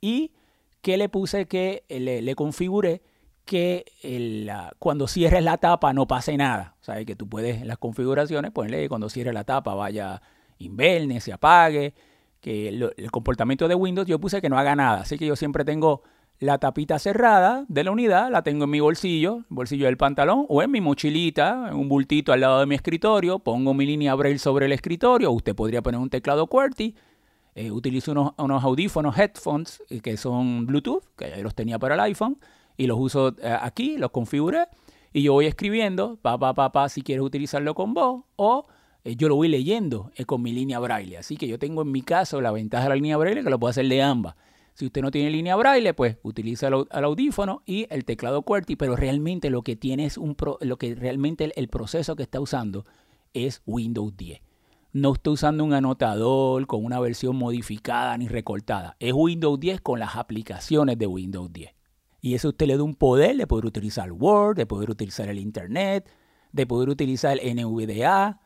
Y 0.00 0.32
que 0.80 0.96
le 0.96 1.10
puse 1.10 1.44
que 1.46 1.84
eh, 1.90 2.22
le, 2.22 2.34
configuré 2.36 3.02
que 3.44 3.84
el, 4.02 4.50
uh, 4.50 4.74
cuando 4.78 5.06
cierres 5.06 5.44
la 5.44 5.58
tapa 5.58 5.92
no 5.92 6.06
pase 6.06 6.38
nada. 6.38 6.74
O 6.80 6.84
sea, 6.84 7.04
que 7.04 7.14
tú 7.14 7.28
puedes 7.28 7.60
en 7.60 7.68
las 7.68 7.76
configuraciones 7.76 8.50
ponerle 8.50 8.80
que 8.80 8.88
cuando 8.88 9.10
cierres 9.10 9.34
la 9.34 9.44
tapa 9.44 9.74
vaya 9.74 10.22
inverne, 10.56 11.20
se 11.20 11.34
apague, 11.34 11.92
que 12.40 12.68
el, 12.68 13.10
comportamiento 13.10 13.68
de 13.68 13.74
Windows 13.74 14.08
yo 14.08 14.18
puse 14.18 14.40
que 14.40 14.48
no 14.48 14.58
haga 14.58 14.74
nada. 14.74 15.02
Así 15.02 15.18
que 15.18 15.26
yo 15.26 15.36
siempre 15.36 15.66
tengo 15.66 16.02
la 16.40 16.58
tapita 16.58 16.98
cerrada 16.98 17.64
de 17.68 17.84
la 17.84 17.90
unidad, 17.90 18.30
la 18.30 18.42
tengo 18.42 18.64
en 18.64 18.70
mi 18.70 18.80
bolsillo, 18.80 19.44
bolsillo 19.48 19.86
del 19.86 19.96
pantalón 19.96 20.46
o 20.48 20.62
en 20.62 20.70
mi 20.70 20.80
mochilita, 20.80 21.68
en 21.70 21.76
un 21.76 21.88
bultito 21.88 22.32
al 22.32 22.40
lado 22.40 22.60
de 22.60 22.66
mi 22.66 22.76
escritorio, 22.76 23.40
pongo 23.40 23.74
mi 23.74 23.86
línea 23.86 24.14
Braille 24.14 24.38
sobre 24.38 24.66
el 24.66 24.72
escritorio, 24.72 25.32
usted 25.32 25.56
podría 25.56 25.82
poner 25.82 26.00
un 26.00 26.10
teclado 26.10 26.46
QWERTY, 26.46 26.94
eh, 27.56 27.72
utilizo 27.72 28.12
unos, 28.12 28.34
unos, 28.38 28.62
audífonos, 28.62 29.18
headphones, 29.18 29.82
eh, 29.90 30.00
que 30.00 30.16
son 30.16 30.64
Bluetooth, 30.64 31.02
que 31.16 31.28
ya 31.28 31.38
los 31.38 31.56
tenía 31.56 31.76
para 31.80 31.94
el 31.94 32.00
iPhone, 32.00 32.38
y 32.76 32.86
los 32.86 32.98
uso 33.00 33.34
eh, 33.42 33.56
aquí, 33.60 33.98
los 33.98 34.12
configuré, 34.12 34.66
y 35.12 35.22
yo 35.22 35.32
voy 35.32 35.46
escribiendo, 35.46 36.18
pa, 36.22 36.38
pa, 36.38 36.54
pa, 36.54 36.70
pa, 36.70 36.88
si 36.88 37.02
quieres 37.02 37.24
utilizarlo 37.24 37.74
con 37.74 37.94
voz, 37.94 38.22
o 38.36 38.66
yo 39.04 39.28
lo 39.28 39.34
voy 39.36 39.48
leyendo 39.48 40.12
con 40.26 40.42
mi 40.42 40.52
línea 40.52 40.78
braille. 40.78 41.16
Así 41.16 41.36
que 41.36 41.48
yo 41.48 41.58
tengo 41.58 41.82
en 41.82 41.90
mi 41.90 42.02
caso 42.02 42.40
la 42.40 42.50
ventaja 42.50 42.84
de 42.84 42.88
la 42.90 42.94
línea 42.96 43.16
braille 43.16 43.42
que 43.42 43.48
lo 43.48 43.58
puedo 43.58 43.70
hacer 43.70 43.88
de 43.88 44.02
ambas. 44.02 44.34
Si 44.78 44.86
usted 44.86 45.02
no 45.02 45.10
tiene 45.10 45.30
línea 45.30 45.56
braille, 45.56 45.92
pues 45.92 46.18
utiliza 46.22 46.68
el, 46.68 46.86
audífono 47.04 47.62
y 47.66 47.88
el 47.90 48.04
teclado 48.04 48.42
QWERTY, 48.42 48.76
pero 48.76 48.94
realmente 48.94 49.50
lo 49.50 49.62
que 49.62 49.74
tiene 49.74 50.04
es 50.04 50.16
un 50.16 50.36
pro, 50.36 50.56
lo 50.60 50.76
que 50.76 50.94
realmente 50.94 51.42
el, 51.42 51.52
el, 51.56 51.66
proceso 51.66 52.14
que 52.14 52.22
está 52.22 52.38
usando 52.38 52.84
es 53.34 53.60
Windows 53.66 54.16
10. 54.16 54.40
No 54.92 55.14
está 55.14 55.30
usando 55.30 55.64
un 55.64 55.72
anotador 55.72 56.68
con 56.68 56.84
una 56.84 57.00
versión 57.00 57.34
modificada 57.34 58.16
ni 58.18 58.28
recortada. 58.28 58.94
Es 59.00 59.12
Windows 59.12 59.58
10 59.58 59.80
con 59.80 59.98
las 59.98 60.14
aplicaciones 60.14 60.96
de 60.96 61.08
Windows 61.08 61.52
10. 61.52 61.72
Y 62.20 62.34
eso 62.34 62.50
usted 62.50 62.68
le 62.68 62.76
da 62.76 62.84
un 62.84 62.94
poder 62.94 63.36
de 63.36 63.48
poder 63.48 63.66
utilizar 63.66 64.12
Word, 64.12 64.58
de 64.58 64.66
poder 64.66 64.90
utilizar 64.90 65.28
el 65.28 65.40
Internet, 65.40 66.08
de 66.52 66.66
poder 66.68 66.88
utilizar 66.88 67.36
el 67.42 67.56
NVDA 67.56 68.38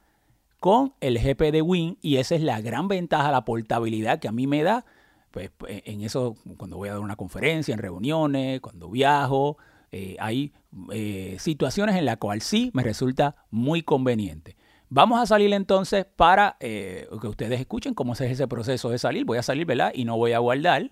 con 0.60 0.94
el 1.02 1.18
GP 1.18 1.52
de 1.52 1.60
Win. 1.60 1.98
Y 2.00 2.16
esa 2.16 2.36
es 2.36 2.40
la 2.40 2.62
gran 2.62 2.88
ventaja, 2.88 3.30
la 3.30 3.44
portabilidad 3.44 4.18
que 4.18 4.28
a 4.28 4.32
mí 4.32 4.46
me 4.46 4.62
da. 4.62 4.86
Pues 5.32 5.50
en 5.66 6.02
eso, 6.02 6.36
cuando 6.58 6.76
voy 6.76 6.90
a 6.90 6.92
dar 6.92 7.00
una 7.00 7.16
conferencia, 7.16 7.72
en 7.72 7.80
reuniones, 7.80 8.60
cuando 8.60 8.90
viajo, 8.90 9.56
eh, 9.90 10.16
hay 10.20 10.52
eh, 10.92 11.36
situaciones 11.40 11.96
en 11.96 12.04
las 12.04 12.18
cuales 12.18 12.44
sí 12.44 12.70
me 12.74 12.82
resulta 12.82 13.36
muy 13.50 13.82
conveniente. 13.82 14.56
Vamos 14.88 15.20
a 15.20 15.26
salir 15.26 15.52
entonces 15.54 16.04
para 16.04 16.56
eh, 16.60 17.08
que 17.20 17.26
ustedes 17.26 17.58
escuchen 17.58 17.94
cómo 17.94 18.12
es 18.12 18.20
ese 18.20 18.46
proceso 18.46 18.90
de 18.90 18.98
salir. 18.98 19.24
Voy 19.24 19.38
a 19.38 19.42
salir, 19.42 19.64
¿verdad? 19.64 19.90
Y 19.94 20.04
no 20.04 20.16
voy 20.16 20.34
a 20.34 20.38
guardar. 20.38 20.90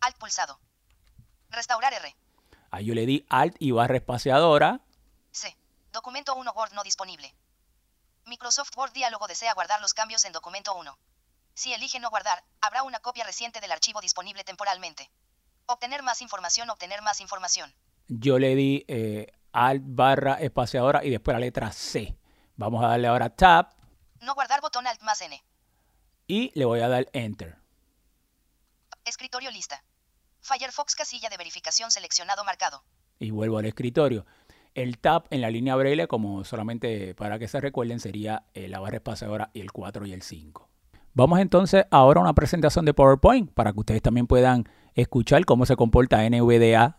Alt 0.00 0.16
pulsado. 0.18 0.60
Restaurar 1.50 1.92
R. 1.94 2.14
Ahí 2.70 2.86
yo 2.86 2.94
le 2.94 3.06
di 3.06 3.26
Alt 3.28 3.56
y 3.58 3.72
barra 3.72 3.96
espaciadora. 3.96 4.80
C. 5.32 5.56
Documento 5.92 6.34
1 6.34 6.52
Word 6.52 6.72
no 6.74 6.82
disponible. 6.84 7.34
Microsoft 8.26 8.70
Word 8.76 8.92
Diálogo 8.92 9.26
desea 9.26 9.52
guardar 9.54 9.80
los 9.80 9.94
cambios 9.94 10.24
en 10.24 10.32
documento 10.32 10.74
1. 10.74 10.96
Si 11.54 11.72
elige 11.72 12.00
no 12.00 12.10
guardar, 12.10 12.44
habrá 12.60 12.82
una 12.82 13.00
copia 13.00 13.24
reciente 13.24 13.60
del 13.60 13.72
archivo 13.72 14.00
disponible 14.00 14.44
temporalmente. 14.44 15.10
Obtener 15.66 16.02
más 16.02 16.22
información, 16.22 16.70
obtener 16.70 17.02
más 17.02 17.20
información. 17.20 17.74
Yo 18.08 18.38
le 18.38 18.54
di 18.54 18.84
eh, 18.88 19.32
Alt 19.52 19.82
barra 19.84 20.34
espaciadora 20.34 21.04
y 21.04 21.10
después 21.10 21.34
la 21.34 21.40
letra 21.40 21.70
C. 21.72 22.16
Vamos 22.56 22.82
a 22.84 22.88
darle 22.88 23.08
ahora 23.08 23.30
Tab. 23.30 23.74
No 24.20 24.34
guardar 24.34 24.60
botón 24.60 24.86
Alt 24.86 25.02
más 25.02 25.20
N. 25.20 25.42
Y 26.26 26.50
le 26.58 26.64
voy 26.64 26.80
a 26.80 26.88
dar 26.88 27.08
Enter. 27.12 27.58
Escritorio 29.04 29.50
lista. 29.50 29.84
Firefox 30.40 30.94
casilla 30.94 31.28
de 31.28 31.36
verificación 31.36 31.90
seleccionado 31.90 32.44
marcado. 32.44 32.82
Y 33.18 33.30
vuelvo 33.30 33.58
al 33.58 33.66
escritorio. 33.66 34.26
El 34.74 34.98
tab 34.98 35.26
en 35.30 35.42
la 35.42 35.50
línea 35.50 35.76
braille, 35.76 36.08
como 36.08 36.44
solamente 36.44 37.14
para 37.14 37.38
que 37.38 37.46
se 37.46 37.60
recuerden, 37.60 38.00
sería 38.00 38.46
eh, 38.54 38.68
la 38.68 38.80
barra 38.80 38.96
espaciadora 38.96 39.50
y 39.52 39.60
el 39.60 39.70
4 39.70 40.06
y 40.06 40.12
el 40.12 40.22
5. 40.22 40.71
Vamos 41.14 41.40
entonces 41.40 41.84
ahora 41.90 42.20
a 42.20 42.22
una 42.22 42.32
presentación 42.32 42.86
de 42.86 42.94
PowerPoint 42.94 43.52
para 43.52 43.72
que 43.72 43.80
ustedes 43.80 44.00
también 44.00 44.26
puedan 44.26 44.64
escuchar 44.94 45.44
cómo 45.44 45.66
se 45.66 45.76
comporta 45.76 46.28
NVDA 46.28 46.98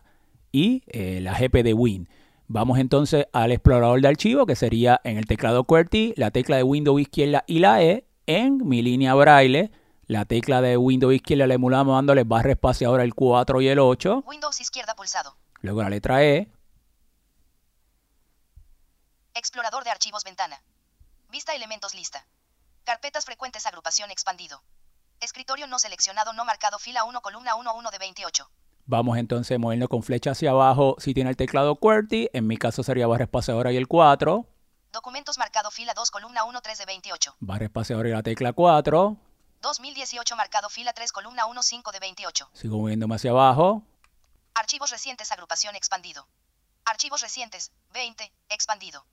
y 0.52 0.84
eh, 0.86 1.20
la 1.20 1.36
GP 1.36 1.64
de 1.64 1.74
Win. 1.74 2.08
Vamos 2.46 2.78
entonces 2.78 3.26
al 3.32 3.50
explorador 3.50 4.00
de 4.00 4.06
archivo, 4.06 4.46
que 4.46 4.54
sería 4.54 5.00
en 5.02 5.18
el 5.18 5.26
teclado 5.26 5.64
QWERTY, 5.64 6.14
la 6.16 6.30
tecla 6.30 6.56
de 6.56 6.62
Windows 6.62 7.00
izquierda 7.00 7.42
y 7.48 7.58
la 7.58 7.82
E, 7.82 8.06
en 8.26 8.68
mi 8.68 8.82
línea 8.82 9.14
braille, 9.14 9.72
la 10.06 10.26
tecla 10.26 10.60
de 10.60 10.76
Windows 10.76 11.14
izquierda 11.14 11.46
la 11.46 11.54
emulamos 11.54 11.96
dándole 11.96 12.22
barra 12.22 12.52
espaciadora 12.52 13.02
el 13.02 13.14
4 13.14 13.62
y 13.62 13.68
el 13.68 13.78
8. 13.80 14.22
Windows 14.26 14.60
izquierda 14.60 14.94
pulsado. 14.94 15.36
Luego 15.60 15.82
la 15.82 15.90
letra 15.90 16.22
E. 16.22 16.48
Explorador 19.34 19.82
de 19.82 19.90
archivos 19.90 20.22
ventana. 20.22 20.62
Vista 21.32 21.54
elementos 21.54 21.94
lista. 21.94 22.26
Carpetas 22.84 23.24
frecuentes 23.24 23.64
agrupación 23.64 24.10
expandido. 24.10 24.62
Escritorio 25.20 25.66
no 25.66 25.78
seleccionado 25.78 26.34
no 26.34 26.44
marcado 26.44 26.78
fila 26.78 27.04
1 27.04 27.22
columna 27.22 27.54
1 27.54 27.74
1 27.74 27.90
de 27.90 27.98
28. 27.98 28.50
Vamos 28.84 29.16
entonces 29.16 29.58
moviendo 29.58 29.88
con 29.88 30.02
flecha 30.02 30.32
hacia 30.32 30.50
abajo 30.50 30.96
si 30.98 31.14
tiene 31.14 31.30
el 31.30 31.36
teclado 31.36 31.76
QWERTY. 31.76 32.28
En 32.34 32.46
mi 32.46 32.58
caso 32.58 32.82
sería 32.82 33.06
barra 33.06 33.24
espaciadora 33.24 33.72
y 33.72 33.78
el 33.78 33.88
4. 33.88 34.46
Documentos 34.92 35.38
marcado 35.38 35.70
fila 35.70 35.94
2 35.94 36.10
columna 36.10 36.44
1 36.44 36.60
3 36.60 36.78
de 36.78 36.84
28. 36.84 37.36
Barra 37.40 37.64
espaciadora 37.64 38.10
y 38.10 38.12
la 38.12 38.22
tecla 38.22 38.52
4. 38.52 39.16
2018 39.62 40.36
marcado 40.36 40.68
fila 40.68 40.92
3 40.92 41.10
columna 41.10 41.46
1 41.46 41.62
5 41.62 41.90
de 41.90 42.00
28. 42.00 42.50
Sigo 42.52 42.76
moviéndome 42.76 43.14
hacia 43.14 43.30
abajo. 43.30 43.82
Archivos 44.52 44.90
recientes 44.90 45.32
agrupación 45.32 45.74
expandido. 45.74 46.28
Archivos 46.84 47.22
recientes 47.22 47.72
20 47.94 48.30
expandido. 48.50 49.06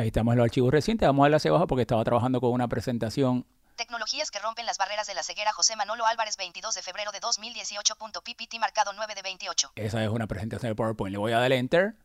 Ahí 0.00 0.06
estamos 0.06 0.32
en 0.32 0.38
los 0.38 0.44
archivos 0.44 0.72
recientes. 0.72 1.06
Vamos 1.06 1.22
a 1.22 1.24
darle 1.24 1.36
hacia 1.36 1.50
abajo 1.50 1.66
porque 1.66 1.82
estaba 1.82 2.02
trabajando 2.04 2.40
con 2.40 2.52
una 2.52 2.66
presentación. 2.68 3.46
Tecnologías 3.76 4.30
que 4.30 4.38
rompen 4.38 4.64
las 4.64 4.78
barreras 4.78 5.06
de 5.06 5.12
la 5.12 5.22
ceguera 5.22 5.52
José 5.52 5.76
Manolo 5.76 6.06
Álvarez 6.06 6.38
22 6.38 6.74
de 6.74 6.80
febrero 6.80 7.12
de 7.12 7.20
2018. 7.20 7.96
PPT 7.96 8.58
marcado 8.58 8.94
9 8.94 9.14
de 9.14 9.20
28. 9.20 9.72
Esa 9.74 10.02
es 10.02 10.08
una 10.08 10.26
presentación 10.26 10.70
de 10.70 10.74
PowerPoint. 10.74 11.12
Le 11.12 11.18
voy 11.18 11.32
a 11.32 11.38
dar 11.38 11.52
Enter. 11.52 11.96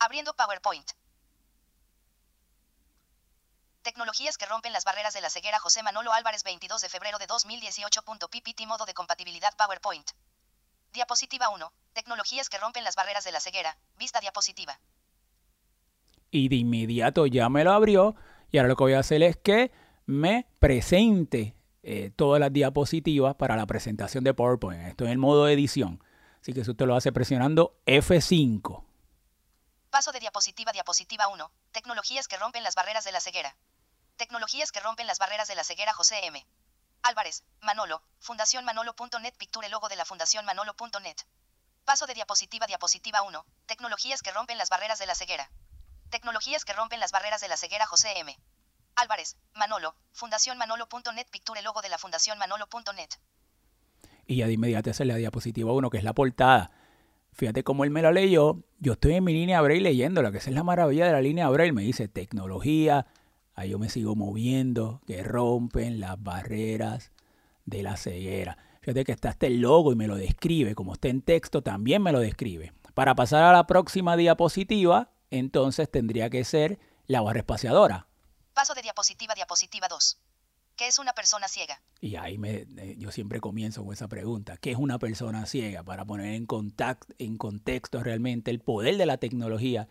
Abriendo 0.00 0.34
PowerPoint. 0.34 0.90
Tecnologías 3.82 4.36
que 4.36 4.46
rompen 4.46 4.72
las 4.72 4.84
barreras 4.84 5.14
de 5.14 5.20
la 5.20 5.30
ceguera 5.30 5.60
José 5.60 5.84
Manolo 5.84 6.12
Álvarez 6.12 6.42
22 6.42 6.80
de 6.80 6.88
febrero 6.88 7.18
de 7.18 7.28
2018. 7.28 8.02
PPT 8.02 8.66
modo 8.66 8.84
de 8.84 8.94
compatibilidad 8.94 9.54
PowerPoint. 9.56 10.10
Diapositiva 10.94 11.48
1. 11.48 11.72
Tecnologías 11.92 12.48
que 12.48 12.56
rompen 12.56 12.84
las 12.84 12.94
barreras 12.94 13.24
de 13.24 13.32
la 13.32 13.40
ceguera. 13.40 13.76
Vista 13.98 14.20
diapositiva. 14.20 14.78
Y 16.30 16.48
de 16.48 16.54
inmediato 16.54 17.26
ya 17.26 17.48
me 17.48 17.64
lo 17.64 17.72
abrió. 17.72 18.14
Y 18.52 18.58
ahora 18.58 18.68
lo 18.68 18.76
que 18.76 18.84
voy 18.84 18.92
a 18.92 19.00
hacer 19.00 19.20
es 19.24 19.36
que 19.36 19.72
me 20.06 20.46
presente 20.60 21.56
eh, 21.82 22.12
todas 22.14 22.38
las 22.38 22.52
diapositivas 22.52 23.34
para 23.34 23.56
la 23.56 23.66
presentación 23.66 24.22
de 24.22 24.34
PowerPoint. 24.34 24.82
Estoy 24.86 25.08
en 25.08 25.12
el 25.14 25.18
modo 25.18 25.48
edición. 25.48 26.00
Así 26.40 26.52
que 26.52 26.62
si 26.62 26.70
usted 26.70 26.86
lo 26.86 26.94
hace 26.94 27.10
presionando 27.10 27.76
F5. 27.86 28.84
Paso 29.90 30.12
de 30.12 30.20
diapositiva 30.20 30.70
diapositiva 30.70 31.26
1. 31.26 31.50
Tecnologías 31.72 32.28
que 32.28 32.36
rompen 32.36 32.62
las 32.62 32.76
barreras 32.76 33.04
de 33.04 33.10
la 33.10 33.20
ceguera. 33.20 33.56
Tecnologías 34.16 34.70
que 34.70 34.78
rompen 34.78 35.08
las 35.08 35.18
barreras 35.18 35.48
de 35.48 35.56
la 35.56 35.64
ceguera 35.64 35.92
José 35.92 36.24
M. 36.24 36.46
Álvarez, 37.04 37.44
Manolo, 37.60 38.00
fundacionmanolo.net 38.18 39.34
Picture 39.36 39.68
logo 39.68 39.90
de 39.90 39.96
la 39.96 40.06
Fundación 40.06 40.46
Manolo.net. 40.46 41.16
Paso 41.84 42.06
de 42.06 42.14
diapositiva 42.14 42.66
diapositiva 42.66 43.20
1. 43.20 43.44
Tecnologías 43.66 44.22
que 44.22 44.32
rompen 44.32 44.56
las 44.56 44.70
barreras 44.70 44.98
de 44.98 45.04
la 45.04 45.14
ceguera. 45.14 45.50
Tecnologías 46.08 46.64
que 46.64 46.72
rompen 46.72 47.00
las 47.00 47.12
barreras 47.12 47.42
de 47.42 47.48
la 47.48 47.58
ceguera 47.58 47.84
José 47.84 48.14
M. 48.16 48.34
Álvarez, 48.96 49.36
Manolo, 49.54 49.94
fundacionmanolo.net 50.12 51.26
Picture 51.30 51.60
logo 51.60 51.82
de 51.82 51.90
la 51.90 51.98
Fundación 51.98 52.38
Manolo.net. 52.38 53.10
Y 54.26 54.36
ya 54.36 54.46
de 54.46 54.54
inmediato 54.54 54.88
hacer 54.88 55.06
la 55.06 55.16
diapositiva 55.16 55.74
1, 55.74 55.90
que 55.90 55.98
es 55.98 56.04
la 56.04 56.14
portada. 56.14 56.70
Fíjate 57.34 57.64
cómo 57.64 57.84
él 57.84 57.90
me 57.90 58.00
lo 58.00 58.12
leyó. 58.12 58.64
Yo 58.78 58.94
estoy 58.94 59.16
en 59.16 59.24
mi 59.24 59.34
línea 59.34 59.60
Braille 59.60 59.82
leyéndola, 59.82 60.32
que 60.32 60.38
esa 60.38 60.48
es 60.48 60.56
la 60.56 60.62
maravilla 60.62 61.04
de 61.04 61.12
la 61.12 61.20
línea 61.20 61.50
Braille. 61.50 61.72
Me 61.72 61.82
dice 61.82 62.08
tecnología, 62.08 63.06
ahí 63.54 63.70
yo 63.70 63.78
me 63.78 63.88
sigo 63.88 64.14
moviendo, 64.16 65.00
que 65.06 65.22
rompen 65.22 66.00
las 66.00 66.22
barreras 66.22 67.12
de 67.64 67.82
la 67.82 67.96
ceguera. 67.96 68.58
Fíjate 68.80 69.04
que 69.04 69.12
está 69.12 69.30
este 69.30 69.50
logo 69.50 69.92
y 69.92 69.96
me 69.96 70.06
lo 70.06 70.16
describe, 70.16 70.74
como 70.74 70.92
está 70.92 71.08
en 71.08 71.22
texto, 71.22 71.62
también 71.62 72.02
me 72.02 72.12
lo 72.12 72.20
describe. 72.20 72.72
Para 72.94 73.14
pasar 73.14 73.42
a 73.44 73.52
la 73.52 73.66
próxima 73.66 74.16
diapositiva, 74.16 75.10
entonces 75.30 75.90
tendría 75.90 76.30
que 76.30 76.44
ser 76.44 76.78
la 77.06 77.20
barra 77.20 77.40
espaciadora. 77.40 78.06
Paso 78.52 78.74
de 78.74 78.82
diapositiva 78.82 79.34
diapositiva 79.34 79.88
2. 79.88 80.18
¿Qué 80.76 80.88
es 80.88 80.98
una 80.98 81.12
persona 81.12 81.46
ciega? 81.46 81.80
Y 82.00 82.16
ahí 82.16 82.36
me, 82.36 82.66
eh, 82.76 82.96
yo 82.98 83.12
siempre 83.12 83.40
comienzo 83.40 83.84
con 83.84 83.92
esa 83.92 84.08
pregunta. 84.08 84.56
¿Qué 84.56 84.72
es 84.72 84.76
una 84.76 84.98
persona 84.98 85.46
ciega? 85.46 85.84
Para 85.84 86.04
poner 86.04 86.34
en, 86.34 86.46
contact, 86.46 87.12
en 87.18 87.38
contexto 87.38 88.02
realmente 88.02 88.50
el 88.50 88.60
poder 88.60 88.96
de 88.96 89.06
la 89.06 89.18
tecnología 89.18 89.88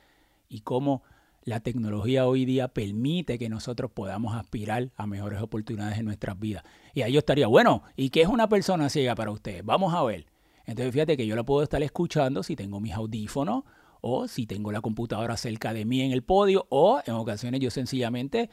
y 0.49 0.61
cómo 0.61 1.03
la 1.46 1.60
tecnología 1.60 2.26
hoy 2.26 2.46
día 2.46 2.68
permite 2.70 3.38
que 3.38 3.50
nosotros 3.50 3.91
podamos 3.91 4.36
aspirar 4.36 4.91
a 4.96 5.08
mejores 5.08 5.41
oportunidades 5.41 5.98
en 5.98 6.06
nuestras 6.06 6.39
vidas. 6.39 6.64
Y 6.94 7.02
ahí 7.02 7.14
yo 7.14 7.20
estaría, 7.20 7.48
bueno, 7.48 7.84
¿y 7.96 8.10
qué 8.10 8.22
es 8.22 8.28
una 8.28 8.48
persona 8.48 8.89
ciega 8.89 9.16
para 9.16 9.32
ustedes? 9.32 9.64
Vamos 9.66 9.94
a 9.94 10.04
ver. 10.04 10.26
Entonces 10.66 10.94
fíjate 10.94 11.18
que 11.18 11.28
yo 11.28 11.36
la 11.36 11.44
puedo 11.44 11.62
estar 11.64 11.84
escuchando 11.84 12.44
si 12.44 12.56
tengo 12.56 12.80
mis 12.80 12.94
audífonos 12.94 13.64
o 14.02 14.28
si 14.28 14.46
tengo 14.46 14.72
la 14.72 14.82
computadora 14.82 15.36
cerca 15.38 15.74
de 15.74 15.86
mí 15.86 16.02
en 16.02 16.12
el 16.12 16.24
podio 16.24 16.66
o 16.70 17.02
en 17.06 17.14
ocasiones 17.14 17.60
yo 17.60 17.70
sencillamente 17.70 18.50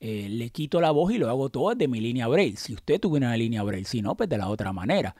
eh, 0.00 0.28
le 0.28 0.50
quito 0.50 0.80
la 0.80 0.90
voz 0.90 1.12
y 1.12 1.18
lo 1.18 1.30
hago 1.30 1.48
todo 1.48 1.74
de 1.74 1.88
mi 1.88 2.00
línea 2.00 2.28
Braille. 2.28 2.56
Si 2.56 2.74
usted 2.74 3.00
tuviera 3.00 3.28
una 3.28 3.36
línea 3.36 3.62
Braille, 3.62 3.86
si 3.86 4.02
no, 4.02 4.16
pues 4.16 4.28
de 4.28 4.36
la 4.36 4.48
otra 4.48 4.72
manera. 4.72 5.16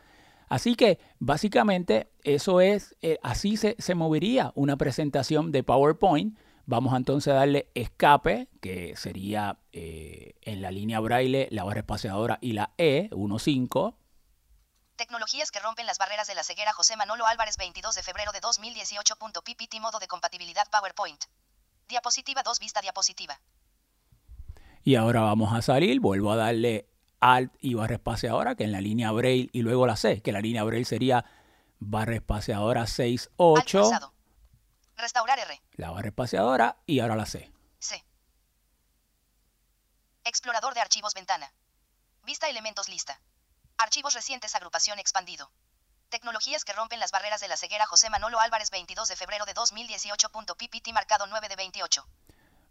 Así 0.48 0.74
que 0.74 0.98
básicamente 1.18 2.08
eso 2.22 2.60
es, 2.60 2.94
eh, 3.00 3.18
así 3.22 3.56
se, 3.56 3.76
se 3.78 3.94
movería 3.94 4.52
una 4.54 4.76
presentación 4.76 5.52
de 5.52 5.62
PowerPoint. 5.62 6.36
Vamos 6.66 6.94
entonces 6.96 7.32
a 7.32 7.36
darle 7.36 7.70
escape, 7.74 8.48
que 8.62 8.96
sería 8.96 9.58
eh, 9.72 10.34
en 10.42 10.62
la 10.62 10.70
línea 10.70 10.98
braille, 11.00 11.48
la 11.50 11.64
barra 11.64 11.80
espaciadora 11.80 12.38
y 12.40 12.54
la 12.54 12.72
E, 12.78 13.10
1.5. 13.10 13.94
Tecnologías 14.96 15.50
que 15.50 15.58
rompen 15.58 15.86
las 15.86 15.98
barreras 15.98 16.26
de 16.26 16.34
la 16.34 16.42
ceguera 16.42 16.72
José 16.72 16.96
Manolo 16.96 17.26
Álvarez 17.26 17.56
22 17.58 17.94
de 17.94 18.02
febrero 18.02 18.32
de 18.32 18.40
2018.ppt 18.40 19.80
modo 19.80 19.98
de 19.98 20.06
compatibilidad 20.06 20.66
PowerPoint. 20.70 21.24
Diapositiva 21.88 22.42
2 22.42 22.60
vista 22.60 22.80
diapositiva. 22.80 23.38
Y 24.82 24.94
ahora 24.94 25.20
vamos 25.20 25.52
a 25.52 25.60
salir, 25.60 26.00
vuelvo 26.00 26.32
a 26.32 26.36
darle 26.36 26.88
Alt 27.20 27.52
y 27.60 27.74
barra 27.74 27.94
espaciadora, 27.94 28.54
que 28.54 28.64
en 28.64 28.72
la 28.72 28.80
línea 28.80 29.10
Braille, 29.10 29.50
y 29.52 29.62
luego 29.62 29.86
la 29.86 29.96
C, 29.96 30.22
que 30.22 30.32
la 30.32 30.40
línea 30.40 30.62
Braille 30.62 30.84
sería 30.84 31.24
barra 31.78 32.14
espaciadora 32.14 32.82
Alt 32.82 32.90
6.8, 32.90 33.30
pulsado. 33.36 34.13
Restaurar 34.96 35.38
R. 35.38 35.60
la 35.72 35.90
barra 35.90 36.08
espaciadora 36.08 36.76
y 36.86 37.00
ahora 37.00 37.16
la 37.16 37.26
C. 37.26 37.50
C. 37.78 38.04
Explorador 40.24 40.74
de 40.74 40.80
archivos 40.80 41.14
ventana. 41.14 41.52
Vista 42.24 42.48
elementos 42.48 42.88
lista. 42.88 43.20
Archivos 43.76 44.14
recientes 44.14 44.54
agrupación 44.54 44.98
expandido. 44.98 45.50
Tecnologías 46.08 46.64
que 46.64 46.72
rompen 46.72 47.00
las 47.00 47.10
barreras 47.10 47.40
de 47.40 47.48
la 47.48 47.56
ceguera 47.56 47.86
José 47.86 48.08
Manolo 48.08 48.38
Álvarez 48.38 48.70
22 48.70 49.08
de 49.08 49.16
febrero 49.16 49.44
de 49.46 49.54
2018.ppt 49.54 50.92
marcado 50.92 51.26
9 51.26 51.48
de 51.48 51.56
28. 51.56 52.06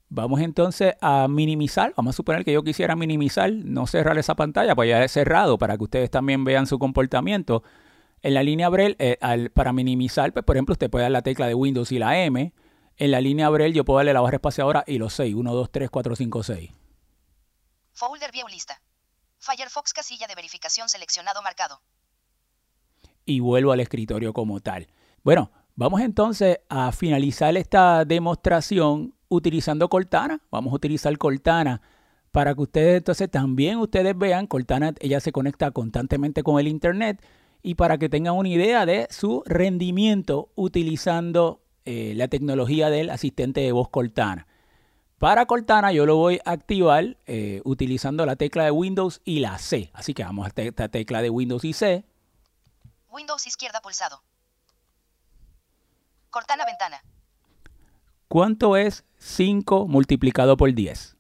Vamos 0.10 0.40
entonces 0.42 0.96
a 1.02 1.28
minimizar. 1.28 1.94
Vamos 1.98 2.16
a 2.16 2.18
suponer 2.18 2.46
que 2.46 2.54
yo 2.54 2.64
quisiera 2.64 2.96
minimizar, 2.96 3.52
no 3.52 3.86
cerrar 3.86 4.18
esa 4.18 4.36
pantalla, 4.36 4.76
pues 4.76 4.90
ya 4.90 5.04
he 5.04 5.10
cerrado 5.10 5.58
para 5.58 5.76
que 5.76 5.84
ustedes 5.84 6.10
también 6.10 6.46
vean 6.46 6.68
su 6.68 6.80
comportamiento. 6.80 7.64
En 8.24 8.34
la 8.34 8.42
línea 8.44 8.70
Braille, 8.70 8.96
eh, 9.00 9.18
al- 9.22 9.52
para 9.52 9.74
minimizar, 9.74 10.32
pues 10.34 10.44
por 10.46 10.56
ejemplo, 10.56 10.74
usted 10.74 10.90
puede 10.90 11.04
dar 11.04 11.12
la 11.12 11.22
tecla 11.22 11.46
de 11.48 11.54
Windows 11.54 11.92
y 11.92 12.00
la 12.00 12.18
M. 12.24 12.54
En 12.98 13.12
la 13.12 13.22
línea 13.22 13.50
Braille 13.50 13.76
yo 13.76 13.86
puedo 13.86 13.98
darle 13.98 14.14
la 14.14 14.22
barra 14.22 14.38
espaciadora 14.38 14.84
y 14.88 14.98
los 14.98 15.14
6. 15.14 15.36
1, 15.36 15.54
2, 15.54 15.72
3, 15.72 15.90
4, 15.90 16.16
5, 16.16 16.44
6. 16.44 16.72
Folder 17.92 18.32
View 18.32 18.48
lista. 18.48 18.82
Firefox 19.40 19.94
casilla 19.94 20.26
de 20.28 20.36
verificación 20.36 20.90
seleccionado 20.90 21.42
marcado. 21.42 21.82
y 23.26 23.40
vuelvo 23.40 23.72
al 23.72 23.80
escritorio 23.80 24.34
como 24.34 24.60
tal. 24.60 24.88
Bueno, 25.24 25.50
vamos 25.76 26.02
entonces 26.02 26.60
a 26.70 26.92
finalizar 26.92 27.56
esta 27.56 28.04
demostración 28.04 29.14
utilizando 29.30 29.88
Cortana. 29.88 30.42
Vamos 30.52 30.74
a 30.74 30.76
utilizar 30.76 31.18
Cortana 31.18 31.82
para 32.34 32.54
que 32.54 32.62
ustedes 32.62 32.98
entonces 32.98 33.32
también 33.32 33.78
ustedes 33.78 34.18
vean, 34.18 34.46
Cortana 34.48 34.94
ella 35.00 35.22
se 35.22 35.32
conecta 35.32 35.72
constantemente 35.72 36.44
con 36.44 36.60
el 36.60 36.68
internet 36.68 37.24
y 37.64 37.76
para 37.76 37.98
que 37.98 38.10
tengan 38.10 38.36
una 38.36 38.50
idea 38.50 38.86
de 38.86 39.08
su 39.10 39.42
rendimiento 39.46 40.52
utilizando 40.54 41.62
eh, 41.86 42.14
la 42.16 42.28
tecnología 42.28 42.90
del 42.90 43.10
asistente 43.10 43.62
de 43.62 43.72
voz 43.72 43.90
Cortana. 43.90 44.48
Para 45.18 45.46
Cortana 45.46 45.94
yo 45.94 46.06
lo 46.06 46.18
voy 46.18 46.42
a 46.46 46.52
activar 46.52 47.18
eh, 47.26 47.62
utilizando 47.64 48.26
la 48.26 48.36
tecla 48.36 48.66
de 48.66 48.72
Windows 48.72 49.22
y 49.24 49.40
la 49.40 49.58
C. 49.58 49.90
Así 49.94 50.14
que 50.14 50.26
vamos 50.26 50.46
a 50.46 50.62
esta 50.62 50.90
tecla 50.90 51.22
de 51.22 51.30
Windows 51.30 51.64
y 51.64 51.72
C. 51.72 52.04
Windows 53.10 53.48
izquierda 53.48 53.80
pulsado. 53.82 54.22
Cortana 56.30 56.66
ventana. 56.66 57.02
¿Cuánto 58.28 58.76
es 58.76 59.06
5 59.20 59.88
multiplicado 59.88 60.58
por 60.58 60.74
10? 60.74 61.16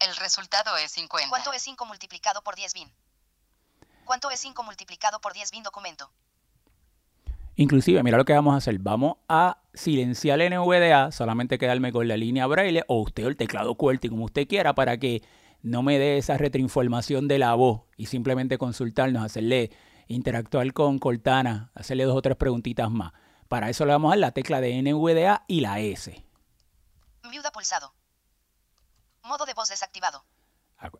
El 0.00 0.16
resultado 0.16 0.76
es 0.76 0.90
50. 0.92 1.30
¿Cuánto 1.30 1.52
es 1.52 1.62
5 1.62 1.86
multiplicado 1.86 2.42
por 2.42 2.56
10 2.56 2.74
bin? 2.74 2.92
¿Cuánto 4.04 4.30
es 4.30 4.40
5 4.40 4.62
multiplicado 4.62 5.20
por 5.20 5.32
10 5.32 5.50
bin 5.50 5.62
documento? 5.62 6.10
Inclusive, 7.56 8.02
mira 8.02 8.16
lo 8.16 8.24
que 8.24 8.32
vamos 8.32 8.54
a 8.54 8.56
hacer. 8.56 8.78
Vamos 8.78 9.16
a 9.28 9.58
silenciar 9.74 10.40
el 10.40 10.54
NVDA, 10.54 11.12
solamente 11.12 11.58
quedarme 11.58 11.92
con 11.92 12.08
la 12.08 12.16
línea 12.16 12.46
braille 12.46 12.84
o 12.88 13.00
usted 13.00 13.26
o 13.26 13.28
el 13.28 13.36
teclado 13.36 13.74
QWERTY 13.74 14.08
como 14.08 14.24
usted 14.24 14.48
quiera 14.48 14.74
para 14.74 14.98
que 14.98 15.22
no 15.62 15.82
me 15.82 15.98
dé 15.98 16.16
esa 16.16 16.38
retroinformación 16.38 17.28
de 17.28 17.38
la 17.38 17.54
voz 17.54 17.82
y 17.96 18.06
simplemente 18.06 18.56
consultarnos, 18.56 19.22
hacerle 19.22 19.70
interactuar 20.08 20.72
con 20.72 20.98
Cortana, 20.98 21.70
hacerle 21.74 22.04
dos 22.04 22.16
o 22.16 22.22
tres 22.22 22.36
preguntitas 22.36 22.90
más. 22.90 23.12
Para 23.48 23.68
eso 23.68 23.84
le 23.84 23.92
vamos 23.92 24.10
a 24.10 24.12
dar 24.12 24.20
la 24.20 24.30
tecla 24.32 24.60
de 24.60 24.80
NVDA 24.80 25.44
y 25.46 25.60
la 25.60 25.80
S. 25.80 26.24
Viuda 27.30 27.52
pulsado. 27.52 27.94
Modo 29.22 29.44
de 29.44 29.54
voz 29.54 29.68
desactivado. 29.68 30.24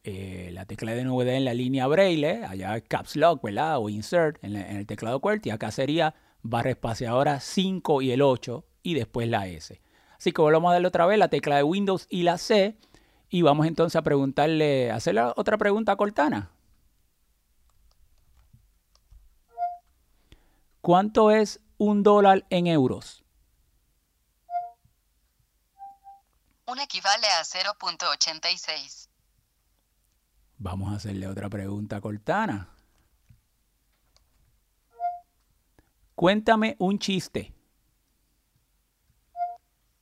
Eh, 0.04 0.50
la 0.52 0.66
tecla 0.66 0.92
de 0.92 1.04
NVDA 1.04 1.34
en 1.34 1.44
la 1.44 1.54
línea 1.54 1.86
braille, 1.86 2.44
allá 2.44 2.80
Caps 2.82 3.16
Lock, 3.16 3.42
¿verdad? 3.42 3.78
O 3.78 3.88
Insert 3.88 4.42
en, 4.44 4.56
en 4.56 4.76
el 4.76 4.86
teclado 4.86 5.20
QWERTY. 5.20 5.50
Acá 5.50 5.70
sería 5.70 6.14
barra 6.42 6.70
espaciadora 6.70 7.40
5 7.40 8.02
y 8.02 8.12
el 8.12 8.22
8 8.22 8.64
y 8.82 8.94
después 8.94 9.28
la 9.28 9.46
S. 9.46 9.80
Así 10.16 10.32
que 10.32 10.42
volvamos 10.42 10.70
a 10.70 10.74
darle 10.74 10.88
otra 10.88 11.06
vez 11.06 11.18
la 11.18 11.28
tecla 11.28 11.56
de 11.56 11.62
Windows 11.62 12.06
y 12.10 12.24
la 12.24 12.36
C. 12.36 12.76
Y 13.30 13.42
vamos 13.42 13.66
entonces 13.66 13.96
a 13.96 14.02
preguntarle, 14.02 14.90
hacerle 14.90 15.22
otra 15.36 15.56
pregunta 15.56 15.92
a 15.92 15.96
Cortana. 15.96 16.50
¿Cuánto 20.80 21.30
es 21.30 21.60
un 21.78 22.02
dólar 22.02 22.44
en 22.50 22.66
euros? 22.66 23.22
Un 26.66 26.80
equivale 26.80 27.26
a 27.26 27.42
0.86. 27.42 29.09
Vamos 30.60 30.92
a 30.92 30.96
hacerle 30.96 31.26
otra 31.26 31.48
pregunta 31.48 31.96
a 31.96 32.00
Cortana. 32.02 32.68
Cuéntame 36.14 36.76
un 36.78 36.98
chiste. 36.98 37.54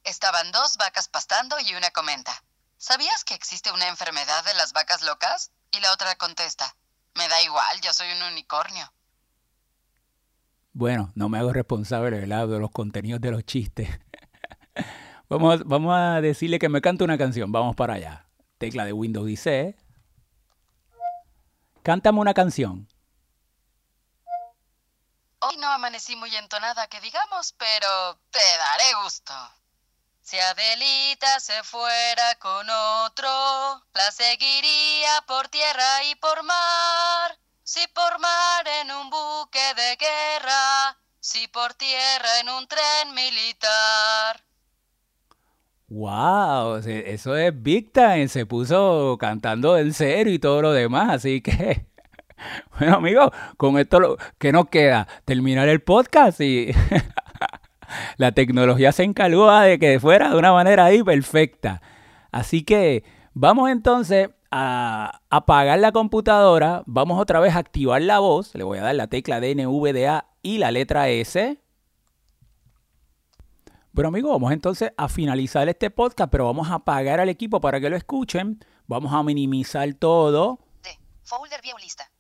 Estaban 0.03 0.51
dos 0.51 0.77
vacas 0.77 1.07
pastando 1.07 1.55
y 1.65 1.77
una 1.77 1.93
comenta. 1.93 2.33
¿Sabías 2.77 3.23
que 3.25 3.35
existe 3.35 3.71
una 3.71 3.87
enfermedad 3.89 4.45
de 4.45 4.55
las 4.55 4.73
vacas 4.73 5.05
locas? 5.05 5.53
Y 5.71 5.79
la 5.79 5.93
otra 5.93 6.17
contesta. 6.17 6.75
Me 7.15 7.29
da 7.29 7.41
igual, 7.43 7.81
yo 7.81 7.93
soy 7.93 8.09
un 8.11 8.33
unicornio. 8.33 8.93
Bueno, 10.73 11.13
no 11.15 11.29
me 11.29 11.39
hago 11.39 11.53
responsable 11.53 12.19
¿verdad? 12.19 12.49
de 12.49 12.59
los 12.59 12.73
contenidos 12.73 13.21
de 13.21 13.31
los 13.31 13.45
chistes. 13.45 13.89
vamos, 15.29 15.63
vamos 15.67 15.95
a 15.97 16.21
decirle 16.21 16.59
que 16.59 16.69
me 16.69 16.81
cante 16.81 17.05
una 17.05 17.17
canción. 17.17 17.53
Vamos 17.53 17.77
para 17.77 17.95
allá. 17.95 18.29
Tecla 18.59 18.85
de 18.85 18.93
Windows 18.93 19.27
dice. 19.29 19.77
Cántame 21.83 22.21
una 22.21 22.35
canción. 22.35 22.89
Hoy 25.41 25.57
no 25.59 25.69
amanecí 25.69 26.17
muy 26.17 26.35
entonada, 26.37 26.89
que 26.89 27.01
digamos, 27.01 27.55
pero 27.57 28.19
te 28.31 28.57
daré 28.59 28.95
gusto. 29.03 29.35
Si 30.21 30.39
Adelita 30.39 31.41
se 31.41 31.63
fuera 31.63 32.35
con 32.35 32.69
otro, 32.69 33.29
la 33.95 34.13
seguiría 34.13 35.23
por 35.27 35.49
tierra 35.49 36.05
y 36.05 36.17
por 36.17 36.43
mar. 36.43 37.39
Si 37.63 37.87
por 37.89 38.19
mar 38.19 38.69
en 38.81 38.91
un 38.91 39.11
buque 39.11 39.75
de 39.75 39.97
guerra, 39.97 40.99
si 41.21 41.49
por 41.49 41.73
tierra 41.75 42.41
en 42.41 42.49
un 42.51 42.67
tren 42.67 43.15
militar. 43.15 44.45
¡Wow! 45.91 46.77
Eso 46.85 47.35
es 47.35 47.63
Big 47.63 47.93
Time. 47.93 48.29
Se 48.29 48.45
puso 48.45 49.17
cantando 49.19 49.79
en 49.79 49.95
serio 49.95 50.35
y 50.35 50.39
todo 50.39 50.61
lo 50.61 50.73
demás. 50.73 51.11
Así 51.11 51.41
que, 51.41 51.87
bueno, 52.79 52.97
amigos, 52.97 53.31
con 53.57 53.79
esto, 53.79 53.99
lo, 53.99 54.19
¿qué 54.37 54.53
nos 54.53 54.69
queda? 54.69 55.09
Terminar 55.25 55.69
el 55.69 55.81
podcast 55.81 56.43
y 56.43 56.73
la 58.19 58.33
tecnología 58.33 58.93
se 58.93 59.05
encargó 59.05 59.51
de 59.61 59.79
que 59.79 59.99
fuera 59.99 60.31
de 60.31 60.37
una 60.37 60.53
manera 60.53 60.85
ahí 60.85 61.03
perfecta. 61.03 61.81
Así 62.33 62.65
que 62.65 63.05
vamos 63.33 63.71
entonces 63.71 64.29
a 64.51 65.23
apagar 65.31 65.79
la 65.79 65.93
computadora. 65.93 66.83
Vamos 66.85 67.19
otra 67.19 67.41
vez 67.41 67.55
a 67.55 67.61
activar 67.61 68.03
la 68.03 68.19
voz. 68.19 68.55
Le 68.55 68.65
voy 68.65 68.77
a 68.77 68.83
dar 68.83 68.95
la 68.95 69.07
tecla 69.07 69.41
de 69.41 69.55
NVDA 69.55 70.27
y 70.43 70.59
la 70.59 70.71
letra 70.71 71.09
S. 71.09 71.59
Bueno 73.93 74.09
amigos, 74.09 74.31
vamos 74.33 74.53
entonces 74.53 74.93
a 74.97 75.09
finalizar 75.09 75.69
este 75.69 75.91
podcast, 75.91 76.31
pero 76.31 76.45
vamos 76.45 76.69
a 76.71 76.75
apagar 76.75 77.21
al 77.21 77.29
equipo 77.29 77.61
para 77.61 77.81
que 77.81 77.89
lo 77.91 77.97
escuchen. 77.97 78.65
Vamos 78.87 79.13
a 79.13 79.23
minimizar 79.23 79.93
todo. 79.95 80.59
D. 80.83 80.99
Folder 81.25 81.61
View 81.63 81.77
lista. 81.79 82.11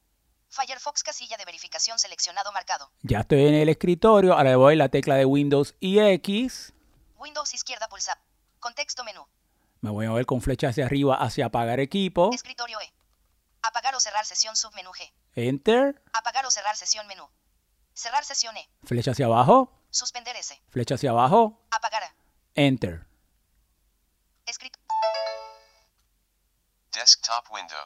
Firefox 0.48 1.02
casilla 1.02 1.36
de 1.36 1.44
verificación 1.44 1.98
seleccionado 1.98 2.50
marcado. 2.52 2.90
Ya 3.02 3.20
estoy 3.20 3.46
en 3.46 3.54
el 3.54 3.68
escritorio, 3.68 4.32
ahora 4.32 4.50
le 4.50 4.56
voy 4.56 4.76
la 4.76 4.88
tecla 4.88 5.14
de 5.16 5.26
Windows 5.26 5.76
y 5.78 5.98
X. 5.98 6.72
Windows 7.18 7.52
izquierda 7.54 7.86
pulsar. 7.88 8.18
Contexto 8.58 9.04
menú. 9.04 9.26
Me 9.80 9.90
voy 9.90 10.06
a 10.06 10.10
mover 10.10 10.26
con 10.26 10.40
flecha 10.40 10.68
hacia 10.68 10.86
arriba 10.86 11.16
hacia 11.16 11.46
apagar 11.46 11.80
equipo. 11.80 12.30
Escritorio 12.32 12.80
E. 12.80 12.92
Apagar 13.62 13.94
o 13.94 14.00
cerrar 14.00 14.24
sesión 14.24 14.56
submenú 14.56 14.90
G. 14.90 15.12
Enter. 15.34 16.02
Apagar 16.14 16.46
o 16.46 16.50
cerrar 16.50 16.76
sesión 16.76 17.06
menú. 17.06 17.28
Cerrar 17.92 18.24
sesión 18.24 18.56
E. 18.56 18.68
Flecha 18.84 19.10
hacia 19.12 19.26
abajo. 19.26 19.77
Suspender 19.90 20.36
S. 20.36 20.54
Flecha 20.68 20.96
hacia 20.96 21.10
abajo. 21.10 21.60
Apagar. 21.70 22.02
Enter. 22.54 23.06
Escrito. 24.46 24.78
Desktop 26.92 27.50
window. 27.52 27.78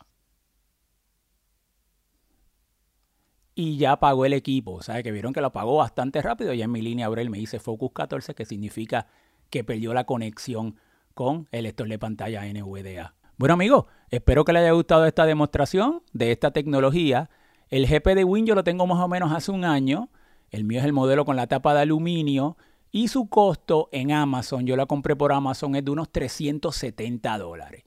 Y 3.55 3.77
ya 3.77 3.93
apagó 3.93 4.25
el 4.25 4.33
equipo. 4.33 4.83
¿Sabe 4.83 5.03
que 5.03 5.13
vieron 5.13 5.33
que 5.33 5.41
lo 5.41 5.49
apagó 5.49 5.77
bastante 5.77 6.23
rápido? 6.23 6.53
Ya 6.55 6.65
en 6.65 6.73
mi 6.73 6.83
línea 6.83 7.09
Braille 7.09 7.31
me 7.31 7.39
dice 7.39 7.61
Focus 7.61 7.93
14, 7.93 8.35
que 8.35 8.47
significa 8.47 9.07
que 9.51 9.63
perdió 9.63 9.93
la 9.95 10.05
conexión 10.05 10.81
con 11.15 11.49
el 11.53 11.65
lector 11.65 11.87
de 11.89 11.99
pantalla 11.99 12.43
NVDA. 12.45 13.15
Bueno 13.37 13.55
amigos, 13.55 13.87
espero 14.11 14.45
que 14.45 14.53
les 14.53 14.63
haya 14.63 14.73
gustado 14.73 15.05
esta 15.05 15.27
demostración 15.27 16.03
de 16.13 16.33
esta 16.33 16.51
tecnología. 16.53 17.29
El 17.69 17.87
GP 17.87 18.15
de 18.15 18.25
Win 18.25 18.47
yo 18.47 18.55
lo 18.55 18.65
tengo 18.65 18.87
más 18.87 18.99
o 18.99 19.09
menos 19.09 19.31
hace 19.33 19.51
un 19.51 19.65
año. 19.65 20.09
El 20.53 20.65
mío 20.65 20.79
es 20.79 20.85
el 20.85 20.93
modelo 20.93 21.25
con 21.25 21.35
la 21.35 21.49
tapa 21.49 21.75
de 21.75 21.81
aluminio 21.81 22.57
y 22.93 23.09
su 23.09 23.29
costo 23.29 23.89
en 23.91 24.13
Amazon, 24.13 24.67
yo 24.67 24.77
la 24.77 24.85
compré 24.85 25.17
por 25.17 25.33
Amazon, 25.33 25.75
es 25.75 25.85
de 25.85 25.91
unos 25.91 26.13
370 26.13 27.39
dólares. 27.39 27.85